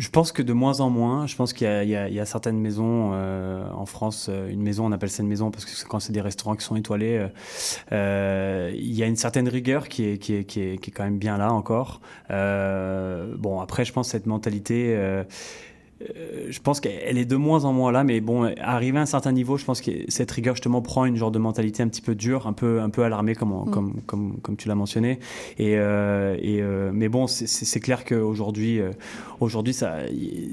Je 0.00 0.08
pense 0.08 0.32
que 0.32 0.40
de 0.40 0.54
moins 0.54 0.80
en 0.80 0.88
moins, 0.88 1.26
je 1.26 1.36
pense 1.36 1.52
qu'il 1.52 1.66
y, 1.68 1.88
y 1.88 2.14
y 2.14 2.20
a 2.20 2.24
certaines 2.24 2.58
maisons 2.58 3.10
euh, 3.12 3.70
en 3.70 3.84
France, 3.84 4.28
euh, 4.30 4.48
une 4.48 4.62
maison, 4.62 4.86
on 4.86 4.92
appelle 4.92 5.10
ça 5.10 5.22
une 5.22 5.28
maison 5.28 5.50
parce 5.50 5.66
que 5.66 5.86
quand 5.86 6.00
c'est 6.00 6.14
des 6.14 6.22
restaurants 6.22 6.56
qui 6.56 6.64
sont 6.64 6.74
étoilés, 6.74 7.18
euh, 7.18 7.28
euh, 7.92 8.72
il 8.74 8.94
y 8.94 9.02
a 9.02 9.06
une 9.06 9.16
certaine 9.16 9.46
rigueur 9.46 9.88
qui 9.88 10.06
est, 10.06 10.16
qui 10.16 10.36
est, 10.36 10.44
qui 10.44 10.62
est, 10.62 10.78
qui 10.78 10.88
est 10.88 10.92
quand 10.94 11.04
même 11.04 11.18
bien 11.18 11.36
là 11.36 11.52
encore. 11.52 12.00
Euh, 12.30 13.34
bon, 13.36 13.60
après, 13.60 13.84
je 13.84 13.92
pense 13.92 14.06
que 14.06 14.12
cette 14.12 14.24
mentalité... 14.26 14.96
euh, 16.02 16.46
je 16.48 16.60
pense 16.60 16.80
qu'elle 16.80 17.18
est 17.18 17.24
de 17.24 17.36
moins 17.36 17.64
en 17.64 17.72
moins 17.72 17.92
là, 17.92 18.04
mais 18.04 18.20
bon, 18.20 18.52
arrivé 18.60 18.98
à 18.98 19.02
un 19.02 19.06
certain 19.06 19.32
niveau, 19.32 19.56
je 19.58 19.64
pense 19.64 19.80
que 19.80 19.90
cette 20.08 20.30
rigueur 20.30 20.54
justement 20.54 20.80
prend 20.82 21.04
une 21.04 21.16
genre 21.16 21.30
de 21.30 21.38
mentalité 21.38 21.82
un 21.82 21.88
petit 21.88 22.00
peu 22.00 22.14
dure, 22.14 22.46
un 22.46 22.52
peu, 22.52 22.80
un 22.80 22.88
peu 22.90 23.02
alarmée, 23.04 23.34
comme, 23.34 23.52
on- 23.52 23.66
Mm. 23.66 23.70
comme, 23.70 23.94
comme, 24.06 24.36
comme 24.40 24.56
tu 24.56 24.68
l'as 24.68 24.74
mentionné. 24.74 25.18
Et, 25.58 25.74
euh, 25.76 26.36
et, 26.40 26.62
euh, 26.62 26.90
mais 26.92 27.08
bon, 27.08 27.26
c'est- 27.26 27.80
clair 27.80 28.04
qu'aujourd'hui, 28.04 28.80
aujourd'hui, 29.40 29.74
ça, 29.74 29.96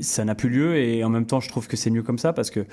ça 0.02 0.26
n'a 0.26 0.36
plus 0.36 0.50
lieu, 0.50 0.76
et 0.78 1.04
en 1.04 1.10
même 1.10 1.26
temps, 1.26 1.39
je 1.39 1.50
trouve 1.50 1.68
que 1.68 1.76
c'est 1.78 1.89
mieux 1.89 2.04
comme 2.04 2.20
ça 2.20 2.34
parce 2.34 2.50
que 2.52 2.66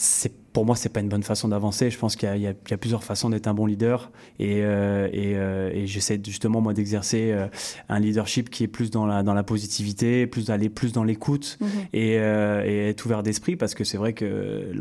c'est 0.00 0.32
pour 0.52 0.64
moi, 0.64 0.76
c'est 0.76 0.88
pas 0.88 1.00
une 1.00 1.08
bonne 1.08 1.22
façon 1.22 1.48
d'avancer. 1.48 1.90
Je 1.90 1.98
pense 1.98 2.14
qu'il 2.16 2.28
y, 2.28 2.32
a- 2.32 2.36
y 2.36 2.54
y 2.70 2.76
plusieurs 2.76 3.02
façons 3.04 3.30
d'être 3.30 3.46
un 3.48 3.54
bon 3.54 3.66
leader, 3.66 4.10
et, 4.38 4.62
euh, 4.62 5.08
et, 5.12 5.36
euh, 5.36 5.70
et 5.72 5.86
j'essaie 5.86 6.20
justement 6.24 6.60
moi 6.60 6.72
d'exercer 6.72 7.30
euh, 7.32 7.46
un 7.88 7.98
leadership 8.00 8.48
qui 8.48 8.64
est 8.64 8.68
plus 8.68 8.90
dans 8.90 9.06
la 9.06 9.22
dans 9.22 9.34
la 9.34 9.42
positivité, 9.42 10.26
plus 10.26 10.46
d'aller 10.46 10.68
plus 10.68 10.92
dans 10.92 11.04
l'écoute 11.04 11.58
Mhm. 11.60 11.68
et, 11.92 12.12
et 12.12 12.88
être 12.88 13.04
ouvert 13.06 13.22
d'esprit 13.24 13.56
parce 13.56 13.74
que 13.74 13.84
c'est 13.84 13.96
vrai 13.98 14.12
que 14.14 14.72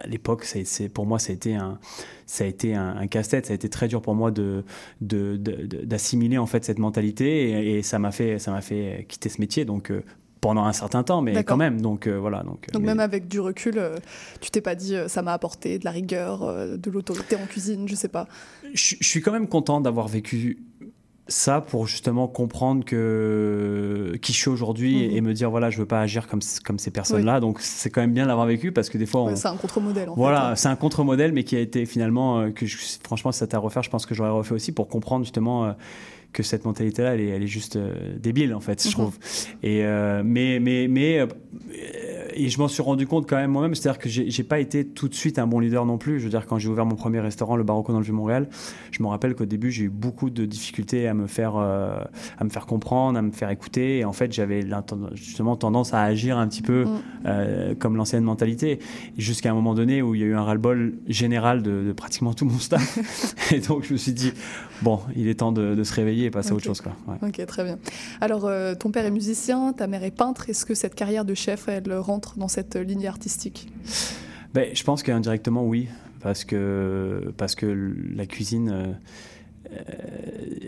à 0.00 0.06
l'époque, 0.06 0.44
c'est 0.44 0.88
pour 0.88 1.06
moi, 1.06 1.18
ça 1.18 1.32
a 1.32 1.34
été 1.34 1.54
un 1.56 1.78
ça 2.26 2.44
a 2.44 2.46
été 2.46 2.74
un, 2.74 2.96
un 2.96 3.06
casse-tête. 3.08 3.46
Ça 3.46 3.52
a 3.52 3.54
été 3.56 3.68
très 3.68 3.88
dur 3.88 4.00
pour 4.02 4.14
moi 4.14 4.30
de 4.30 4.64
d'assimiler 5.00 6.38
en 6.38 6.46
fait 6.46 6.64
cette 6.64 6.78
mentalité, 6.78 7.76
et, 7.76 7.82
ça 7.82 7.98
m'a 7.98 8.12
fait 8.12 8.38
ça 8.38 8.50
m'a 8.52 8.60
fait 8.60 9.06
quitter 9.08 9.28
ce 9.28 9.40
métier. 9.40 9.64
Donc 9.64 9.92
pendant 10.46 10.64
un 10.64 10.72
certain 10.72 11.02
temps, 11.02 11.22
mais 11.22 11.42
quand 11.44 11.56
même. 11.56 11.80
Donc 11.80 12.06
euh, 12.06 12.16
voilà. 12.18 12.42
Donc, 12.42 12.70
Donc 12.72 12.82
mais- 12.82 12.88
même 12.88 13.00
avec 13.00 13.26
du 13.28 13.40
recul, 13.40 13.74
euh, 13.78 13.96
tu 14.40 14.50
t'es 14.50 14.60
pas 14.60 14.74
dit 14.74 14.94
euh, 14.94 15.08
ça 15.08 15.22
m'a 15.22 15.32
apporté 15.32 15.78
de 15.78 15.84
la 15.84 15.90
rigueur, 15.90 16.42
euh, 16.44 16.76
de 16.76 16.90
l'autorité 16.90 17.36
en 17.36 17.46
cuisine, 17.46 17.88
je 17.88 17.94
sais 17.94 18.08
pas. 18.08 18.26
je, 18.74 18.94
je 19.00 19.06
suis 19.08 19.20
quand 19.20 19.32
même 19.32 19.48
content 19.48 19.80
d'avoir 19.80 20.08
vécu 20.08 20.58
ça 21.28 21.60
pour 21.60 21.88
justement 21.88 22.28
comprendre 22.28 22.84
que 22.84 24.16
qui 24.22 24.32
je 24.32 24.38
suis 24.38 24.48
aujourd'hui 24.48 25.02
et, 25.04 25.08
Mhm. 25.08 25.16
et 25.16 25.20
me 25.22 25.32
dire 25.34 25.50
voilà 25.50 25.70
je 25.70 25.78
veux 25.78 25.86
pas 25.86 26.00
agir 26.00 26.28
comme 26.28 26.40
comme 26.64 26.78
ces 26.78 26.92
personnes 26.92 27.24
là 27.24 27.40
donc 27.40 27.60
c'est 27.60 27.90
quand 27.90 28.00
même 28.00 28.12
bien 28.12 28.22
de 28.22 28.28
l'avoir 28.28 28.46
vécu 28.46 28.70
parce 28.70 28.88
que 28.88 28.96
des 28.96 29.06
fois 29.06 29.22
on, 29.22 29.26
Ouais, 29.30 29.36
c'est 29.36 29.48
un 29.48 29.56
contre-modèle 29.56 30.08
voilà 30.16 30.50
fait. 30.50 30.56
c'est 30.62 30.68
un 30.68 30.76
contre-modèle 30.76 31.32
mais 31.32 31.42
qui 31.42 31.56
a 31.56 31.60
été 31.60 31.84
finalement 31.84 32.38
euh, 32.40 32.50
que 32.50 32.64
je- 32.64 32.76
franchement 33.02 33.32
si 33.32 33.40
c'était 33.40 33.56
à 33.56 33.58
refaire 33.58 33.82
je 33.82 33.90
pense 33.90 34.06
que 34.06 34.14
j'aurais 34.14 34.30
refait 34.30 34.54
aussi 34.54 34.70
pour 34.70 34.86
comprendre 34.86 35.24
justement 35.24 35.64
euh, 35.64 35.72
que 36.32 36.42
cette 36.42 36.64
mentalité 36.64 37.02
là 37.02 37.14
elle 37.14 37.20
est, 37.20 37.28
elle 37.28 37.42
est 37.42 37.46
juste 37.46 37.76
euh, 37.76 38.16
débile 38.18 38.54
en 38.54 38.60
fait 38.60 38.82
je 38.82 38.88
Mhm. 38.88 38.92
trouve 38.92 39.18
et 39.62 39.84
euh, 39.84 40.22
mais 40.24 40.58
mais 40.60 40.86
mais 40.88 41.20
euh, 41.20 41.26
et 42.38 42.48
je 42.50 42.58
m'en 42.58 42.68
suis 42.68 42.82
rendu 42.82 43.06
compte 43.06 43.26
quand 43.26 43.36
même 43.36 43.50
moi-même, 43.50 43.74
c'est-à-dire 43.74 43.98
que 43.98 44.10
j'ai 44.10 44.42
pas 44.44 44.58
été 44.58 44.86
tout 44.86 45.08
de 45.08 45.14
suite 45.14 45.38
un 45.38 45.46
bon 45.46 45.58
leader 45.58 45.86
non 45.86 45.96
plus. 45.96 46.18
Je 46.20 46.24
veux 46.24 46.30
dire, 46.30 46.44
quand 46.46 46.58
j'ai 46.58 46.68
ouvert 46.68 46.84
mon 46.84 46.94
premier 46.94 47.18
restaurant, 47.20 47.56
le 47.56 47.64
Barocco 47.64 47.92
dans 47.92 47.98
le 47.98 48.04
Vieux-Montréal, 48.04 48.48
je 48.90 49.02
me 49.02 49.08
rappelle 49.08 49.34
qu'au 49.34 49.46
début 49.46 49.70
j'ai 49.70 49.84
eu 49.84 49.88
beaucoup 49.88 50.28
de 50.28 50.44
difficultés 50.44 51.08
à 51.08 51.14
me 51.14 51.26
faire 51.28 51.54
euh, 51.56 51.98
à 52.38 52.44
me 52.44 52.50
faire 52.50 52.66
comprendre, 52.66 53.18
à 53.18 53.22
me 53.22 53.30
faire 53.30 53.48
écouter. 53.48 53.98
Et 54.00 54.04
en 54.04 54.12
fait, 54.12 54.32
j'avais 54.34 54.66
justement 55.14 55.56
tendance 55.56 55.94
à 55.94 56.02
agir 56.02 56.36
un 56.36 56.46
petit 56.46 56.60
peu 56.62 56.84
Mm. 56.84 56.88
euh, 57.26 57.74
comme 57.78 57.96
l'ancienne 57.96 58.22
mentalité, 58.24 58.80
jusqu'à 59.16 59.50
un 59.50 59.54
moment 59.54 59.74
donné 59.74 60.02
où 60.02 60.14
il 60.14 60.20
y 60.20 60.24
a 60.24 60.26
eu 60.26 60.34
un 60.34 60.42
ras-le-bol 60.42 60.92
général 61.08 61.62
de, 61.62 61.84
de 61.86 61.92
pratiquement 61.92 62.34
tout 62.34 62.44
mon 62.44 62.58
staff. 62.58 62.98
et 63.52 63.60
donc 63.60 63.84
je 63.84 63.94
me 63.94 63.98
suis 63.98 64.12
dit 64.12 64.32
bon, 64.82 65.00
il 65.16 65.28
est 65.28 65.36
temps 65.36 65.52
de, 65.52 65.74
de 65.74 65.84
se 65.84 65.94
réveiller 65.94 66.15
et 66.24 66.30
passer 66.30 66.50
à 66.50 66.54
autre 66.54 66.64
chose, 66.64 66.80
quoi. 66.80 66.96
Ouais. 67.06 67.28
Ok, 67.28 67.44
très 67.46 67.64
bien. 67.64 67.78
Alors, 68.20 68.46
euh, 68.46 68.74
ton 68.74 68.90
père 68.90 69.04
est 69.04 69.10
musicien, 69.10 69.72
ta 69.72 69.86
mère 69.86 70.02
est 70.04 70.10
peintre. 70.10 70.48
Est-ce 70.48 70.64
que 70.64 70.74
cette 70.74 70.94
carrière 70.94 71.24
de 71.24 71.34
chef, 71.34 71.68
elle 71.68 71.92
rentre 71.94 72.38
dans 72.38 72.48
cette 72.48 72.76
ligne 72.76 73.06
artistique? 73.06 73.68
Ben, 74.54 74.70
je 74.74 74.82
pense 74.84 75.02
qu'indirectement, 75.02 75.64
oui, 75.64 75.88
parce 76.20 76.44
que, 76.44 77.32
parce 77.36 77.54
que 77.54 77.94
la 78.14 78.26
cuisine 78.26 78.70
euh, 78.70 78.92
euh, 79.72 79.82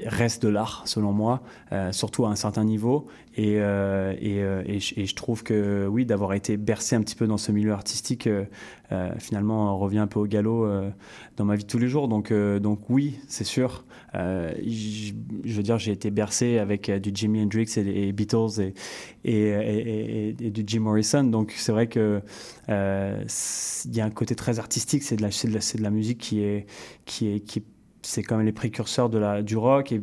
reste 0.06 0.42
de 0.42 0.48
l'art, 0.48 0.82
selon 0.84 1.12
moi, 1.12 1.42
euh, 1.72 1.92
surtout 1.92 2.26
à 2.26 2.30
un 2.30 2.36
certain 2.36 2.64
niveau. 2.64 3.06
Et, 3.36 3.60
euh, 3.60 4.12
et, 4.20 4.42
euh, 4.42 4.62
et 4.66 4.80
je, 4.80 4.98
et 5.00 5.06
je 5.06 5.14
trouve 5.14 5.42
que, 5.42 5.86
oui, 5.86 6.04
d'avoir 6.04 6.34
été 6.34 6.56
bercé 6.56 6.96
un 6.96 7.00
petit 7.00 7.14
peu 7.14 7.26
dans 7.26 7.38
ce 7.38 7.52
milieu 7.52 7.72
artistique, 7.72 8.26
euh, 8.26 8.44
euh, 8.92 9.10
finalement, 9.18 9.78
revient 9.78 9.98
un 10.00 10.06
peu 10.06 10.18
au 10.18 10.26
galop 10.26 10.64
euh, 10.64 10.90
dans 11.36 11.44
ma 11.44 11.56
vie 11.56 11.64
de 11.64 11.68
tous 11.68 11.78
les 11.78 11.88
jours. 11.88 12.08
Donc, 12.08 12.30
euh, 12.30 12.58
donc 12.58 12.80
oui, 12.90 13.18
c'est 13.28 13.44
sûr. 13.44 13.84
Euh, 14.14 14.52
je 14.64 15.12
veux 15.54 15.62
dire, 15.62 15.78
j'ai 15.78 15.92
été 15.92 16.10
bercé 16.10 16.58
avec 16.58 16.88
euh, 16.88 16.98
du 16.98 17.10
Jimi 17.12 17.42
Hendrix 17.42 17.68
et, 17.76 18.08
et 18.08 18.12
Beatles 18.12 18.72
et, 19.24 20.34
du 20.38 20.64
Jim 20.66 20.80
Morrison. 20.80 21.24
Donc 21.24 21.52
c'est 21.56 21.72
vrai 21.72 21.88
que 21.88 22.22
euh, 22.68 23.24
il 23.84 23.96
y 23.96 24.00
a 24.00 24.04
un 24.04 24.10
côté 24.10 24.34
très 24.34 24.58
artistique. 24.58 25.02
C'est 25.02 25.16
de 25.16 25.82
la, 25.82 25.90
musique 25.90 26.18
qui 26.18 26.40
est, 26.42 26.66
qui 27.04 27.28
est- 27.28 27.62
c'est 28.08 28.22
quand 28.22 28.38
même 28.38 28.46
les 28.46 28.52
précurseurs 28.52 29.10
du 29.42 29.56
rock 29.58 29.92
et 29.92 30.00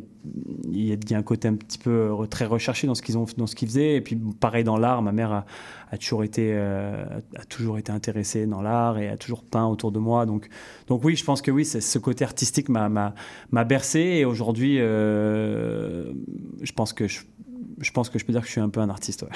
il 0.68 1.10
y, 1.10 1.14
a, 1.14 1.18
un 1.18 1.22
côté 1.24 1.48
un 1.48 1.54
petit 1.54 1.78
peu 1.78 1.90
euh, 1.90 2.26
très 2.26 2.44
recherché 2.44 2.86
dans 2.86 2.94
ce 2.94 3.02
qu'ils 3.02 3.18
ont 3.18 3.26
dans 3.36 3.48
ce 3.48 3.56
qu'ils 3.56 3.66
faisaient. 3.66 3.96
Et 3.96 4.00
puis 4.00 4.16
pareil 4.38 4.62
dans 4.62 4.76
l'art 4.76 5.02
ma 5.02 5.10
mère 5.10 5.44
a, 5.90 5.98
toujours 5.98 6.22
été 6.22 6.52
euh, 6.54 7.04
a 7.34 7.44
toujours 7.46 7.78
été 7.78 7.90
intéressée 7.90 8.46
dans 8.46 8.62
l'art 8.62 8.98
et 8.98 9.08
a 9.08 9.16
toujours 9.16 9.42
peint 9.42 9.66
autour 9.66 9.90
de 9.90 9.98
moi. 9.98 10.24
Donc 10.24 10.48
donc 10.86 11.02
oui 11.02 11.16
je 11.16 11.24
pense 11.24 11.42
que 11.42 11.50
oui 11.50 11.64
ce 11.64 11.98
côté 11.98 12.24
artistique 12.24 12.68
m'a 12.68 13.12
m'a 13.50 13.64
bercé. 13.64 13.98
Et 13.98 14.24
aujourd'hui 14.24 14.76
euh, 14.78 16.12
je 16.62 16.72
pense 16.72 16.92
que 16.92 17.08
je 17.08 17.22
je 17.78 17.90
pense 17.90 18.08
que 18.08 18.20
je 18.20 18.24
peux 18.24 18.32
dire 18.32 18.40
que 18.40 18.46
je 18.46 18.52
suis 18.52 18.60
un 18.60 18.68
peu 18.68 18.80
un 18.80 18.88
artiste. 18.88 19.26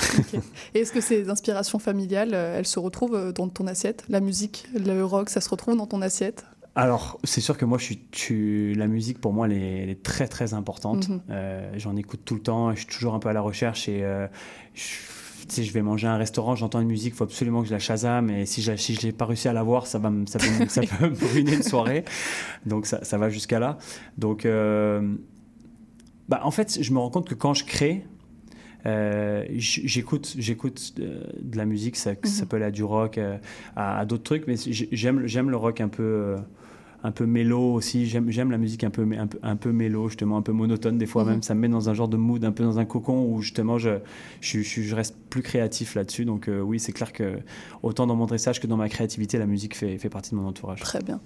est-ce 0.75 0.93
que 0.93 1.01
ces 1.01 1.29
inspirations 1.29 1.79
familiales, 1.79 2.33
elles 2.33 2.67
se 2.67 2.79
retrouvent 2.79 3.33
dans 3.35 3.49
ton 3.49 3.67
assiette? 3.67 4.05
La 4.09 4.21
musique, 4.21 4.67
le 4.73 5.03
rock, 5.03 5.29
ça 5.29 5.43
se 5.43 5.49
retrouve 5.51 5.77
dans 5.77 5.87
ton 5.87 6.01
assiette? 6.01 6.47
Alors, 6.81 7.21
c'est 7.25 7.43
sûr 7.43 7.59
que 7.59 7.67
moi, 7.67 7.77
je 7.77 7.93
suis, 8.13 8.75
la 8.75 8.87
musique, 8.87 9.21
pour 9.21 9.35
moi, 9.35 9.47
elle 9.47 9.53
est, 9.53 9.83
elle 9.83 9.91
est 9.91 10.03
très, 10.03 10.27
très 10.29 10.55
importante. 10.55 11.11
Mhm. 11.11 11.21
Euh, 11.29 11.71
J'en 11.77 11.95
écoute 11.95 12.21
tout 12.25 12.37
le 12.37 12.41
temps. 12.41 12.71
Je 12.73 12.79
suis 12.79 12.87
toujours 12.87 13.13
un 13.13 13.19
peu 13.19 13.29
à 13.29 13.35
la 13.35 13.43
recherche 13.43 13.87
et 13.87 14.03
euh, 14.03 14.27
je, 14.73 15.73
vais 15.73 15.83
manger 15.83 16.07
à 16.07 16.15
un 16.15 16.17
restaurant, 16.17 16.55
j'entends 16.55 16.81
une 16.81 16.89
musique, 16.89 17.13
il 17.13 17.17
faut 17.17 17.25
absolument 17.25 17.61
que 17.61 17.69
je 17.69 17.75
la 17.75 17.81
chasame. 17.81 18.31
Et 18.31 18.47
si 18.47 18.63
je, 18.63 18.75
si 18.77 18.95
je 18.95 19.07
n'ai 19.07 19.13
pas 19.13 19.27
réussi 19.27 19.47
à 19.47 19.53
la 19.53 19.63
voir, 19.63 19.87
ça, 19.87 19.99
va 19.99 20.09
me, 20.09 20.25
ça, 20.25 20.39
peut, 20.39 20.47
me- 20.59 20.69
ça 20.69 20.81
peut 20.99 21.11
me 21.11 21.33
ruiner 21.35 21.57
une 21.57 21.63
soirée. 21.63 22.03
Donc, 22.65 22.87
ça, 22.87 23.05
ça 23.05 23.19
va 23.19 23.29
jusqu'à 23.29 23.59
là. 23.59 23.77
Donc, 24.17 24.47
euh, 24.47 25.17
bah, 26.31 26.41
en 26.45 26.51
fait, 26.51 26.79
je 26.81 26.93
me 26.95 26.99
rends 26.99 27.11
compte 27.11 27.29
que 27.29 27.35
quand 27.35 27.53
je 27.53 27.67
crée, 27.67 28.07
euh, 28.87 29.45
j'écoute 29.51 30.35
j'écoute 30.39 30.95
de 30.97 31.57
la 31.59 31.67
musique 31.67 31.97
ça, 31.97 32.13
ça 32.23 32.47
peut 32.47 32.57
aller 32.57 32.65
à 32.65 32.71
du 32.71 32.83
rock 32.83 33.21
à, 33.77 33.99
à 33.99 34.07
d'autres 34.07 34.23
trucs 34.23 34.47
mais 34.47 34.55
j'aime 34.57 35.27
j'aime 35.27 35.51
le 35.51 35.59
rock 35.59 35.83
un 35.83 35.89
peu 35.89 36.37
un 37.03 37.11
peu 37.13 37.27
mélo 37.27 37.73
aussi. 37.75 38.07
J'aime, 38.07 38.51
la 38.51 38.59
musique 38.59 38.85
un 38.85 38.91
peu, 38.91 39.07
un 39.17 39.27
peu, 39.27 39.39
un 39.43 39.57
peu 39.57 39.73
mélo, 39.73 40.09
justement, 40.09 40.37
un 40.37 40.43
peu 40.43 40.53
monotone 40.53 40.99
des 40.99 41.07
fois 41.07 41.25
Mhm. 41.25 41.31
même. 41.31 41.43
Ça 41.43 41.55
me 41.55 41.61
met 41.61 41.69
dans 41.69 41.89
un 41.89 41.95
genre 41.95 42.09
de 42.09 42.17
mood, 42.17 42.45
un 42.45 42.53
peu 42.53 42.63
dans 42.65 42.79
un 42.79 42.85
cocon 42.85 43.25
où 43.25 43.41
justement 43.41 43.79
je, 43.79 43.99
je, 44.41 44.61
je- 44.61 44.83
je 44.83 44.95
reste 44.95 45.17
plus 45.31 45.43
créatif 45.43 45.95
là-dessus. 45.95 46.25
Donc 46.25 46.49
euh, 46.49 46.61
oui, 46.61 46.79
c'est 46.81 46.93
clair 46.93 47.13
que 47.13 47.39
autant 47.83 48.07
dans 48.07 48.17
mon 48.17 48.27
dressage 48.27 48.61
que 48.61 48.67
dans 48.67 48.77
ma 48.77 48.89
créativité, 48.89 49.39
la 49.39 49.47
musique 49.47 49.77
fait, 49.77 49.97
fait 49.99 50.09
partie 50.11 50.31
de 50.33 50.37
mon 50.37 50.47
entourage. 50.49 50.81
Très 50.81 51.01
bien. 51.03 51.21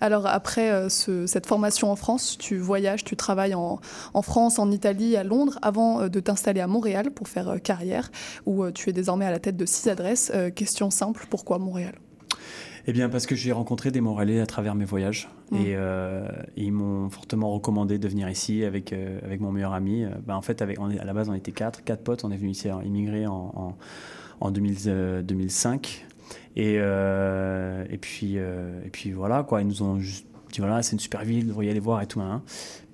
Alors 0.00 0.26
après 0.26 0.70
euh, 0.70 0.88
ce- 0.88 1.26
cette 1.26 1.46
formation 1.46 1.90
en 1.90 1.96
France, 1.96 2.36
tu 2.38 2.56
voyages, 2.58 3.02
tu 3.04 3.16
travailles 3.16 3.54
en, 3.54 3.80
en 4.14 4.22
France, 4.22 4.58
en 4.58 4.70
Italie, 4.70 5.16
à 5.16 5.24
Londres, 5.24 5.58
avant 5.62 6.02
euh, 6.02 6.08
de 6.08 6.20
t'installer 6.20 6.60
à 6.60 6.66
Montréal 6.66 7.10
pour 7.10 7.28
faire 7.28 7.60
carrière, 7.62 8.10
où 8.46 8.70
tu 8.70 8.90
es 8.90 8.92
désormais 8.92 9.24
à 9.26 9.30
la 9.30 9.38
tête 9.38 9.56
de 9.56 9.66
six 9.66 9.88
adresses. 9.88 10.30
Question 10.54 10.90
simple, 10.90 11.26
pourquoi 11.30 11.58
Montréal? 11.58 11.94
Eh 12.88 12.92
bien, 12.92 13.08
parce 13.08 13.26
que 13.26 13.34
j'ai 13.34 13.50
rencontré 13.52 13.90
des 13.90 14.00
Montréalais 14.00 14.40
à 14.40 14.46
travers 14.46 14.74
mes 14.74 14.84
voyages 14.84 15.28
Mm. 15.50 15.56
et, 15.56 15.60
euh, 15.76 16.28
et 16.56 16.64
ils 16.64 16.72
m'ont 16.72 17.08
fortement 17.10 17.50
recommandé 17.52 17.98
de 17.98 18.08
venir 18.08 18.28
ici 18.28 18.64
avec, 18.64 18.92
euh, 18.92 19.18
avec 19.24 19.40
mon 19.40 19.50
meilleur 19.52 19.72
ami. 19.74 20.04
Euh, 20.04 20.10
ben, 20.26 20.34
en 20.36 20.42
fait, 20.42 20.62
avec, 20.62 20.78
on 20.80 20.90
est, 20.90 20.98
à 20.98 21.04
la 21.04 21.12
base, 21.12 21.28
on 21.28 21.34
était 21.34 21.52
quatre, 21.52 21.82
quatre 21.84 22.02
potes. 22.04 22.24
On 22.24 22.30
est 22.30 22.36
venu 22.36 22.50
ici 22.50 22.68
immigrer 22.84 23.26
en, 23.26 23.52
en, 23.54 23.76
en 24.40 24.50
2000, 24.50 24.76
euh, 24.86 25.22
2005. 25.22 26.04
Et, 26.56 26.74
et, 26.74 27.98
puis, 27.98 28.36
et 28.36 28.88
puis 28.90 29.12
voilà, 29.12 29.42
quoi. 29.42 29.60
Ils 29.60 29.66
nous 29.68 29.82
ont 29.82 29.98
juste 30.00 30.26
dit 30.52 30.60
voilà, 30.60 30.82
c'est 30.82 30.92
une 30.94 30.98
super 31.00 31.22
ville, 31.24 31.42
vous 31.42 31.48
devriez 31.50 31.70
aller 31.70 31.80
voir 31.80 32.00
et 32.02 32.06
tout. 32.06 32.20
hein. 32.20 32.42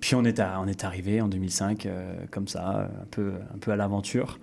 Puis 0.00 0.14
on 0.16 0.24
est, 0.24 0.40
à- 0.40 0.58
on 0.60 0.66
est 0.66 0.82
arrivé 0.84 1.20
en 1.20 1.28
2005, 1.28 1.86
euh, 1.86 2.14
comme 2.32 2.48
ça, 2.48 2.88
un 3.00 3.06
peu, 3.12 3.32
un 3.54 3.58
peu 3.58 3.70
à 3.70 3.76
l'aventure. 3.76 4.40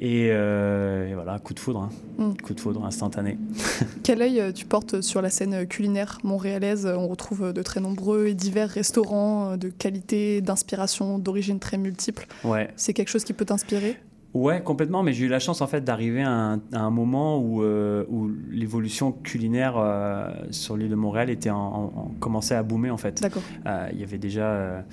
Et, 0.00 0.28
euh, 0.30 1.08
et 1.08 1.14
voilà, 1.14 1.38
coup 1.40 1.54
de 1.54 1.58
foudre, 1.58 1.80
hein. 1.80 1.90
Mm. 2.18 2.36
coup 2.36 2.54
de 2.54 2.60
foudre 2.60 2.84
instantané. 2.84 3.36
Quel 4.04 4.22
œil 4.22 4.40
euh, 4.40 4.52
tu 4.52 4.64
portes 4.64 5.00
sur 5.00 5.20
la 5.20 5.30
scène 5.30 5.66
culinaire 5.66 6.18
montréalaise? 6.22 6.86
On 6.86 7.08
retrouve 7.08 7.46
euh, 7.46 7.52
de 7.52 7.62
très 7.62 7.80
nombreux 7.80 8.28
et 8.28 8.34
divers 8.34 8.68
restaurants 8.68 9.56
de 9.56 9.68
qualité, 9.68 10.40
d'inspiration, 10.40 11.18
d'origine 11.18 11.58
très 11.58 11.78
multiples. 11.78 12.28
Ouais. 12.44 12.70
C'est 12.76 12.92
quelque 12.92 13.08
chose 13.08 13.24
qui 13.24 13.32
peut 13.32 13.44
t'inspirer? 13.44 13.96
Ouais, 14.34 14.62
complètement, 14.62 15.02
mais 15.02 15.14
j'ai 15.14 15.24
eu 15.24 15.28
la 15.28 15.38
chance 15.38 15.62
en 15.62 15.66
fait 15.66 15.82
d'arriver 15.82 16.22
à, 16.22 16.30
un- 16.30 16.58
à 16.74 16.80
un 16.80 16.90
moment 16.90 17.38
où, 17.38 17.62
euh, 17.62 18.04
où 18.10 18.28
l'évolution 18.50 19.10
culinaire 19.10 19.74
euh, 19.78 20.30
sur 20.50 20.76
l'île 20.76 20.90
de 20.90 20.94
Montréal 20.94 21.30
était 21.30 21.48
en, 21.50 21.56
en- 21.56 21.92
en- 21.96 22.10
commençait 22.20 22.54
à 22.54 22.62
boomer 22.62 22.90
en 22.90 22.98
fait. 22.98 23.22
D'accord. 23.22 23.42
Euh, 23.66 23.88
il 23.92 23.98
y 23.98 24.02
avait 24.04 24.18
déjà 24.18 24.84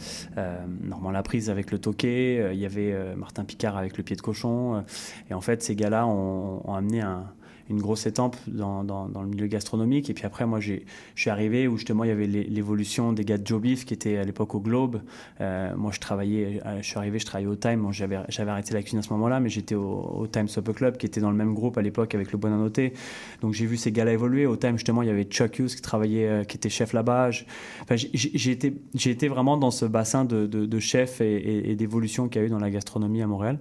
Normand 0.84 1.12
Laprise 1.12 1.50
avec 1.50 1.72
le 1.72 1.80
toqué, 1.80 2.40
euh, 2.40 2.54
il 2.54 2.60
y 2.60 2.66
avait 2.66 2.96
Martin 3.18 3.44
Picard 3.44 3.76
avec 3.78 3.98
le 3.98 4.04
pied 4.04 4.16
de 4.16 4.22
cochon, 4.22 4.84
et 5.30 5.34
en 5.34 5.42
fait 5.42 5.62
ces 5.62 5.76
gars-là 5.76 6.08
ont, 6.08 6.62
ont 6.66 6.74
amené 6.74 7.02
un- 7.02 7.26
une 7.70 7.82
grosse 7.82 8.06
étampe 8.06 8.36
dans, 8.48 8.84
dans- 8.84 9.08
le 9.22 9.28
milieu 9.28 9.48
gastronomique. 9.48 10.10
Et 10.10 10.14
puis 10.14 10.26
après, 10.26 10.46
moi, 10.46 10.60
je 10.60 10.76
suis 11.16 11.30
arrivé 11.30 11.68
où 11.68 11.78
justement 11.78 12.04
il 12.04 12.10
y 12.10 12.12
avait 12.12 12.28
l'é- 12.28 12.44
l'évolution 12.44 13.12
des 13.14 13.26
gars 13.26 13.38
de 13.38 13.46
Joe 13.46 13.62
Beef 13.62 13.86
qui 13.86 13.94
étaient 13.94 14.18
à 14.18 14.24
l'époque 14.24 14.54
au 14.56 14.60
Globe. 14.60 15.02
Euh, 15.42 15.76
moi, 15.76 15.92
je 15.92 16.00
travaillais, 16.00 16.62
euh, 16.66 16.78
je 16.82 16.88
suis 16.88 16.98
arrivé, 16.98 17.20
je 17.20 17.26
travaillais 17.26 17.50
au 17.50 17.56
Time. 17.56 17.82
Bon, 17.82 17.92
j'avais, 17.92 18.16
arrêté 18.16 18.74
la 18.74 18.82
cuisine 18.82 19.00
à 19.00 19.02
ce 19.02 19.12
moment-là, 19.14 19.40
mais 19.40 19.50
j'étais 19.50 19.76
au, 19.76 19.84
au 19.84 20.28
Time 20.28 20.48
Supper 20.48 20.74
Club 20.74 20.98
qui 20.98 21.06
était 21.06 21.22
dans 21.22 21.32
le 21.32 21.38
même 21.38 21.54
groupe 21.54 21.78
à 21.78 21.82
l'époque 21.82 22.14
avec 22.14 22.32
le 22.32 22.38
Bonanoté. 22.38 22.94
Donc 23.42 23.54
j'ai 23.54 23.66
vu 23.66 23.78
ces 23.78 23.92
gars-là 23.92 24.14
évoluer. 24.14 24.46
Au 24.46 24.58
Time, 24.58 24.78
justement, 24.78 25.02
il 25.02 25.08
y 25.08 25.12
avait 25.12 25.24
Chuck 25.24 25.58
Hughes 25.58 25.76
qui 25.76 25.82
travaillait, 25.82 26.28
euh, 26.28 26.44
qui 26.44 26.58
était 26.58 26.70
chef 26.70 26.94
là-bas. 26.94 27.32
J'ai, 27.32 28.52
été, 28.52 28.74
été 28.94 29.28
vraiment 29.28 29.58
dans 29.58 29.72
ce 29.72 29.86
bassin 29.86 30.26
de, 30.26 30.46
de, 30.46 30.80
chefs 30.80 31.22
et, 31.22 31.76
d'évolution 31.76 32.28
qu'il 32.28 32.42
y 32.42 32.44
a 32.44 32.48
eu 32.48 32.50
dans 32.50 32.60
la 32.60 32.70
gastronomie 32.70 33.22
à 33.22 33.28
Montréal. 33.28 33.60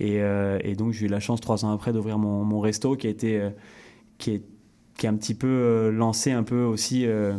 Et, 0.00 0.20
donc 0.76 0.92
j'ai 0.92 1.06
eu 1.06 1.08
la 1.08 1.20
chance 1.20 1.40
trois 1.40 1.64
ans 1.64 1.72
après 1.72 1.92
d'ouvrir 1.92 2.18
mon, 2.18 2.60
resto 2.60 2.96
qui 2.96 3.06
a 3.06 3.10
été 3.10 3.45
qui 4.18 4.30
est 4.32 4.42
qui 4.96 5.06
a 5.06 5.10
un 5.10 5.16
petit 5.16 5.34
peu 5.34 5.46
euh, 5.46 5.90
lancé 5.92 6.32
un 6.32 6.42
peu 6.42 6.62
aussi 6.64 7.04
euh, 7.04 7.36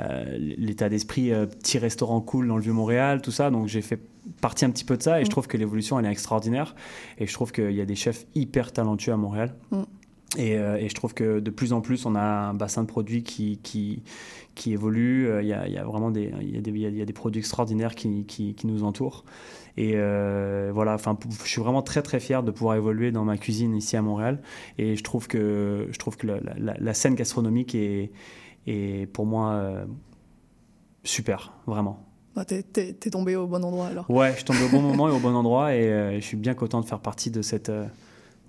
euh, 0.00 0.24
l'état 0.38 0.88
d'esprit 0.88 1.32
euh, 1.32 1.44
petit 1.46 1.78
restaurant 1.78 2.20
cool 2.20 2.46
dans 2.46 2.54
le 2.56 2.62
vieux 2.62 2.72
Montréal, 2.72 3.20
tout 3.20 3.32
ça. 3.32 3.50
Donc 3.50 3.66
j'ai 3.66 3.82
fait 3.82 3.98
partie 4.40 4.64
un 4.64 4.70
petit 4.70 4.84
peu 4.84 4.96
de 4.96 5.02
ça 5.02 5.20
et 5.20 5.24
je 5.24 5.30
trouve 5.30 5.48
que 5.48 5.56
l'évolution 5.56 5.98
elle 5.98 6.06
est 6.06 6.10
extraordinaire 6.12 6.76
et 7.18 7.26
je 7.26 7.32
trouve 7.34 7.50
qu'il 7.50 7.72
y 7.72 7.80
a 7.80 7.84
des 7.84 7.96
chefs 7.96 8.26
hyper 8.36 8.72
talentueux 8.72 9.12
à 9.12 9.16
Montréal. 9.16 9.54
Mm. 9.72 9.82
Et, 10.36 10.56
euh, 10.56 10.76
et 10.76 10.88
je 10.88 10.94
trouve 10.94 11.14
que 11.14 11.40
de 11.40 11.50
plus 11.50 11.72
en 11.72 11.80
plus, 11.80 12.06
on 12.06 12.14
a 12.14 12.22
un 12.22 12.54
bassin 12.54 12.82
de 12.82 12.88
produits 12.88 13.22
qui, 13.24 13.58
qui, 13.62 14.02
qui 14.54 14.72
évolue. 14.72 15.28
Euh, 15.28 15.42
Il 15.42 15.48
y, 15.48 15.52
a, 15.52 15.66
il 15.66 15.72
y 15.72 15.78
a 15.78 15.84
vraiment 15.84 16.10
des, 16.12 16.32
il 16.40 16.54
y 16.54 16.58
a 16.58 16.60
des, 16.60 16.70
y 16.72 16.86
a- 16.86 16.90
il 16.90 16.96
y 16.96 17.02
a 17.02 17.04
des 17.04 17.12
produits 17.12 17.38
extraordinaires 17.40 17.94
qui, 17.96 18.24
qui, 18.24 18.54
qui 18.54 18.66
nous 18.66 18.82
entourent. 18.84 19.24
Et 19.76 19.94
euh, 19.96 20.70
voilà, 20.72 20.94
enfin, 20.94 21.18
je 21.42 21.48
suis 21.48 21.60
vraiment 21.60 21.82
très 21.82 22.00
très 22.02 22.20
fier 22.20 22.42
de 22.44 22.50
pouvoir 22.52 22.76
évoluer 22.76 23.10
dans 23.10 23.24
ma 23.24 23.36
cuisine 23.36 23.74
ici 23.74 23.96
à 23.96 24.02
Montréal. 24.02 24.40
Et 24.78 24.94
je 24.96 25.02
trouve 25.02 25.26
que, 25.26 25.88
je 25.90 25.98
trouve 25.98 26.16
que 26.16 26.26
la, 26.28 26.36
la- 26.58 26.76
la 26.78 26.94
scène 26.94 27.14
gastronomique 27.16 27.74
est, 27.74 28.12
est 28.68 29.06
pour 29.12 29.26
moi 29.26 29.50
euh, 29.54 29.84
super, 31.02 31.52
vraiment. 31.66 32.00
Bah, 32.34 32.44
T'es 32.44 32.62
tombé 33.10 33.36
au 33.36 33.46
bon 33.46 33.64
endroit 33.64 33.86
alors. 33.86 34.10
Ouais, 34.10 34.34
je 34.38 34.44
tombe 34.44 34.56
au 34.64 34.68
bon 34.68 34.80
moment 34.82 35.08
et 35.08 35.12
au 35.12 35.18
bon 35.20 35.34
endroit. 35.34 35.74
Et 35.74 35.88
euh, 35.92 36.14
je 36.16 36.24
suis 36.24 36.36
bien 36.36 36.54
content 36.54 36.80
de 36.80 36.86
faire 36.86 37.00
partie 37.00 37.30
de 37.30 37.42
cette, 37.42 37.68
euh, 37.68 37.86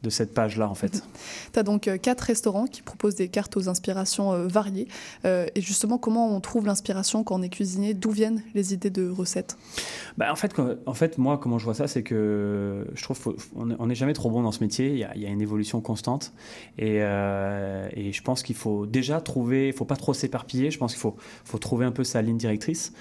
de 0.05 0.09
cette 0.09 0.33
page-là, 0.33 0.69
en 0.69 0.75
fait. 0.75 1.03
Tu 1.53 1.59
as 1.59 1.63
donc 1.63 1.87
euh, 1.87 1.97
quatre 1.97 2.21
restaurants 2.21 2.65
qui 2.67 2.81
proposent 2.81 3.15
des 3.15 3.27
cartes 3.29 3.55
aux 3.57 3.69
inspirations 3.69 4.31
euh, 4.33 4.47
variées. 4.47 4.87
Euh, 5.25 5.45
et 5.55 5.61
justement, 5.61 5.97
comment 5.97 6.35
on 6.35 6.39
trouve 6.41 6.65
l'inspiration 6.65 7.23
quand 7.23 7.39
on 7.39 7.41
est 7.41 7.49
cuisinier? 7.49 7.93
D'où 7.93 8.11
viennent 8.11 8.41
les 8.53 8.73
idées 8.73 8.89
de 8.89 9.09
recettes? 9.09 9.57
Bah, 10.17 10.27
en, 10.31 10.35
fait, 10.35 10.53
quand- 10.53 10.75
en 10.85 10.93
fait, 10.93 11.17
moi, 11.17 11.37
comment 11.37 11.57
je 11.57 11.65
vois 11.65 11.73
ça, 11.73 11.87
c'est 11.87 12.03
que 12.03 12.87
je 12.93 13.03
trouve 13.03 13.19
qu'on 13.53 13.85
n'est 13.87 13.95
jamais 13.95 14.13
trop 14.13 14.29
bon 14.29 14.41
dans 14.43 14.51
ce 14.51 14.63
métier. 14.63 14.89
Il 14.91 14.97
y 14.97 15.03
a, 15.03 15.15
il 15.15 15.21
y 15.21 15.25
a 15.25 15.29
une 15.29 15.41
évolution 15.41 15.81
constante. 15.81 16.33
Et, 16.77 16.95
et 16.97 18.11
je 18.11 18.21
pense 18.21 18.43
qu'il 18.43 18.55
faut 18.55 18.85
déjà 18.85 19.21
trouver, 19.21 19.67
il 19.67 19.73
faut 19.73 19.85
pas 19.85 19.95
trop 19.95 20.13
s'éparpiller. 20.13 20.71
Je 20.71 20.77
pense 20.77 20.91
qu'il 20.93 21.01
faut, 21.01 21.15
faut 21.45 21.57
trouver 21.57 21.85
un 21.85 21.91
peu 21.91 22.03
sa 22.03 22.21
ligne 22.21 22.37
directrice. 22.37 22.93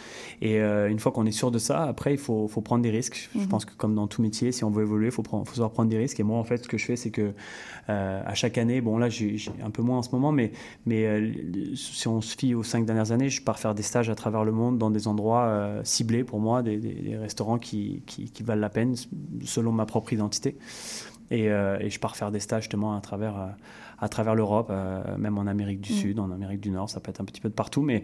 Et 0.43 0.59
une 0.61 0.99
fois 0.99 1.13
qu'on 1.13 1.27
est 1.27 1.33
sûr 1.33 1.51
de 1.51 1.59
ça, 1.59 1.83
après, 1.85 2.13
il 2.15 2.19
faut, 2.19 2.49
faut 2.49 2.61
prendre 2.61 2.83
des 2.83 2.91
risques. 2.91 3.29
Je 3.35 3.41
Mhm. 3.41 3.49
pense 3.49 3.65
que 3.65 3.73
comme 3.77 3.95
dans 3.95 4.07
tout 4.07 4.23
métier, 4.23 4.53
si 4.53 4.65
on 4.65 4.71
veut 4.71 4.83
évoluer, 4.83 5.07
il 5.09 5.13
faut 5.13 5.25
savoir 5.47 5.71
prendre 5.71 5.91
des 5.91 5.99
risques. 5.99 6.21
Et 6.21 6.23
moi, 6.23 6.39
en 6.39 6.45
fait, 6.45 6.63
ce 6.65 6.69
que 6.69 6.79
je 6.79 6.85
fais, 6.85 6.94
c'est 6.97 7.11
que 7.11 7.33
euh, 7.91 8.23
à 8.25 8.35
chaque 8.35 8.59
année, 8.59 8.81
bon 8.81 8.99
là, 8.99 9.09
j'ai 9.09 9.37
un 9.63 9.71
peu 9.71 9.83
moins 9.83 9.99
en 9.99 10.03
ce 10.03 10.11
moment, 10.13 10.33
mais, 10.33 10.53
mais 10.87 11.07
euh, 11.07 11.31
si 11.75 12.09
on 12.09 12.21
se 12.21 12.37
fie 12.37 12.55
aux 12.55 12.63
cinq 12.63 12.85
dernières 12.87 13.13
années, 13.13 13.29
je 13.29 13.43
pars 13.43 13.59
faire 13.59 13.75
des 13.75 13.83
stages 13.83 14.11
à 14.11 14.15
travers 14.15 14.45
le 14.45 14.53
monde 14.53 14.79
dans 14.79 14.91
des 14.91 15.07
endroits 15.09 15.45
euh, 15.45 15.81
ciblés 15.85 16.25
pour 16.25 16.41
moi, 16.41 16.63
des, 16.63 16.79
des- 16.79 16.95
des 16.95 17.17
restaurants 17.17 17.59
qui, 17.59 18.03
qui- 18.07 18.31
qui 18.31 18.43
valent 18.43 18.61
la 18.61 18.71
peine 18.71 18.95
selon 19.45 19.73
ma 19.73 19.87
propre 19.87 20.13
identité. 20.13 20.57
Et, 21.31 21.45
et 21.47 21.91
je 21.91 21.99
pars 21.99 22.17
faire 22.17 22.31
des 22.31 22.39
stages 22.41 22.65
justement 22.65 22.95
à 22.97 23.01
travers, 23.01 23.55
à 23.99 24.09
travers 24.09 24.35
l'Europe, 24.35 24.71
même 25.19 25.39
en 25.39 25.47
Amérique 25.47 25.81
du 25.81 25.93
Mm. 25.93 25.97
Sud, 25.97 26.21
en 26.21 26.31
Amérique 26.31 26.61
du 26.61 26.71
Nord, 26.71 26.91
ça 26.91 27.01
peut 27.01 27.11
être 27.11 27.21
un 27.23 27.25
petit 27.25 27.41
peu 27.41 27.49
de 27.49 27.55
partout, 27.55 27.81
mais 27.83 28.03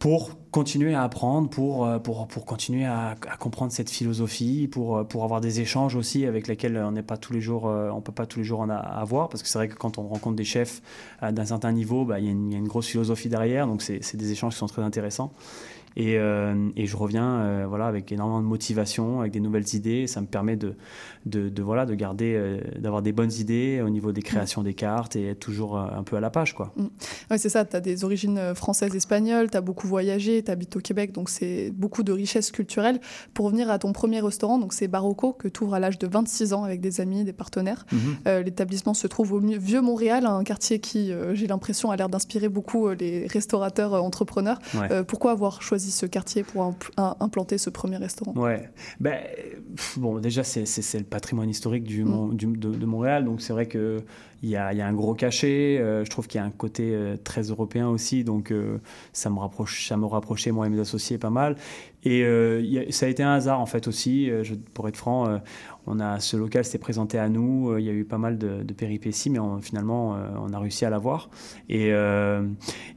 pour 0.00 0.30
continuer 0.50 0.94
à 0.94 1.02
apprendre, 1.02 1.50
pour, 1.50 1.84
euh, 1.84 1.98
pour, 1.98 2.26
pour 2.26 2.46
continuer 2.46 2.86
à, 2.86 3.10
à 3.30 3.36
comprendre 3.36 3.70
cette 3.70 3.90
philosophie, 3.90 4.66
pour, 4.66 4.96
euh, 4.96 5.04
pour 5.04 5.24
avoir 5.24 5.42
des 5.42 5.60
échanges 5.60 5.94
aussi 5.94 6.24
avec 6.24 6.48
lesquels 6.48 6.78
on 6.78 6.92
n'est 6.92 7.02
pas 7.02 7.18
tous 7.18 7.34
les 7.34 7.42
jours, 7.42 7.68
euh, 7.68 7.90
on 7.90 8.00
peut 8.00 8.10
pas 8.10 8.24
tous 8.26 8.38
les 8.38 8.44
jours 8.46 8.60
en 8.60 8.70
avoir, 8.70 9.28
parce 9.28 9.42
que 9.42 9.48
c'est 9.48 9.58
vrai 9.58 9.68
que 9.68 9.74
quand 9.76 9.98
on 9.98 10.08
rencontre 10.08 10.36
des 10.36 10.44
chefs 10.44 10.80
d'un 11.22 11.44
certain 11.44 11.70
niveau, 11.72 12.06
bah, 12.06 12.18
il 12.18 12.24
y, 12.24 12.30
une- 12.30 12.48
il 12.50 12.52
y 12.54 12.56
a 12.56 12.58
une 12.58 12.66
grosse 12.66 12.86
philosophie 12.86 13.28
derrière, 13.28 13.66
donc 13.66 13.82
c'est 13.82 14.16
des 14.16 14.32
échanges 14.32 14.54
qui 14.54 14.58
sont 14.58 14.66
très 14.66 14.82
intéressants. 14.82 15.32
Et, 15.96 16.18
euh, 16.18 16.70
et 16.76 16.86
je 16.86 16.96
reviens 16.96 17.40
euh, 17.40 17.66
voilà, 17.68 17.86
avec 17.86 18.12
énormément 18.12 18.40
de 18.40 18.46
motivation, 18.46 19.20
avec 19.20 19.32
des 19.32 19.40
nouvelles 19.40 19.74
idées. 19.74 20.06
Ça 20.06 20.20
me 20.20 20.26
permet 20.26 20.56
de, 20.56 20.74
de, 21.26 21.48
de, 21.48 21.62
voilà, 21.62 21.86
de 21.86 21.94
garder, 21.94 22.34
euh, 22.36 22.60
d'avoir 22.78 23.02
des 23.02 23.12
bonnes 23.12 23.32
idées 23.32 23.82
au 23.84 23.90
niveau 23.90 24.12
des 24.12 24.22
créations 24.22 24.62
des 24.62 24.74
cartes 24.74 25.16
et 25.16 25.28
être 25.28 25.40
toujours 25.40 25.78
un 25.78 26.02
peu 26.02 26.16
à 26.16 26.20
la 26.20 26.30
page. 26.30 26.54
Quoi. 26.54 26.72
Mm. 26.76 26.86
Ouais, 27.30 27.38
c'est 27.38 27.48
ça, 27.48 27.64
tu 27.64 27.76
as 27.76 27.80
des 27.80 28.04
origines 28.04 28.54
françaises, 28.54 28.94
espagnoles, 28.94 29.50
tu 29.50 29.56
as 29.56 29.60
beaucoup 29.60 29.86
voyagé, 29.86 30.42
tu 30.42 30.50
habites 30.50 30.76
au 30.76 30.80
Québec, 30.80 31.12
donc 31.12 31.28
c'est 31.28 31.70
beaucoup 31.70 32.02
de 32.02 32.12
richesse 32.12 32.50
culturelle. 32.50 33.00
Pour 33.34 33.46
revenir 33.46 33.70
à 33.70 33.78
ton 33.78 33.92
premier 33.92 34.20
restaurant, 34.20 34.58
donc 34.58 34.72
c'est 34.72 34.88
Barocco, 34.88 35.32
que 35.32 35.48
tu 35.48 35.64
ouvres 35.64 35.74
à 35.74 35.80
l'âge 35.80 35.98
de 35.98 36.06
26 36.06 36.52
ans 36.52 36.64
avec 36.64 36.80
des 36.80 37.00
amis, 37.00 37.24
des 37.24 37.32
partenaires. 37.32 37.86
Mhm. 37.92 37.98
Euh, 38.26 38.42
L'établissement 38.42 38.94
se 38.94 39.06
trouve 39.06 39.32
au 39.32 39.40
Vieux 39.40 39.80
Montréal, 39.80 40.26
un 40.26 40.44
quartier 40.44 40.78
qui, 40.80 41.12
euh, 41.12 41.34
j'ai 41.34 41.46
l'impression, 41.46 41.90
a 41.90 41.96
l'air 41.96 42.08
d'inspirer 42.08 42.48
beaucoup 42.48 42.88
les 42.90 43.26
restaurateurs 43.26 43.94
euh, 43.94 44.00
entrepreneurs. 44.00 44.58
Ouais. 44.74 45.04
Pourquoi 45.04 45.32
avoir 45.32 45.62
choisi 45.62 45.79
ce 45.80 46.06
quartier 46.06 46.42
pour 46.42 46.74
implanter 46.96 47.58
ce 47.58 47.70
premier 47.70 47.96
restaurant 47.96 48.32
Ouais. 48.36 48.68
Ben, 49.00 49.18
bon, 49.96 50.18
déjà, 50.18 50.44
c'est, 50.44 50.64
le 50.98 51.04
patrimoine 51.04 51.48
historique 51.48 51.84
du, 51.84 52.04
Mon- 52.04 52.28
du- 52.28 52.46
de, 52.46 52.70
de 52.70 52.86
Montréal, 52.86 53.24
donc 53.24 53.40
c'est 53.40 53.52
vrai 53.52 53.66
qu'il 53.68 54.02
y 54.42 54.56
a, 54.56 54.72
y 54.72 54.80
a 54.80 54.86
un 54.86 54.92
gros 54.92 55.14
cachet. 55.14 55.78
euh, 55.80 56.04
je 56.04 56.10
trouve 56.10 56.26
qu'il 56.26 56.38
y 56.40 56.42
a 56.42 56.46
un 56.46 56.50
côté 56.50 56.90
euh, 56.94 57.16
très 57.22 57.42
européen 57.42 57.88
aussi, 57.88 58.24
donc 58.24 58.50
euh, 58.52 58.78
ça, 59.12 59.30
me 59.30 59.38
rapproche, 59.38 59.86
ça 59.88 59.96
me 59.96 60.06
rapprochait, 60.06 60.50
moi 60.52 60.66
et 60.66 60.70
mes 60.70 60.80
associés, 60.80 61.18
pas 61.18 61.30
mal. 61.30 61.56
Et 62.04 62.22
a- 62.24 62.90
ça 62.92 63.06
a 63.06 63.08
été 63.08 63.22
un 63.22 63.32
hasard, 63.34 63.60
en 63.60 63.66
fait, 63.66 63.86
aussi. 63.88 64.30
je, 64.42 64.54
pour 64.54 64.88
être 64.88 64.96
franc, 64.96 65.40
on 65.86 66.00
a, 66.00 66.20
ce 66.20 66.36
local 66.36 66.64
s'est 66.64 66.78
présenté 66.78 67.18
à 67.18 67.28
nous. 67.28 67.70
euh, 67.70 67.80
Il 67.80 67.86
y 67.86 67.90
a 67.90 67.92
eu 67.92 68.04
pas 68.04 68.18
mal 68.18 68.38
de, 68.38 68.62
de 68.62 68.72
péripéties, 68.74 69.30
mais 69.30 69.38
on- 69.38 69.60
finalement, 69.60 70.14
euh, 70.16 70.28
on 70.40 70.52
a 70.52 70.58
réussi 70.58 70.84
à 70.84 70.90
l'avoir. 70.90 71.30
Et, 71.68 71.92
euh, 71.92 72.42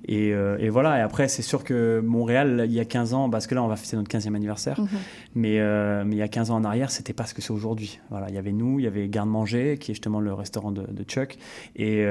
et, 0.08 0.30
et 0.30 0.70
voilà. 0.70 1.00
Et 1.00 1.02
après, 1.02 1.28
c'est 1.28 1.42
sûr 1.42 1.64
que 1.64 2.02
Montréal, 2.06 2.64
il 2.68 2.74
y 2.74 2.80
a 2.80 2.86
15 2.86 3.14
ans, 3.14 3.30
parce 3.30 3.48
que 3.48 3.56
là, 3.56 3.64
on 3.64 3.68
va 3.68 3.76
fêter 3.76 3.96
notre 3.98 4.10
15e 4.10 4.36
anniversaire. 4.36 4.80
Mhm. 4.80 4.88
Mais, 5.36 6.04
mais 6.06 6.16
il 6.16 6.20
y 6.20 6.22
a 6.22 6.28
15 6.28 6.52
ans 6.52 6.56
en 6.58 6.64
arrière, 6.64 6.92
c'était 6.92 7.14
pas 7.14 7.26
ce 7.26 7.34
que 7.34 7.42
c'est 7.42 7.52
aujourd'hui. 7.52 8.00
Voilà, 8.10 8.28
il 8.30 8.36
y 8.36 8.38
avait 8.38 8.52
nous, 8.52 8.80
il 8.80 8.84
y 8.84 8.88
avait 8.88 9.08
Garde-Manger, 9.08 9.78
qui 9.80 9.92
est 9.92 9.94
justement 9.96 10.20
le 10.20 10.34
restaurant 10.34 10.72
de, 10.72 10.82
de 10.90 11.04
Chuck. 11.04 11.38
Et, 11.76 12.02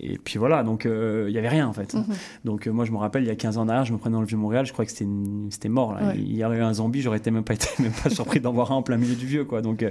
et, 0.00 0.18
puis 0.22 0.38
voilà, 0.38 0.62
donc 0.62 0.84
il 0.84 1.28
y 1.28 1.32
n'y 1.32 1.38
avait 1.38 1.48
rien 1.48 1.66
en 1.68 1.72
fait. 1.72 1.94
Mhm. 1.94 2.04
Donc 2.44 2.66
moi, 2.66 2.84
je 2.84 2.92
me 2.92 2.96
rappelle, 2.98 3.22
il 3.22 3.28
y 3.28 3.30
a 3.30 3.36
15 3.36 3.58
ans 3.58 3.64
derrière, 3.66 3.84
je 3.84 3.92
me 3.92 3.98
prenais 3.98 4.14
dans 4.14 4.20
le 4.20 4.26
Vieux-Montréal, 4.26 4.66
je 4.66 4.72
crois 4.72 4.84
que 4.84 4.90
c'était 4.90 5.68
mort. 5.68 5.94
là. 5.94 6.08
Ouais. 6.08 6.14
Il 6.16 6.36
y 6.36 6.44
aurait 6.44 6.58
eu 6.58 6.62
un 6.62 6.74
zombie, 6.74 7.00
j'aurais 7.00 7.18
été 7.18 7.30
même 7.30 7.44
pas 7.44 7.54
été 7.54 7.68
même 7.82 7.92
pas 8.02 8.10
surpris 8.10 8.40
d'en 8.40 8.52
voir 8.52 8.72
un 8.72 8.76
en 8.76 8.82
plein 8.82 8.96
milieu 8.96 9.14
du 9.14 9.26
Vieux. 9.26 9.44
Quoi. 9.52 9.60
Donc 9.60 9.82
euh, 9.82 9.90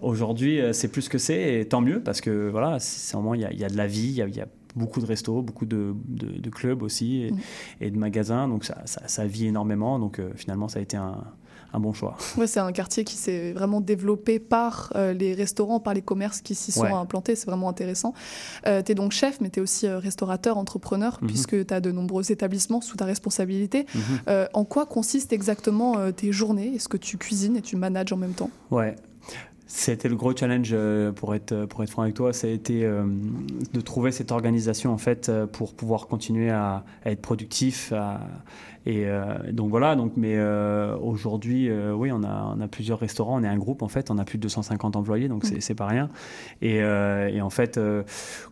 aujourd'hui, 0.00 0.60
euh, 0.60 0.72
c'est 0.72 0.88
plus 0.88 1.08
que 1.08 1.18
c'est, 1.18 1.60
et 1.60 1.68
tant 1.68 1.80
mieux, 1.80 2.00
parce 2.02 2.20
que 2.20 2.48
voilà, 2.50 2.80
c'est 2.80 3.16
moins, 3.16 3.36
il 3.36 3.42
y 3.42 3.44
a, 3.44 3.52
il 3.52 3.60
y 3.60 3.64
a 3.64 3.68
de 3.68 3.76
la 3.76 3.86
vie, 3.86 4.08
il 4.08 4.14
y 4.16 4.22
a, 4.22 4.26
il 4.26 4.34
y 4.36 4.40
a 4.40 4.48
beaucoup 4.74 5.00
de 5.00 5.06
restos, 5.06 5.40
beaucoup 5.40 5.66
de, 5.66 5.94
de- 6.06 6.40
de 6.40 6.50
clubs 6.50 6.82
aussi, 6.82 7.22
et, 7.22 7.30
Mhm. 7.30 7.38
et 7.80 7.90
de 7.92 7.96
magasins, 7.98 8.48
donc 8.48 8.64
ça, 8.64 8.82
ça, 8.86 9.02
ça 9.06 9.24
vit 9.24 9.46
énormément. 9.46 10.00
Donc 10.00 10.18
euh, 10.18 10.30
finalement, 10.34 10.66
ça 10.66 10.80
a 10.80 10.82
été 10.82 10.96
un, 10.96 11.22
un 11.72 11.80
bon 11.80 11.92
choix. 11.92 12.16
Ouais, 12.36 12.46
c'est 12.46 12.60
un 12.60 12.72
quartier 12.72 13.04
qui 13.04 13.16
s'est 13.16 13.52
vraiment 13.52 13.80
développé 13.80 14.38
par 14.38 14.92
euh, 14.96 15.12
les 15.12 15.34
restaurants, 15.34 15.80
par 15.80 15.92
les 15.94 16.02
commerces 16.02 16.40
qui 16.40 16.54
s'y 16.54 16.72
sont 16.72 16.82
Ouais. 16.82 16.92
implantés. 16.92 17.36
C'est 17.36 17.46
vraiment 17.46 17.68
intéressant. 17.68 18.14
tu 18.64 18.70
es 18.70 18.94
donc 18.94 19.12
chef, 19.12 19.40
mais 19.40 19.50
tu 19.50 19.60
es 19.60 19.62
aussi 19.62 19.86
euh, 19.86 19.98
restaurateur, 19.98 20.56
entrepreneur, 20.58 21.18
Mhm. 21.20 21.28
puisque 21.28 21.66
tu 21.66 21.74
as 21.74 21.80
de 21.80 21.90
nombreux 21.92 22.30
établissements 22.32 22.80
sous 22.80 22.96
ta 22.96 23.04
responsabilité. 23.04 23.86
Mhm. 23.94 24.00
Euh, 24.28 24.46
en 24.54 24.64
quoi 24.64 24.86
consistent 24.86 25.32
exactement 25.32 25.98
euh, 25.98 26.10
tes 26.12 26.32
journées? 26.32 26.74
Est-ce 26.74 26.88
que 26.88 26.96
tu 26.96 27.18
cuisines 27.18 27.56
et 27.56 27.62
tu 27.62 27.76
manages 27.76 28.12
en 28.12 28.16
même 28.16 28.32
temps? 28.34 28.50
Ouais. 28.70 28.96
C'était 29.70 30.08
le 30.08 30.16
gros 30.16 30.34
challenge 30.34 30.70
euh, 30.72 31.12
pour 31.12 31.34
être, 31.34 31.66
pour 31.66 31.82
être 31.82 31.90
franc 31.90 32.00
avec 32.02 32.14
toi, 32.14 32.32
ça 32.32 32.46
a 32.46 32.50
été 32.50 32.84
euh, 32.86 33.04
de 33.74 33.80
trouver 33.82 34.12
cette 34.12 34.32
organisation 34.32 34.92
en 34.94 34.96
fait 34.96 35.28
euh, 35.28 35.46
pour 35.46 35.74
pouvoir 35.74 36.06
continuer 36.06 36.48
à, 36.48 36.84
à 37.04 37.10
être 37.10 37.20
productif. 37.20 37.92
à- 37.92 38.20
et 38.86 39.04
euh, 39.06 39.52
donc 39.52 39.68
voilà, 39.68 39.94
donc, 39.96 40.12
mais 40.16 40.36
euh, 40.36 40.96
aujourd'hui, 40.96 41.68
euh, 41.68 41.92
oui, 41.92 42.10
on 42.10 42.22
a, 42.24 42.54
on 42.56 42.60
a 42.62 42.68
plusieurs 42.68 42.98
restaurants, 42.98 43.38
on 43.38 43.44
est 43.44 43.48
un 43.48 43.58
groupe 43.58 43.82
en 43.82 43.88
fait, 43.88 44.10
on 44.10 44.16
a 44.16 44.24
plus 44.24 44.38
de 44.38 44.42
250 44.44 44.96
employés, 44.96 45.28
donc 45.28 45.44
c'est 45.44 45.60
c'est 45.60 45.74
pas 45.74 45.86
rien. 45.86 46.08
Et, 46.62 46.80
euh, 46.82 47.28
et 47.28 47.42
en 47.42 47.50
fait, 47.50 47.76
euh, 47.76 48.04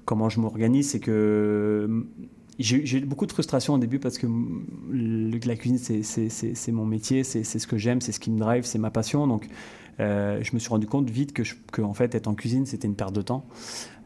comment 0.05 0.29
je 0.29 0.39
m'organise, 0.41 0.91
c'est 0.91 1.01
que 1.01 1.87
mm, 1.89 2.05
j'ai 2.59 2.99
eu 2.99 3.07
beaucoup 3.07 3.25
de 3.25 3.33
frustration 3.33 3.73
au 3.75 3.79
début 3.79 3.99
parce 3.99 4.19
que 4.19 4.27
mm, 4.27 4.65
le- 4.91 5.39
la 5.47 5.57
cuisine, 5.57 5.79
c'est- 5.79 6.73
mon 6.73 6.85
métier, 6.85 7.25
c'est 7.25 7.43
c'est 7.43 7.59
ce 7.59 7.67
que 7.67 7.79
j'aime, 7.79 8.03
c'est 8.03 8.13
ce 8.13 8.21
qui 8.21 8.31
me 8.31 8.39
drive, 8.39 8.65
c'est 8.67 8.79
ma 8.79 8.91
passion. 8.91 9.27
Donc, 9.27 9.49
euh, 10.01 10.39
je 10.43 10.51
me 10.55 10.59
suis 10.59 10.69
rendu 10.71 10.87
compte 10.87 11.09
vite 11.11 11.33
que, 11.33 11.45
je- 11.45 11.55
que 11.73 11.83
en 11.83 11.95
fait, 11.95 12.15
être 12.15 12.27
en 12.29 12.35
cuisine, 12.35 12.67
c'était 12.67 12.87
une 12.89 12.97
perte 12.97 13.15
de 13.15 13.23
temps. 13.23 13.47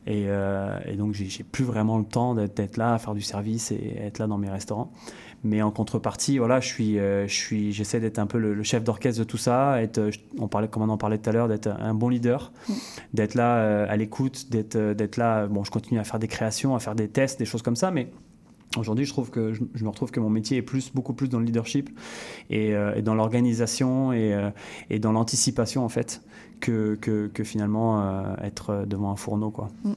Et, 0.06 0.24
euh, 0.28 0.78
et 0.86 0.96
donc, 0.96 1.12
j'ai 1.12 1.44
plus 1.44 1.64
vraiment 1.64 1.98
le 1.98 2.04
temps 2.04 2.34
d'être 2.34 2.76
là, 2.78 2.94
à 2.94 2.98
faire 2.98 3.14
du 3.14 3.20
service 3.20 3.70
et 3.70 3.96
être 3.98 4.18
là 4.18 4.26
dans 4.26 4.38
mes 4.38 4.48
restaurants. 4.48 4.90
Mais 5.44 5.62
en 5.62 5.70
contrepartie, 5.70 6.38
voilà, 6.38 6.60
je 6.60 6.66
suis, 6.66 6.98
euh, 6.98 7.26
je 7.28 7.34
suis, 7.34 7.72
j'essaie 7.72 8.00
d'être 8.00 8.18
un 8.18 8.26
peu 8.26 8.38
le, 8.38 8.52
le 8.54 8.62
chef 8.62 8.82
d'orchestre 8.84 9.18
de 9.20 9.24
tout 9.24 9.36
ça. 9.38 9.80
Être, 9.82 9.98
euh, 9.98 10.10
on 10.38 10.48
parlait, 10.48 10.68
comme 10.68 10.82
on 10.82 10.88
en 10.88 10.98
parlait 10.98 11.18
tout 11.18 11.28
à 11.30 11.32
l'heure, 11.32 11.48
d'être 11.48 11.68
un 11.68 11.94
bon 11.94 12.08
leader, 12.08 12.52
d'être 13.14 13.34
là 13.34 13.84
à 13.84 13.96
l'écoute, 13.96 14.50
d'être, 14.50 14.76
d'être 14.94 15.16
là. 15.16 15.46
Bon, 15.46 15.64
je 15.64 15.70
continue 15.70 15.98
à 16.00 16.04
faire 16.04 16.18
des 16.18 16.28
créations, 16.28 16.74
à 16.74 16.78
faire 16.78 16.94
des 16.94 17.08
tests, 17.08 17.38
des 17.38 17.44
choses 17.46 17.62
comme 17.62 17.76
ça, 17.76 17.90
mais 17.90 18.10
Aujourd'hui, 18.76 19.04
je 19.04 19.10
trouve 19.10 19.30
que 19.30 19.52
je, 19.52 19.84
me 19.84 19.88
retrouve 19.88 20.12
que 20.12 20.20
mon 20.20 20.30
métier 20.30 20.58
est 20.58 20.62
plus, 20.62 20.92
beaucoup 20.94 21.12
plus 21.12 21.28
dans 21.28 21.40
le 21.40 21.44
leadership 21.44 21.90
et, 22.50 22.72
euh, 22.72 23.02
dans 23.02 23.16
l'organisation 23.16 24.12
et, 24.12 24.32
euh, 24.32 24.50
et 24.90 25.00
dans 25.00 25.10
l'anticipation 25.10 25.84
en 25.84 25.88
fait 25.88 26.22
que, 26.60 26.96
finalement 27.42 28.00
euh, 28.00 28.34
être 28.44 28.84
devant 28.86 29.10
un 29.10 29.16
fourneau 29.16 29.50
quoi. 29.50 29.70
Mm. 29.82 29.92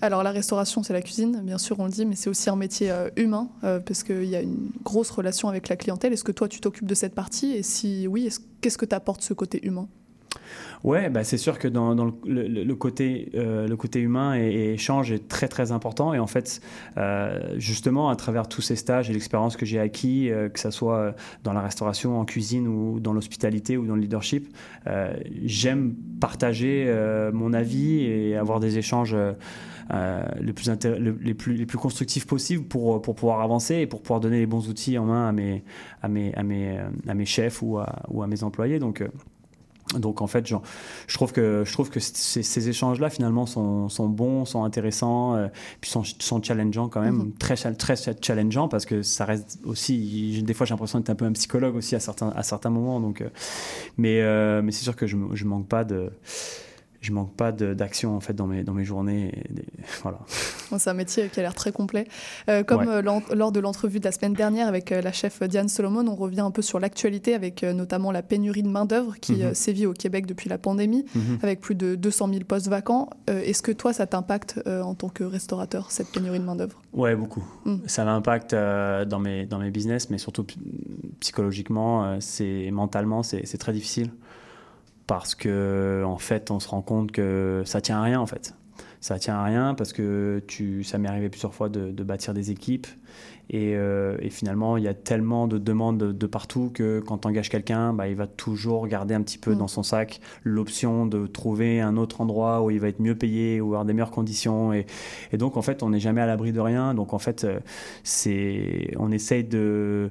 Alors 0.00 0.22
la 0.22 0.30
restauration, 0.30 0.82
c'est 0.82 0.94
la 0.94 1.02
cuisine, 1.02 1.42
bien 1.44 1.58
sûr, 1.58 1.78
on 1.78 1.84
le 1.84 1.90
dit, 1.90 2.06
mais 2.06 2.14
c'est 2.16 2.30
aussi 2.30 2.48
un 2.48 2.56
métier 2.56 2.90
humain, 3.16 3.48
parce 3.60 4.02
qu'il 4.02 4.24
y 4.24 4.36
a 4.36 4.40
une 4.40 4.70
grosse 4.82 5.10
relation 5.10 5.48
avec 5.48 5.68
la 5.68 5.76
clientèle. 5.76 6.12
Est-ce 6.12 6.24
que 6.24 6.32
toi, 6.32 6.48
tu 6.48 6.60
t'occupes 6.60 6.86
de 6.86 6.94
cette 6.94 7.14
partie? 7.14 7.52
Et 7.52 7.62
si 7.62 8.06
oui, 8.06 8.26
est-ce- 8.26 8.40
qu'est-ce 8.60 8.78
que 8.78 8.84
t'apporte 8.84 9.22
ce 9.22 9.34
côté 9.34 9.66
humain? 9.66 9.88
Ouais, 10.84 11.10
bah 11.10 11.24
c'est 11.24 11.38
sûr 11.38 11.58
que 11.58 11.68
dans, 11.68 11.94
le, 11.94 12.74
côté, 12.74 13.30
euh, 13.34 13.66
le 13.66 13.76
côté 13.76 14.00
humain 14.00 14.36
et, 14.36 14.46
et 14.46 14.72
échange 14.74 15.10
est 15.12 15.28
très 15.28 15.48
très 15.48 15.72
important. 15.72 16.14
Et 16.14 16.18
en 16.18 16.26
fait, 16.26 16.60
euh, 16.96 17.54
justement, 17.56 18.08
à 18.08 18.16
travers 18.16 18.48
tous 18.48 18.62
ces 18.62 18.76
stages 18.76 19.10
et 19.10 19.12
l'expérience 19.12 19.56
que 19.56 19.66
j'ai 19.66 19.80
acquis, 19.80 20.30
euh, 20.30 20.48
que 20.48 20.60
ce 20.60 20.70
soit 20.70 21.14
dans 21.44 21.52
la 21.52 21.62
restauration, 21.62 22.18
en 22.20 22.24
cuisine 22.24 22.68
ou 22.68 23.00
dans 23.00 23.12
l'hospitalité 23.12 23.76
ou 23.76 23.86
dans 23.86 23.94
le 23.94 24.00
leadership, 24.02 24.48
j'aime 25.44 25.94
partager 26.20 26.92
mon 27.32 27.52
avis 27.52 28.04
et 28.04 28.36
avoir 28.36 28.60
des 28.60 28.78
échanges. 28.78 29.16
les, 30.40 30.52
plus 30.52 31.54
les, 31.54 31.66
plus, 31.66 31.78
constructifs 31.78 32.26
possibles 32.26 32.64
pour, 32.64 33.02
pour 33.02 33.14
pouvoir 33.14 33.40
avancer 33.40 33.76
et 33.76 33.86
pour 33.86 34.02
pouvoir 34.02 34.20
donner 34.20 34.38
les 34.38 34.46
bons 34.46 34.68
outils 34.68 34.98
en 34.98 35.06
main 35.06 35.28
à 35.28 35.32
mes, 35.32 35.64
à 36.02 36.08
mes, 36.08 36.34
à 36.34 36.42
mes, 36.42 36.78
à 37.08 37.14
mes 37.14 37.26
chefs 37.26 37.62
ou 37.62 37.78
à, 37.78 38.26
mes 38.26 38.42
employés. 38.42 38.78
Donc, 38.78 39.02
donc 39.94 40.20
en 40.20 40.26
fait, 40.26 40.46
genre, 40.46 40.62
je 41.06 41.14
trouve 41.14 41.32
que, 41.32 41.62
je 41.64 41.72
trouve 41.72 41.90
que 41.90 42.00
ces, 42.00 42.42
ces 42.42 42.68
échanges-là, 42.68 43.08
finalement, 43.08 43.46
sont, 43.46 43.88
sont 43.88 44.08
bons, 44.08 44.44
sont 44.44 44.64
intéressants, 44.64 45.34
euh, 45.36 45.46
puis 45.80 45.90
sont, 45.90 46.02
sont 46.04 46.42
challengeants 46.42 46.88
quand 46.88 47.00
même, 47.00 47.16
Mhm. 47.16 47.32
très, 47.38 47.54
très 47.74 47.94
challengeants, 48.20 48.68
parce 48.68 48.84
que 48.84 49.02
ça 49.02 49.24
reste 49.24 49.58
aussi, 49.64 50.42
des 50.42 50.54
fois 50.54 50.66
j'ai 50.66 50.72
l'impression 50.74 50.98
d'être 50.98 51.10
un 51.10 51.14
peu 51.14 51.24
un 51.24 51.32
psychologue 51.32 51.76
aussi 51.76 51.94
à 51.94 52.00
certains, 52.00 52.30
à 52.30 52.42
certains 52.42 52.70
moments. 52.70 53.00
Donc, 53.00 53.20
euh, 53.20 53.28
mais 53.96 54.20
euh, 54.22 54.60
mais 54.62 54.72
c'est 54.72 54.82
sûr 54.82 54.96
que 54.96 55.06
je, 55.06 55.16
je 55.32 55.44
manque 55.44 55.68
pas 55.68 55.84
de... 55.84 56.10
Je 57.06 57.12
manque 57.12 57.36
pas 57.36 57.52
d'action 57.52 58.16
en 58.16 58.20
fait 58.20 58.34
dans 58.34 58.48
mes, 58.48 58.64
dans 58.64 58.72
mes 58.74 58.84
journées. 58.84 59.30
et 59.32 59.52
des- 59.54 59.64
voilà. 60.02 60.18
Bon, 60.72 60.78
C'est 60.80 60.90
un 60.90 60.94
métier 60.94 61.28
qui 61.28 61.38
a 61.38 61.42
l'air 61.44 61.54
très 61.54 61.70
complet. 61.70 62.08
Euh, 62.48 62.64
comme 62.64 62.80
Ouais. 62.88 62.94
euh, 63.06 63.20
lors 63.34 63.52
de 63.52 63.60
l'entrevue 63.60 64.00
de 64.00 64.04
la 64.04 64.10
semaine 64.10 64.32
dernière 64.34 64.66
avec 64.66 64.90
euh, 64.90 65.00
la 65.00 65.12
chef 65.12 65.40
Diane 65.44 65.68
Solomon, 65.68 66.04
on 66.08 66.16
revient 66.16 66.40
un 66.40 66.50
peu 66.50 66.62
sur 66.62 66.80
l'actualité 66.80 67.32
avec 67.34 67.62
notamment 67.62 68.10
la 68.10 68.22
pénurie 68.22 68.64
de 68.64 68.68
main-d'œuvre 68.68 69.14
qui 69.20 69.34
Mhm. 69.36 69.54
sévit 69.54 69.86
au 69.86 69.92
Québec 69.92 70.26
depuis 70.26 70.48
la 70.48 70.58
pandémie, 70.58 71.04
Mhm. 71.14 71.38
avec 71.44 71.60
plus 71.60 71.76
de 71.76 71.94
200 71.94 72.28
000 72.28 72.40
postes 72.44 72.66
vacants. 72.68 73.08
Euh, 73.30 73.40
Est-ce 73.42 73.62
que 73.62 73.70
toi, 73.70 73.92
ça 73.92 74.06
t'impacte 74.08 74.60
euh, 74.66 74.82
en 74.82 74.94
tant 74.96 75.08
que 75.08 75.22
restaurateur, 75.22 75.92
cette 75.92 76.08
pénurie 76.10 76.40
de 76.40 76.44
main-d'œuvre? 76.44 76.80
Ouais, 76.92 77.14
beaucoup. 77.14 77.44
Mm. 77.66 77.76
Ça 77.86 78.04
m'impacte 78.04 78.52
dans, 78.54 79.20
mes, 79.20 79.46
dans 79.46 79.58
mes 79.60 79.70
business, 79.70 80.10
mais 80.10 80.18
surtout 80.18 80.44
psychologiquement, 81.20 82.18
c'est 82.20 82.70
mentalement, 82.72 83.22
c'est 83.22 83.46
c'est 83.46 83.58
très 83.58 83.72
difficile. 83.72 84.10
Parce 85.06 85.34
que, 85.34 86.02
en 86.04 86.18
fait, 86.18 86.50
on 86.50 86.60
se 86.60 86.68
rend 86.68 86.82
compte 86.82 87.12
que 87.12 87.62
ça 87.64 87.80
tient 87.80 87.98
à 87.98 88.02
rien, 88.02 88.20
en 88.20 88.26
fait. 88.26 88.54
Ça 89.00 89.18
tient 89.20 89.36
à 89.36 89.44
rien 89.44 89.74
parce 89.74 89.92
que 89.92 90.42
tu, 90.48 90.82
ça 90.82 90.98
m'est 90.98 91.08
arrivé 91.08 91.28
plusieurs 91.28 91.54
fois 91.54 91.68
de, 91.68 91.92
de 91.92 92.02
bâtir 92.02 92.34
des 92.34 92.50
équipes. 92.50 92.88
Et, 93.48 93.76
euh, 93.76 94.16
et 94.20 94.30
finalement, 94.30 94.76
il 94.76 94.82
y 94.82 94.88
a 94.88 94.94
tellement 94.94 95.46
de 95.46 95.58
demandes 95.58 95.98
de, 95.98 96.10
de 96.10 96.26
partout 96.26 96.70
que 96.74 97.00
quand 97.06 97.18
tu 97.18 97.28
engages 97.28 97.48
quelqu'un, 97.48 97.92
bah, 97.92 98.08
il 98.08 98.16
va 98.16 98.26
toujours 98.26 98.88
garder 98.88 99.14
un 99.14 99.22
petit 99.22 99.38
peu 99.38 99.54
Mm. 99.54 99.58
dans 99.58 99.68
son 99.68 99.84
sac 99.84 100.20
l'option 100.42 101.06
de 101.06 101.28
trouver 101.28 101.80
un 101.80 101.96
autre 101.96 102.20
endroit 102.20 102.62
où 102.62 102.70
il 102.70 102.80
va 102.80 102.88
être 102.88 102.98
mieux 102.98 103.14
payé 103.14 103.60
ou 103.60 103.66
avoir 103.68 103.84
des 103.84 103.92
meilleures 103.92 104.10
conditions. 104.10 104.72
Et, 104.72 104.86
et 105.30 105.36
donc, 105.36 105.56
en 105.56 105.62
fait, 105.62 105.84
on 105.84 105.90
n'est 105.90 106.00
jamais 106.00 106.20
à 106.20 106.26
l'abri 106.26 106.52
de 106.52 106.60
rien. 106.60 106.94
Donc, 106.94 107.14
en 107.14 107.18
fait, 107.20 107.44
euh, 107.44 107.60
c'est, 108.02 108.90
on 108.98 109.12
essaye 109.12 109.44
de, 109.44 110.10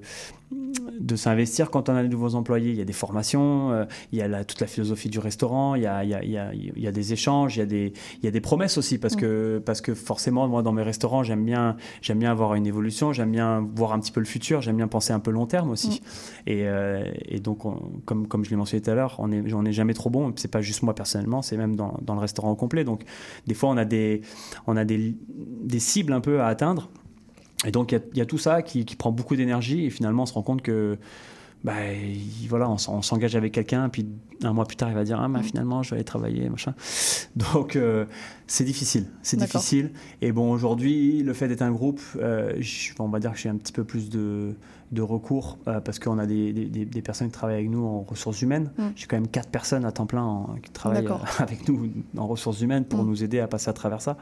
de 0.99 1.16
s'investir 1.16 1.70
quand 1.72 1.89
on 1.89 1.95
a 1.95 2.03
de 2.03 2.08
nouveaux 2.08 2.36
employés. 2.36 2.72
Il 2.72 2.78
y 2.78 2.82
a 2.82 2.86
des 2.86 2.93
formations, 2.93 3.72
euh, 3.72 3.86
il 4.12 4.20
y 4.20 4.22
a 4.22 4.28
la- 4.28 4.43
toute 4.45 4.60
la 4.62 4.68
philosophie 4.68 5.10
du 5.10 5.20
restaurant, 5.20 5.76
il 5.76 5.84
y 5.84 5.86
a, 5.88 6.03
il 6.03 6.10
y 6.10 6.14
a- 6.14 6.24
il 6.24 6.32
y 6.32 6.38
a- 6.38 6.53
il 6.53 6.80
y 6.82 6.88
a 6.88 6.91
des 6.91 7.14
échanges, 7.14 7.56
il 7.58 7.60
y 7.60 7.62
a 7.62 7.66
des, 7.66 7.93
il 8.22 8.26
y 8.26 8.28
a 8.28 8.32
des 8.32 8.41
promesses 8.41 8.78
aussi. 8.78 8.97
Parce, 8.97 9.16
Mm. 9.16 9.20
que, 9.20 9.62
parce 9.66 9.82
que 9.82 9.93
forcément, 9.93 10.47
moi, 10.47 10.62
dans 10.64 10.72
mes 10.72 10.84
restaurants, 10.84 11.24
j'aime 11.24 11.43
bien, 11.45 11.76
j'aime 12.01 12.20
bien 12.20 12.32
avoir 12.32 12.56
une 12.56 12.66
évolution, 12.68 13.14
j'aime 13.14 13.32
bien 13.32 13.68
voir 13.76 13.93
un 13.93 13.99
petit 13.99 14.12
peu 14.12 14.20
le 14.20 14.26
futur, 14.26 14.62
j'aime 14.62 14.78
bien 14.78 14.88
penser 14.88 15.14
un 15.14 15.20
peu 15.20 15.32
long 15.32 15.45
terme 15.45 15.70
aussi. 15.72 16.01
Et, 16.47 16.68
euh, 16.68 17.03
et 17.26 17.39
donc, 17.39 17.66
on- 17.66 17.80
comme, 18.06 18.28
comme 18.28 18.43
je 18.45 18.49
l'ai 18.49 18.56
mentionné 18.56 18.82
tout 18.82 18.89
à 18.91 18.95
l'heure, 18.95 19.16
on 19.20 19.28
n'est 19.28 19.53
on 19.53 19.66
est 19.66 19.74
jamais 19.74 19.93
trop 19.93 20.10
bon. 20.10 20.34
C'est 20.36 20.51
pas 20.51 20.62
juste 20.62 20.82
moi 20.84 20.93
personnellement, 20.95 21.41
c'est 21.41 21.58
même 21.58 21.76
dans, 21.76 21.97
dans 22.01 22.14
le 22.16 22.20
restaurant 22.20 22.51
au 22.51 22.56
complet. 22.56 22.84
Donc, 22.84 23.03
des 23.47 23.53
fois, 23.53 23.70
on 23.70 23.78
a 23.78 23.86
des, 23.86 24.22
on 24.68 24.76
a 24.78 24.86
des, 24.86 25.16
des 25.64 25.80
cibles 25.80 26.14
un 26.14 26.22
peu 26.22 26.41
à 26.41 26.47
atteindre. 26.47 26.89
Et 27.66 27.72
donc, 27.72 27.91
il 27.91 27.95
y 27.95 27.97
a- 27.97 28.01
il 28.13 28.18
y, 28.18 28.22
a 28.22 28.26
tout 28.26 28.38
ça 28.38 28.61
qui, 28.61 28.86
qui 28.86 28.95
prend 28.95 29.11
beaucoup 29.11 29.36
d'énergie. 29.36 29.86
Et 29.86 29.89
finalement, 29.89 30.24
on 30.24 30.26
se 30.28 30.34
rend 30.34 30.43
compte 30.43 30.61
que. 30.61 30.97
Bah, 31.63 31.74
il- 31.93 32.47
voilà, 32.47 32.70
on, 32.70 32.78
s'engage 32.78 33.36
avec 33.36 33.51
quelqu'un, 33.53 33.89
puis 33.89 34.07
un 34.43 34.53
mois 34.53 34.66
plus 34.66 34.76
tard, 34.78 34.89
il 34.89 34.93
va 34.95 35.03
dire 35.03 35.20
Ah, 35.20 35.28
bah, 35.28 35.41
finalement, 35.41 35.82
je 35.82 35.89
vais 35.91 35.95
aller 35.95 36.03
travailler, 36.05 36.47
machin. 36.47 36.76
Donc, 37.36 37.76
euh, 37.76 38.05
c'est 38.45 38.66
difficile. 38.66 39.07
C'est 39.24 39.38
difficile. 39.38 39.91
Et 40.22 40.32
bon, 40.32 40.51
aujourd'hui, 40.51 41.24
le 41.24 41.34
fait 41.34 41.47
d'être 41.47 41.63
un 41.63 41.72
groupe, 41.72 42.01
euh, 42.18 42.53
je- 42.59 42.91
on 42.99 43.07
va 43.07 43.20
dire 43.20 43.32
que 43.34 43.39
j'ai 43.39 43.49
un 43.49 43.55
petit 43.57 43.74
peu 43.74 43.84
plus 43.84 44.09
de, 44.09 44.53
de 44.92 45.02
recours 45.02 45.58
euh, 45.68 45.80
parce 45.82 45.98
qu'on 46.00 46.20
a 46.20 46.26
des, 46.26 46.54
des- 46.54 47.02
personnes 47.02 47.28
qui 47.28 47.34
travaillent 47.34 47.58
avec 47.58 47.70
nous 47.70 47.84
en 47.86 48.02
ressources 48.02 48.42
humaines. 48.42 48.72
Mm. 48.78 48.84
J'ai 48.96 49.08
quand 49.08 49.16
même 49.18 49.28
quatre 49.28 49.50
personnes 49.50 49.84
à 49.84 49.92
temps 49.92 50.06
plein 50.06 50.24
en- 50.24 50.56
qui 50.62 50.72
travaillent 50.72 51.08
euh, 51.08 51.14
avec 51.40 51.68
nous 51.68 51.90
en 52.18 52.28
ressources 52.28 52.62
humaines 52.62 52.86
pour 52.86 53.04
Mm. 53.04 53.08
nous 53.08 53.24
aider 53.24 53.40
à 53.40 53.48
passer 53.48 53.70
à 53.70 53.74
travers 53.74 54.02
ça. 54.02 54.18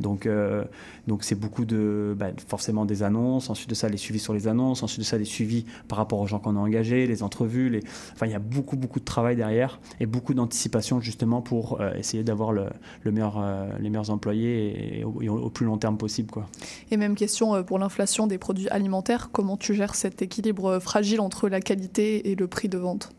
Donc, 0.00 0.26
euh, 0.26 0.64
donc 1.08 1.24
c'est 1.24 1.34
beaucoup 1.34 1.64
de 1.64 2.14
bah, 2.18 2.28
forcément 2.46 2.84
des 2.84 3.02
annonces, 3.02 3.50
ensuite 3.50 3.68
de 3.70 3.74
ça 3.74 3.88
les 3.88 3.96
suivis 3.96 4.20
sur 4.20 4.32
les 4.34 4.46
annonces, 4.48 4.82
ensuite 4.82 5.00
de 5.00 5.04
ça 5.04 5.18
les 5.18 5.24
suivis 5.24 5.64
par 5.88 5.98
rapport 5.98 6.20
aux 6.20 6.26
gens 6.26 6.38
qu'on 6.38 6.56
a 6.56 6.60
engagés, 6.60 7.06
les 7.06 7.22
entrevues, 7.22 7.68
les... 7.68 7.80
enfin 8.12 8.26
il 8.26 8.32
y 8.32 8.36
a 8.36 8.38
beaucoup 8.38 8.76
beaucoup 8.76 9.00
de 9.00 9.04
travail 9.04 9.36
derrière 9.36 9.80
et 10.00 10.06
beaucoup 10.06 10.32
d'anticipation 10.34 11.00
justement 11.00 11.42
pour 11.42 11.80
euh, 11.80 11.92
essayer 11.94 12.22
d'avoir 12.22 12.52
le, 12.52 12.66
le 13.02 13.12
meilleur, 13.12 13.42
les 13.80 13.90
meilleurs 13.90 14.10
employés 14.10 14.98
et, 15.00 15.04
au, 15.04 15.20
et 15.22 15.28
au- 15.28 15.50
plus 15.50 15.66
long 15.66 15.76
terme 15.76 15.96
possible 15.98 16.30
quoi. 16.30 16.46
Et 16.90 16.96
même 16.96 17.14
question 17.16 17.62
pour 17.64 17.78
l'inflation 17.78 18.26
des 18.26 18.38
produits 18.38 18.68
alimentaires, 18.68 19.30
comment 19.32 19.56
tu 19.56 19.74
gères 19.74 19.94
cet 20.04 20.20
équilibre 20.20 20.78
fragile 20.80 21.20
entre 21.20 21.48
la 21.48 21.60
qualité 21.62 22.30
et 22.30 22.34
le 22.34 22.46
prix 22.46 22.68
de 22.68 22.76
vente 22.76 23.10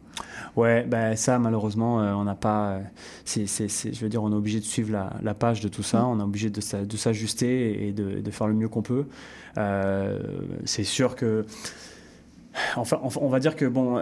Ouais, 0.56 0.84
bah, 0.84 1.16
ça 1.16 1.40
malheureusement, 1.40 2.00
euh, 2.00 2.14
on 2.14 2.24
n'a 2.26 2.36
pas. 2.36 2.70
euh, 2.70 2.80
c'est, 3.26 3.48
c'est- 3.48 3.68
c'est- 3.68 3.92
je 3.92 4.00
veux 4.02 4.08
dire, 4.08 4.22
on 4.24 4.32
est 4.32 4.36
obligé 4.36 4.60
de 4.60 4.66
suivre 4.66 4.92
la, 4.92 5.12
la 5.24 5.34
page 5.34 5.62
de 5.62 5.68
tout 5.68 5.82
ça. 5.84 6.02
Mm. 6.02 6.06
On 6.08 6.20
est 6.20 6.24
obligé 6.24 6.50
de, 6.52 6.62
s'a- 6.62 6.86
de 6.86 6.96
s'ajuster 6.98 7.88
et 7.88 7.92
de, 7.92 8.22
de 8.22 8.32
faire 8.32 8.48
le 8.48 8.54
mieux 8.54 8.70
qu'on 8.70 8.84
peut. 8.84 9.06
Euh, 9.58 10.20
c'est 10.64 10.84
sûr 10.86 11.16
que. 11.16 11.46
Enfin, 12.78 13.00
on 13.20 13.28
va 13.30 13.40
dire 13.40 13.56
que 13.56 13.66
bon, 13.66 14.02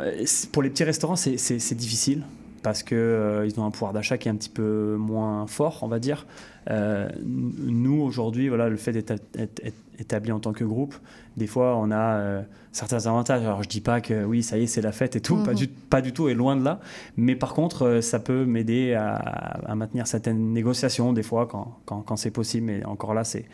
pour 0.51 0.61
les 0.61 0.69
petits 0.69 0.83
restaurants, 0.83 1.15
c'est 1.15 1.75
difficile 1.75 2.21
parce 2.63 2.81
que 2.81 2.95
euh, 2.95 3.45
ils 3.45 3.59
ont 3.59 3.65
un 3.65 3.71
pouvoir 3.71 3.93
d'achat 3.93 4.17
qui 4.17 4.27
est 4.27 4.31
un 4.31 4.35
petit 4.35 4.49
peu 4.49 4.95
moins 4.97 5.45
fort, 5.47 5.79
on 5.83 5.87
va 5.87 5.99
dire. 5.99 6.25
Euh, 6.69 7.09
nous 7.25 8.01
aujourd'hui, 8.01 8.47
voilà, 8.47 8.69
le 8.69 8.77
fait 8.77 8.93
d'être 8.93 9.11
être- 9.37 9.61
être 9.63 9.75
établi 9.99 10.31
en 10.31 10.39
tant 10.39 10.53
que 10.53 10.63
groupe, 10.63 10.95
des 11.37 11.45
fois, 11.45 11.75
on 11.77 11.91
a 11.91 12.15
euh, 12.15 12.41
certains 12.71 13.05
avantages. 13.05 13.41
Alors, 13.43 13.61
je 13.61 13.69
dis 13.69 13.81
pas 13.81 14.01
que 14.01 14.23
oui, 14.23 14.41
ça 14.41 14.57
y 14.57 14.63
est, 14.63 14.67
c'est 14.67 14.81
la 14.81 14.91
fête 14.91 15.15
et 15.15 15.21
tout, 15.21 15.37
pas, 15.43 15.51
Mhm. 15.51 15.57
du, 15.57 15.67
pas 15.67 16.01
du 16.01 16.13
tout, 16.13 16.29
et 16.29 16.33
loin 16.33 16.55
de 16.55 16.63
là. 16.63 16.79
Mais 17.17 17.35
par 17.35 17.53
contre, 17.53 17.99
ça 18.01 18.19
peut 18.19 18.45
m'aider 18.45 18.93
à, 18.93 19.15
à 19.15 19.75
maintenir 19.75 20.07
certaines 20.07 20.51
négociations, 20.53 21.13
des 21.13 21.21
fois, 21.23 21.45
quand, 21.47 21.77
quand, 21.85 22.01
quand 22.01 22.15
c'est 22.15 22.31
possible. 22.31 22.65
Mais 22.67 22.83
encore 22.85 23.13
là, 23.13 23.23
c'est 23.23 23.45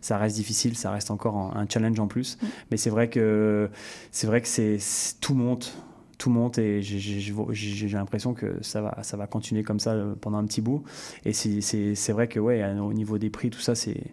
ça 0.00 0.18
reste 0.18 0.34
difficile, 0.34 0.76
ça 0.76 0.90
reste 0.90 1.12
encore 1.12 1.36
un, 1.36 1.60
un 1.60 1.66
challenge 1.68 2.00
en 2.00 2.06
plus. 2.08 2.36
Mais 2.70 2.76
c'est 2.76 2.90
vrai 2.90 3.08
que 3.08 3.68
c'est 4.10 4.26
vrai 4.26 4.40
que 4.40 4.48
c'est- 4.48 4.78
tout 5.20 5.34
monte. 5.34 5.76
Tout 6.22 6.30
monte 6.30 6.58
et 6.58 6.82
j'ai- 6.82 7.88
l'impression 7.88 8.32
que 8.32 8.58
ça 8.62 8.80
va, 8.80 8.96
ça 9.02 9.16
va 9.16 9.26
continuer 9.26 9.64
comme 9.64 9.80
ça 9.80 9.90
euh, 9.90 10.14
pendant 10.20 10.38
un 10.38 10.44
petit 10.46 10.60
bout. 10.60 10.84
Et 11.24 11.32
c'est- 11.32 12.12
vrai 12.12 12.28
que 12.28 12.38
ouais, 12.38 12.62
à- 12.62 12.74
au 12.80 12.92
niveau 12.92 13.18
des 13.18 13.28
prix, 13.28 13.50
tout 13.50 13.58
ça, 13.60 13.74
c'est 13.74 14.04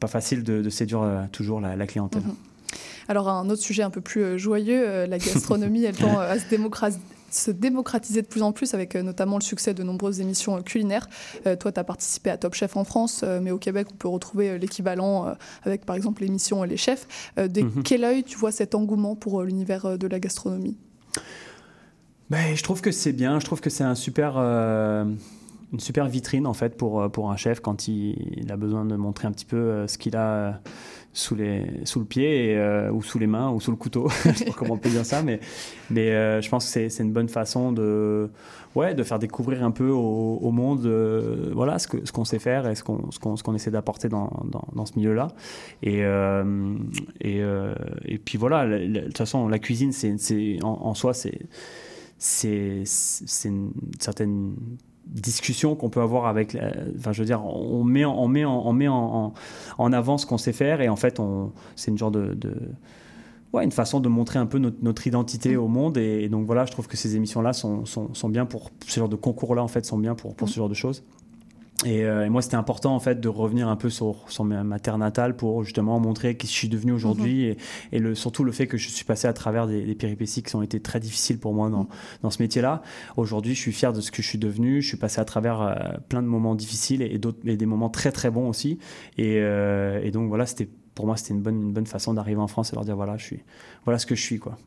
pas 0.00 0.08
facile 0.08 0.42
de, 0.42 0.60
de 0.60 0.70
séduire 0.70 1.02
euh, 1.02 1.22
toujours 1.30 1.60
la, 1.60 1.76
la 1.76 1.86
clientèle. 1.86 2.22
Mhm. 2.22 2.34
Alors 3.06 3.28
un 3.28 3.48
autre 3.48 3.62
sujet 3.62 3.84
un 3.84 3.90
peu 3.90 4.00
plus 4.00 4.22
euh, 4.24 4.38
joyeux, 4.38 4.82
euh, 4.88 5.06
la 5.06 5.18
gastronomie, 5.18 5.84
elle 5.84 5.94
tend 5.94 6.18
euh, 6.18 6.32
à 6.32 6.38
se, 6.40 6.48
démocra- 6.48 6.90
se 7.30 7.52
démocratiser 7.52 8.22
de 8.22 8.26
plus 8.26 8.42
en 8.42 8.50
plus 8.50 8.74
avec 8.74 8.96
euh, 8.96 9.02
notamment 9.02 9.36
le 9.38 9.44
succès 9.44 9.72
de 9.72 9.84
nombreuses 9.84 10.20
émissions 10.20 10.56
euh, 10.56 10.62
culinaires. 10.62 11.08
Euh, 11.46 11.54
toi, 11.54 11.70
tu 11.70 11.78
as 11.78 11.84
participé 11.84 12.30
à 12.30 12.38
Top 12.38 12.54
Chef 12.54 12.76
en 12.76 12.82
France, 12.82 13.20
euh, 13.22 13.38
mais 13.40 13.52
au 13.52 13.58
Québec, 13.58 13.86
on 13.92 13.96
peut 13.96 14.08
retrouver 14.08 14.50
euh, 14.50 14.58
l'équivalent 14.58 15.28
euh, 15.28 15.34
avec 15.62 15.84
par 15.86 15.94
exemple 15.94 16.22
l'émission 16.22 16.62
euh, 16.62 16.66
Les 16.66 16.76
Chefs. 16.76 17.06
Euh, 17.38 17.46
de 17.46 17.60
Mhm. 17.62 17.84
quel 17.84 18.02
œil 18.02 18.24
tu 18.24 18.36
vois 18.36 18.50
cet 18.50 18.74
engouement 18.74 19.14
pour 19.14 19.40
euh, 19.40 19.44
l'univers 19.44 19.86
euh, 19.86 19.96
de 19.96 20.08
la 20.08 20.18
gastronomie? 20.18 20.76
Ben, 22.30 22.54
je 22.54 22.62
trouve 22.62 22.80
que 22.80 22.92
c'est 22.92 23.12
bien. 23.12 23.40
Je 23.40 23.44
trouve 23.44 23.60
que 23.60 23.70
c'est 23.70 23.84
un 23.84 23.96
super, 23.96 24.34
euh, 24.36 25.04
une 25.72 25.80
super 25.80 26.06
vitrine 26.06 26.46
en 26.46 26.54
fait 26.54 26.76
pour, 26.76 27.02
euh, 27.02 27.08
pour 27.08 27.30
un 27.30 27.36
chef 27.36 27.60
quand 27.60 27.88
il, 27.88 28.46
a 28.50 28.56
besoin 28.56 28.84
de 28.84 28.94
montrer 28.96 29.26
un 29.26 29.32
petit 29.32 29.44
peu 29.44 29.56
euh, 29.56 29.86
ce 29.88 29.98
qu'il 29.98 30.16
a 30.16 30.60
sous, 31.12 31.34
les, 31.34 31.66
sous 31.84 32.00
le 32.00 32.04
pied 32.04 32.56
euh, 32.56 32.90
ou 32.90 33.02
sous 33.02 33.18
les 33.18 33.26
mains 33.26 33.50
ou 33.50 33.60
sous 33.60 33.70
le 33.70 33.76
couteau. 33.76 34.08
je 34.24 34.32
sais 34.32 34.44
pas 34.44 34.52
comment 34.52 34.74
on 34.74 34.78
peut 34.78 34.90
dire 34.90 35.04
ça, 35.04 35.22
mais, 35.22 35.40
mais 35.90 36.10
euh, 36.10 36.40
je 36.40 36.48
pense 36.48 36.72
que 36.72 36.88
c'est, 36.88 37.02
une 37.02 37.12
bonne 37.12 37.28
façon 37.28 37.72
de, 37.72 38.30
ouais, 38.74 38.94
de 38.94 39.02
faire 39.02 39.18
découvrir 39.18 39.64
un 39.64 39.70
peu 39.70 39.88
au, 39.88 40.50
monde 40.50 40.86
euh, 40.86 41.50
voilà, 41.52 41.78
ce, 41.78 41.88
que, 41.88 42.04
ce 42.04 42.12
qu'on 42.12 42.24
sait 42.24 42.38
faire 42.38 42.68
et 42.68 42.74
ce 42.74 42.84
qu'on, 42.84 43.10
qu'on, 43.20 43.36
ce 43.36 43.42
qu'on 43.42 43.54
essaie 43.54 43.70
d'apporter 43.70 44.08
dans, 44.08 44.30
dans, 44.72 44.86
ce 44.86 44.92
milieu-là. 44.96 45.28
Et, 45.82 46.00
et, 47.20 47.42
et 48.04 48.18
puis 48.18 48.38
voilà, 48.38 48.66
de 48.66 49.00
toute 49.06 49.18
façon, 49.18 49.48
la 49.48 49.58
cuisine, 49.58 49.92
c'est, 49.92 50.62
en, 50.62 50.68
en 50.68 50.94
soi, 50.94 51.12
c'est 51.14 52.68
une 53.44 53.72
certaine 53.98 54.54
discussion 55.06 55.74
qu'on 55.74 55.90
peut 55.90 56.00
avoir 56.00 56.26
avec 56.26 56.52
la- 56.52 56.72
enfin 56.98 57.12
je 57.12 57.20
veux 57.20 57.26
dire 57.26 57.44
on 57.44 57.82
met 57.84 58.04
on 58.04 58.28
met 58.28 58.44
on 58.44 58.72
met 58.72 58.88
en, 58.88 58.94
en, 58.94 59.34
en 59.78 59.92
avant 59.92 60.18
ce 60.18 60.26
qu'on 60.26 60.38
sait 60.38 60.52
faire 60.52 60.80
et 60.80 60.88
en 60.88 60.96
fait 60.96 61.20
c'est 61.74 61.90
une 61.90 61.98
genre 61.98 62.10
de, 62.12 62.36
ouais 63.52 63.64
une 63.64 63.72
façon 63.72 64.00
de 64.00 64.08
montrer 64.08 64.38
un 64.38 64.46
peu 64.46 64.58
notre, 64.58 65.06
identité 65.06 65.56
au 65.56 65.68
monde 65.68 65.98
et, 65.98 66.28
donc 66.28 66.46
voilà 66.46 66.64
je 66.64 66.72
trouve 66.72 66.86
que 66.86 66.96
ces 66.96 67.16
émissions 67.16 67.42
là 67.42 67.52
sont, 67.52 67.84
sont, 67.86 68.14
sont 68.14 68.28
bien 68.28 68.46
pour 68.46 68.70
ce 68.86 69.00
genre 69.00 69.08
de 69.08 69.16
concours 69.16 69.54
là 69.54 69.62
en 69.62 69.68
fait 69.68 69.84
sont 69.84 69.98
bien 69.98 70.14
pour, 70.14 70.34
pour 70.34 70.48
ce 70.48 70.54
genre 70.56 70.68
de 70.68 70.74
choses 70.74 71.02
et, 71.86 72.04
euh, 72.04 72.26
et 72.26 72.28
moi, 72.28 72.42
c'était 72.42 72.56
important 72.56 72.94
en 72.94 73.00
fait 73.00 73.20
de 73.20 73.28
revenir 73.28 73.68
un 73.68 73.76
peu 73.76 73.88
sur, 73.88 74.30
sur 74.30 74.44
ma, 74.44 74.78
terre 74.78 74.98
natale 74.98 75.34
pour 75.34 75.64
justement 75.64 75.98
montrer 75.98 76.36
qui 76.36 76.46
je 76.46 76.52
suis 76.52 76.68
devenu 76.68 76.92
aujourd'hui 76.92 77.44
et, 77.44 77.56
et 77.92 77.98
le, 77.98 78.14
surtout 78.14 78.44
le 78.44 78.52
fait 78.52 78.66
que 78.66 78.76
je 78.76 78.88
suis 78.88 79.04
passé 79.04 79.26
à 79.28 79.32
travers 79.32 79.66
des, 79.66 79.82
des 79.82 79.94
péripéties 79.94 80.42
qui 80.42 80.54
ont 80.56 80.62
été 80.62 80.80
très 80.80 81.00
difficiles 81.00 81.38
pour 81.38 81.54
moi 81.54 81.70
dans, 81.70 81.88
dans 82.22 82.30
ce 82.30 82.42
métier-là. 82.42 82.82
Aujourd'hui, 83.16 83.54
je 83.54 83.60
suis 83.60 83.72
fier 83.72 83.92
de 83.92 84.00
ce 84.00 84.10
que 84.10 84.22
je 84.22 84.28
suis 84.28 84.38
devenu. 84.38 84.82
Je 84.82 84.88
suis 84.88 84.98
passé 84.98 85.20
à 85.20 85.24
travers 85.24 85.62
euh, 85.62 85.74
plein 86.08 86.22
de 86.22 86.28
moments 86.28 86.54
difficiles 86.54 87.02
et, 87.02 87.18
et 87.46 87.56
des 87.56 87.66
moments 87.66 87.90
très 87.90 88.12
très 88.12 88.30
bons 88.30 88.48
aussi. 88.48 88.78
Et, 89.16 89.38
euh, 89.38 90.00
et 90.02 90.10
donc 90.10 90.28
voilà, 90.28 90.44
c'était 90.46 90.68
pour 90.94 91.06
moi, 91.06 91.16
c'était 91.16 91.32
une 91.32 91.40
bonne, 91.40 91.62
une 91.62 91.72
bonne 91.72 91.86
façon 91.86 92.12
d'arriver 92.12 92.40
en 92.40 92.48
France 92.48 92.72
et 92.72 92.76
leur 92.76 92.84
dire 92.84 92.96
voilà, 92.96 93.16
je 93.16 93.24
suis, 93.24 93.42
voilà 93.84 93.98
ce 93.98 94.04
que 94.04 94.14
je 94.14 94.22
suis 94.22 94.38
quoi. 94.38 94.58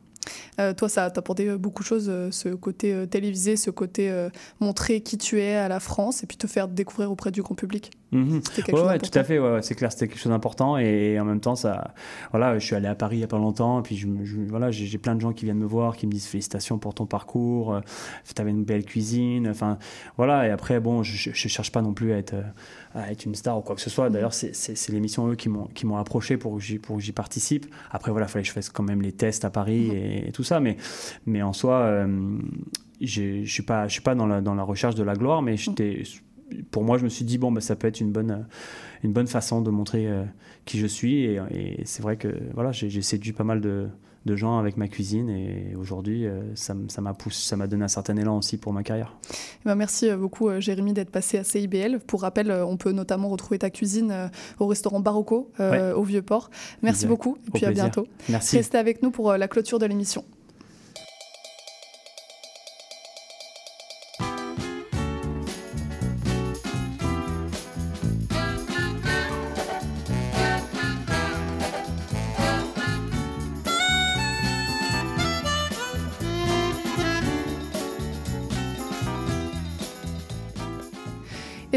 Euh, 0.60 0.72
toi, 0.72 0.88
ça 0.88 1.10
t'a 1.10 1.18
apporté 1.18 1.48
euh, 1.48 1.58
beaucoup 1.58 1.82
de 1.82 1.88
choses, 1.88 2.06
euh, 2.08 2.30
ce 2.30 2.48
côté 2.50 2.92
euh, 2.92 3.06
télévisé, 3.06 3.56
ce 3.56 3.70
côté 3.70 4.12
montrer 4.60 5.00
qui 5.00 5.18
tu 5.18 5.40
es 5.40 5.54
à 5.54 5.68
la 5.68 5.80
France 5.80 6.22
et 6.22 6.26
puis 6.26 6.36
te 6.36 6.46
faire 6.46 6.68
découvrir 6.68 7.10
auprès 7.10 7.30
du 7.30 7.42
grand 7.42 7.54
public. 7.54 7.90
Quelque 8.12 8.70
Ouais, 8.72 8.80
ouais, 8.82 8.98
tout 8.98 9.18
à 9.18 9.24
fait, 9.24 9.40
ouais, 9.40 9.60
c'est 9.62 9.74
clair, 9.74 9.90
c'était 9.90 10.06
quelque 10.06 10.20
chose 10.20 10.30
d'important 10.30 10.78
et, 10.78 11.18
en 11.18 11.24
même 11.24 11.40
temps, 11.40 11.56
ça, 11.56 11.94
voilà, 12.30 12.56
je 12.60 12.64
suis 12.64 12.76
allé 12.76 12.86
à 12.86 12.94
Paris 12.94 13.16
il 13.16 13.20
y 13.20 13.24
a 13.24 13.26
pas 13.26 13.38
longtemps 13.38 13.80
et 13.80 13.82
puis 13.82 13.96
je, 13.96 14.06
me- 14.06 14.24
je- 14.24 14.36
voilà, 14.48 14.70
j'ai 14.70 14.98
plein 14.98 15.16
de 15.16 15.20
gens 15.20 15.32
qui 15.32 15.44
viennent 15.46 15.58
me 15.58 15.66
voir, 15.66 15.96
qui 15.96 16.06
me 16.06 16.12
disent 16.12 16.26
félicitations 16.26 16.78
pour 16.78 16.94
ton 16.94 17.06
parcours, 17.06 17.80
tu 18.32 18.40
avais 18.40 18.50
une 18.52 18.62
belle 18.64 18.84
cuisine, 18.84 19.48
enfin 19.48 19.78
voilà, 20.16 20.46
et 20.46 20.50
après, 20.50 20.78
bon, 20.78 21.02
je, 21.02 21.30
je 21.32 21.48
cherche 21.48 21.72
pas 21.72 21.82
non 21.82 21.92
plus 21.92 22.12
à 22.12 22.18
être, 22.18 22.34
à 22.94 23.10
être 23.10 23.24
une 23.26 23.34
star 23.34 23.58
ou 23.58 23.60
quoi 23.60 23.74
que 23.74 23.80
ce 23.82 23.90
soit. 23.90 24.08
D'ailleurs, 24.08 24.32
c'est- 24.32 24.88
l'émission 24.88 25.28
eux 25.28 25.34
qui 25.36 25.48
m'ont 25.48 25.96
approché 25.96 26.36
pour 26.36 26.56
que 26.58 26.62
j'y 26.62 27.12
participe. 27.12 27.66
Après, 27.90 28.10
voilà, 28.12 28.28
fallait 28.28 28.42
que 28.44 28.48
je 28.48 28.52
fasse 28.52 28.70
quand 28.70 28.84
même 28.84 29.02
les 29.02 29.12
tests 29.12 29.44
à 29.44 29.50
Paris 29.50 29.88
et, 29.90 30.28
et 30.28 30.32
tout 30.32 30.44
ça, 30.44 30.60
mais 30.60 30.76
mais 31.26 31.42
en 31.42 31.52
soi, 31.52 31.80
euh, 31.80 32.38
je 33.00 33.44
suis 33.44 33.62
pas 33.64 33.88
je 33.88 33.92
suis 33.92 34.02
pas 34.02 34.14
dans 34.14 34.26
la 34.26 34.40
dans 34.40 34.54
la 34.54 34.62
recherche 34.62 34.94
de 34.94 35.02
la 35.02 35.14
gloire, 35.14 35.42
mais 35.42 35.56
j'étais 35.56 36.02
pour 36.70 36.84
moi, 36.84 36.98
je 36.98 37.04
me 37.04 37.08
suis 37.08 37.24
dit, 37.24 37.38
bon, 37.38 37.50
bah, 37.50 37.60
ça 37.60 37.74
peut 37.74 37.88
être 37.88 38.00
une 38.00 38.12
bonne, 38.12 38.46
une 39.02 39.12
bonne 39.12 39.26
façon 39.26 39.60
de 39.60 39.70
montrer 39.70 40.06
euh, 40.06 40.22
qui 40.66 40.78
je 40.78 40.86
suis. 40.86 41.24
Et, 41.24 41.40
et 41.50 41.82
c'est 41.84 42.02
vrai 42.02 42.16
que 42.16 42.28
voilà, 42.52 42.70
j'ai 42.70 43.02
séduit 43.02 43.32
pas 43.32 43.44
mal 43.44 43.60
de, 43.60 43.88
de 44.24 44.36
gens 44.36 44.58
avec 44.58 44.76
ma 44.76 44.88
cuisine. 44.88 45.28
Et 45.28 45.74
aujourd'hui, 45.76 46.26
euh, 46.26 46.40
ça 46.54 46.74
m'a 46.74 47.14
poussé, 47.14 47.48
ça 47.48 47.56
m'a 47.56 47.66
donné 47.66 47.84
un 47.84 47.88
certain 47.88 48.16
élan 48.16 48.38
aussi 48.38 48.56
pour 48.56 48.72
ma 48.72 48.82
carrière. 48.82 49.16
Eh 49.30 49.34
ben, 49.66 49.74
merci 49.74 50.08
euh, 50.08 50.16
beaucoup, 50.16 50.48
euh, 50.48 50.60
Jérémy, 50.60 50.92
d'être 50.92 51.10
passé 51.10 51.38
à 51.38 51.44
CIBL. 51.44 51.98
Pour 52.06 52.22
rappel, 52.22 52.50
on 52.50 52.76
peut 52.76 52.92
notamment 52.92 53.28
retrouver 53.28 53.58
ta 53.58 53.70
cuisine 53.70 54.30
au 54.58 54.66
restaurant 54.66 55.00
Barocco 55.00 55.50
euh, 55.60 55.94
au 55.94 56.02
Vieux-Port. 56.02 56.50
Merci 56.82 57.06
beaucoup 57.06 57.36
et 57.46 57.48
Au 57.48 57.52
puis 57.52 57.64
à 57.64 57.68
plaisir. 57.68 57.84
bientôt. 57.84 58.06
Merci. 58.28 58.56
Restez 58.56 58.78
avec 58.78 59.02
nous 59.02 59.10
pour 59.10 59.32
la 59.32 59.48
clôture 59.48 59.78
de 59.78 59.86
l'émission. 59.86 60.24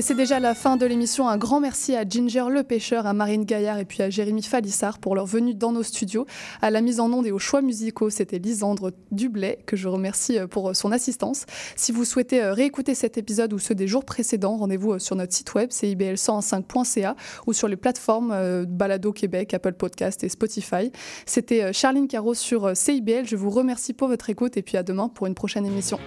C'est 0.08 0.16
déjà 0.16 0.39
la 0.39 0.55
fin 0.55 0.78
de 0.78 0.86
l'émission. 0.86 1.28
Un 1.28 1.36
grand 1.36 1.60
merci 1.60 1.93
à 1.93 2.08
Ginger 2.08 2.45
le 2.49 2.64
pêcheur, 2.64 3.05
à 3.08 3.12
Marine 3.12 3.43
Gaillard 3.43 3.78
et 3.78 3.84
puis 3.84 4.01
à 4.01 4.10
Jérémy 4.10 4.41
Falissard 4.41 4.99
pour 4.99 5.16
leur 5.16 5.26
venue 5.26 5.53
dans 5.53 5.74
nos 5.74 5.84
studios. 5.84 6.26
À 6.62 6.72
la 6.72 6.80
mise 6.80 7.01
en 7.01 7.12
onde 7.12 7.28
et 7.28 7.34
aux 7.34 7.39
choix 7.39 7.62
musicaux, 7.62 8.10
c'était 8.10 8.39
Lisandre 8.39 8.91
Dublay, 9.12 9.60
que 9.66 9.76
je 9.76 9.89
remercie 9.89 10.39
euh, 10.39 10.47
pour 10.47 10.74
son 10.74 10.93
assistance. 10.93 11.45
Si 11.76 11.91
vous 11.91 12.05
souhaitez 12.05 12.41
euh, 12.41 12.53
réécouter 12.53 12.95
cet 12.95 13.18
épisode 13.18 13.51
ou 13.51 13.60
ceux 13.60 13.76
des 13.76 13.86
jours 13.86 14.05
précédents, 14.05 14.55
rendez-vous 14.55 14.93
euh, 14.93 14.99
sur 14.99 15.18
notre 15.18 15.34
site 15.34 15.53
web, 15.55 15.72
cibl105.ca 15.72 17.18
ou 17.45 17.51
sur 17.51 17.68
les 17.68 17.76
plateformes 17.76 18.32
euh, 18.32 18.64
Balado 18.66 19.12
Québec, 19.12 19.53
Apple 19.53 19.74
Podcast 19.74 20.24
et 20.24 20.30
Spotify. 20.30 20.89
C'était 21.26 21.64
euh, 21.64 21.74
Charline 21.74 22.08
Caro 22.08 22.34
sur 22.34 22.68
euh, 22.68 22.76
CIBL. 22.76 23.26
Je 23.26 23.36
vous 23.36 23.49
remercie 23.49 23.91
pour 23.91 24.08
votre 24.08 24.30
écoute 24.30 24.55
et 24.55 24.62
puis 24.62 24.78
à 24.78 24.84
demain 24.84 25.10
pour 25.10 25.28
une 25.28 25.36
prochaine 25.36 25.66
émission. 25.66 25.99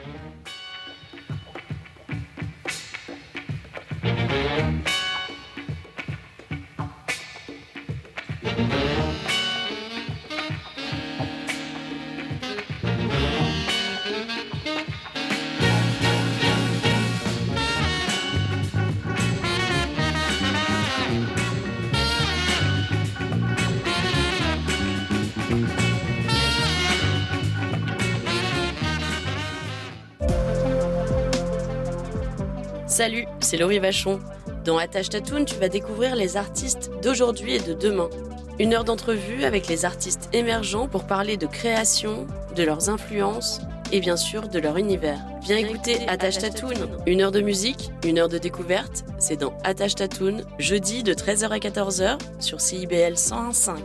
Salut, 32.90 33.26
c'est 33.38 33.56
Laurie 33.56 33.78
Vachon. 33.78 34.18
Dans 34.64 34.76
Attache 34.76 35.10
Tatoune, 35.10 35.44
tu 35.44 35.54
vas 35.54 35.68
découvrir 35.68 36.16
les 36.16 36.36
artistes 36.36 36.90
d'aujourd'hui 37.04 37.54
et 37.54 37.60
de 37.60 37.72
demain. 37.72 38.10
Une 38.58 38.74
heure 38.74 38.82
d'entrevue 38.82 39.44
avec 39.44 39.68
les 39.68 39.84
artistes 39.84 40.28
émergents 40.32 40.88
pour 40.88 41.06
parler 41.06 41.36
de 41.36 41.46
création, 41.46 42.26
de 42.56 42.64
leurs 42.64 42.88
influences 42.88 43.60
et 43.92 44.00
bien 44.00 44.16
sûr 44.16 44.48
de 44.48 44.58
leur 44.58 44.76
univers. 44.76 45.20
Viens 45.40 45.58
écouter 45.58 46.00
Attache 46.08 46.38
Tatoon. 46.38 46.90
Une 47.06 47.22
heure 47.22 47.30
de 47.30 47.40
musique, 47.40 47.92
une 48.04 48.18
heure 48.18 48.28
de 48.28 48.38
découverte, 48.38 49.04
c'est 49.20 49.36
dans 49.36 49.56
Attache 49.62 49.94
Tatoon, 49.94 50.42
jeudi 50.58 51.04
de 51.04 51.14
13h 51.14 51.48
à 51.48 51.58
14h 51.58 52.18
sur 52.40 52.60
CIBL 52.60 53.14
101.5. 53.14 53.76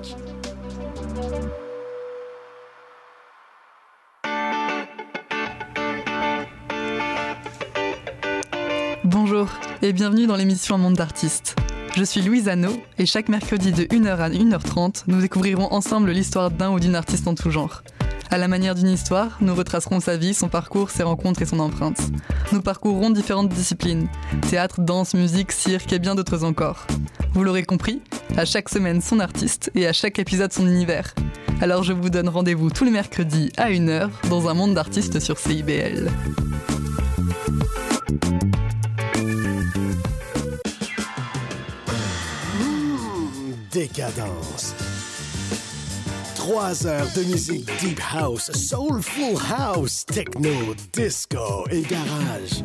et 9.86 9.94
bienvenue 9.94 10.26
dans 10.26 10.36
l'émission 10.36 10.74
Un 10.74 10.80
monde 10.80 10.96
d'artistes. 10.96 11.56
Je 11.96 12.04
suis 12.04 12.24
Louise 12.24 12.50
Anneau 12.50 12.82
et 12.98 13.06
chaque 13.06 13.30
mercredi 13.30 13.72
de 13.72 13.84
1h 13.84 14.18
à 14.18 14.30
1h30, 14.32 15.04
nous 15.06 15.22
découvrirons 15.22 15.72
ensemble 15.72 16.10
l'histoire 16.10 16.50
d'un 16.50 16.72
ou 16.72 16.80
d'une 16.80 16.96
artiste 16.96 17.28
en 17.28 17.36
tout 17.36 17.52
genre. 17.52 17.84
À 18.32 18.40
la 18.40 18.48
manière 18.48 18.74
d'une 18.74 18.90
histoire, 18.90 19.38
nous 19.42 19.54
retracerons 19.54 20.00
sa 20.00 20.18
vie, 20.18 20.34
son 20.34 20.50
parcours, 20.50 20.90
ses 20.90 21.04
rencontres 21.04 21.44
et 21.44 21.46
son 21.46 21.60
empreinte. 21.60 22.00
Nous 22.52 22.64
parcourrons 22.64 23.12
différentes 23.12 23.50
disciplines 23.50 24.08
théâtre, 24.50 24.82
danse, 24.82 25.14
musique, 25.14 25.52
cirque 25.52 25.94
et 25.94 26.00
bien 26.00 26.16
d'autres 26.16 26.44
encore. 26.44 26.88
Vous 27.34 27.44
l'aurez 27.44 27.64
compris, 27.64 28.02
à 28.38 28.46
chaque 28.46 28.70
semaine 28.70 29.02
son 29.02 29.20
artiste 29.20 29.70
et 29.76 29.86
à 29.86 29.94
chaque 29.94 30.18
épisode 30.18 30.52
son 30.52 30.66
univers. 30.66 31.14
Alors 31.62 31.84
je 31.84 31.94
vous 31.94 32.10
donne 32.10 32.30
rendez-vous 32.30 32.72
tous 32.72 32.86
les 32.86 32.92
mercredis 32.92 33.52
à 33.56 33.70
1h 33.70 34.10
dans 34.32 34.50
un 34.50 34.56
monde 34.56 34.74
d'artistes 34.74 35.20
sur 35.20 35.38
CIBL. 35.38 36.10
Décadence. 43.76 44.74
Trois 46.34 46.88
heures 46.88 47.12
de 47.14 47.24
musique 47.24 47.70
deep 47.82 48.00
house, 48.00 48.50
soulful 48.54 49.36
house, 49.54 50.06
techno, 50.06 50.74
disco 50.94 51.68
et 51.70 51.82
garage. 51.82 52.64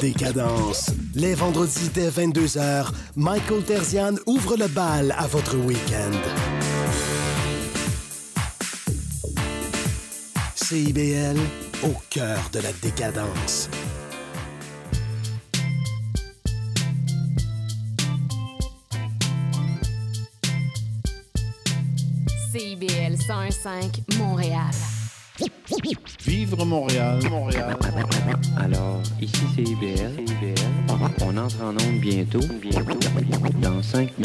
Décadence. 0.00 0.90
Les 1.14 1.36
vendredis 1.36 1.88
dès 1.94 2.08
22h, 2.08 2.88
Michael 3.14 3.62
Terzian 3.62 4.14
ouvre 4.26 4.56
le 4.56 4.66
bal 4.66 5.14
à 5.16 5.28
votre 5.28 5.56
week-end. 5.56 6.10
CIBL, 10.56 11.38
au 11.84 11.94
cœur 12.10 12.50
de 12.52 12.58
la 12.58 12.72
décadence. 12.82 13.68
CIBL 23.16 23.48
101.5 23.48 24.18
Montréal. 24.18 24.70
Vivre 26.26 26.64
Montréal, 26.64 27.20
Montréal. 27.30 27.76
Alors, 28.56 29.00
ici 29.20 29.42
c'est 29.54 29.62
IBL. 29.62 30.12
On 31.22 31.36
entre 31.36 31.62
en 31.62 31.72
onde 31.72 32.00
bientôt, 32.00 32.40
bientôt, 32.60 32.98
dans 33.60 33.82
5 33.82 34.18
minutes. 34.18 34.24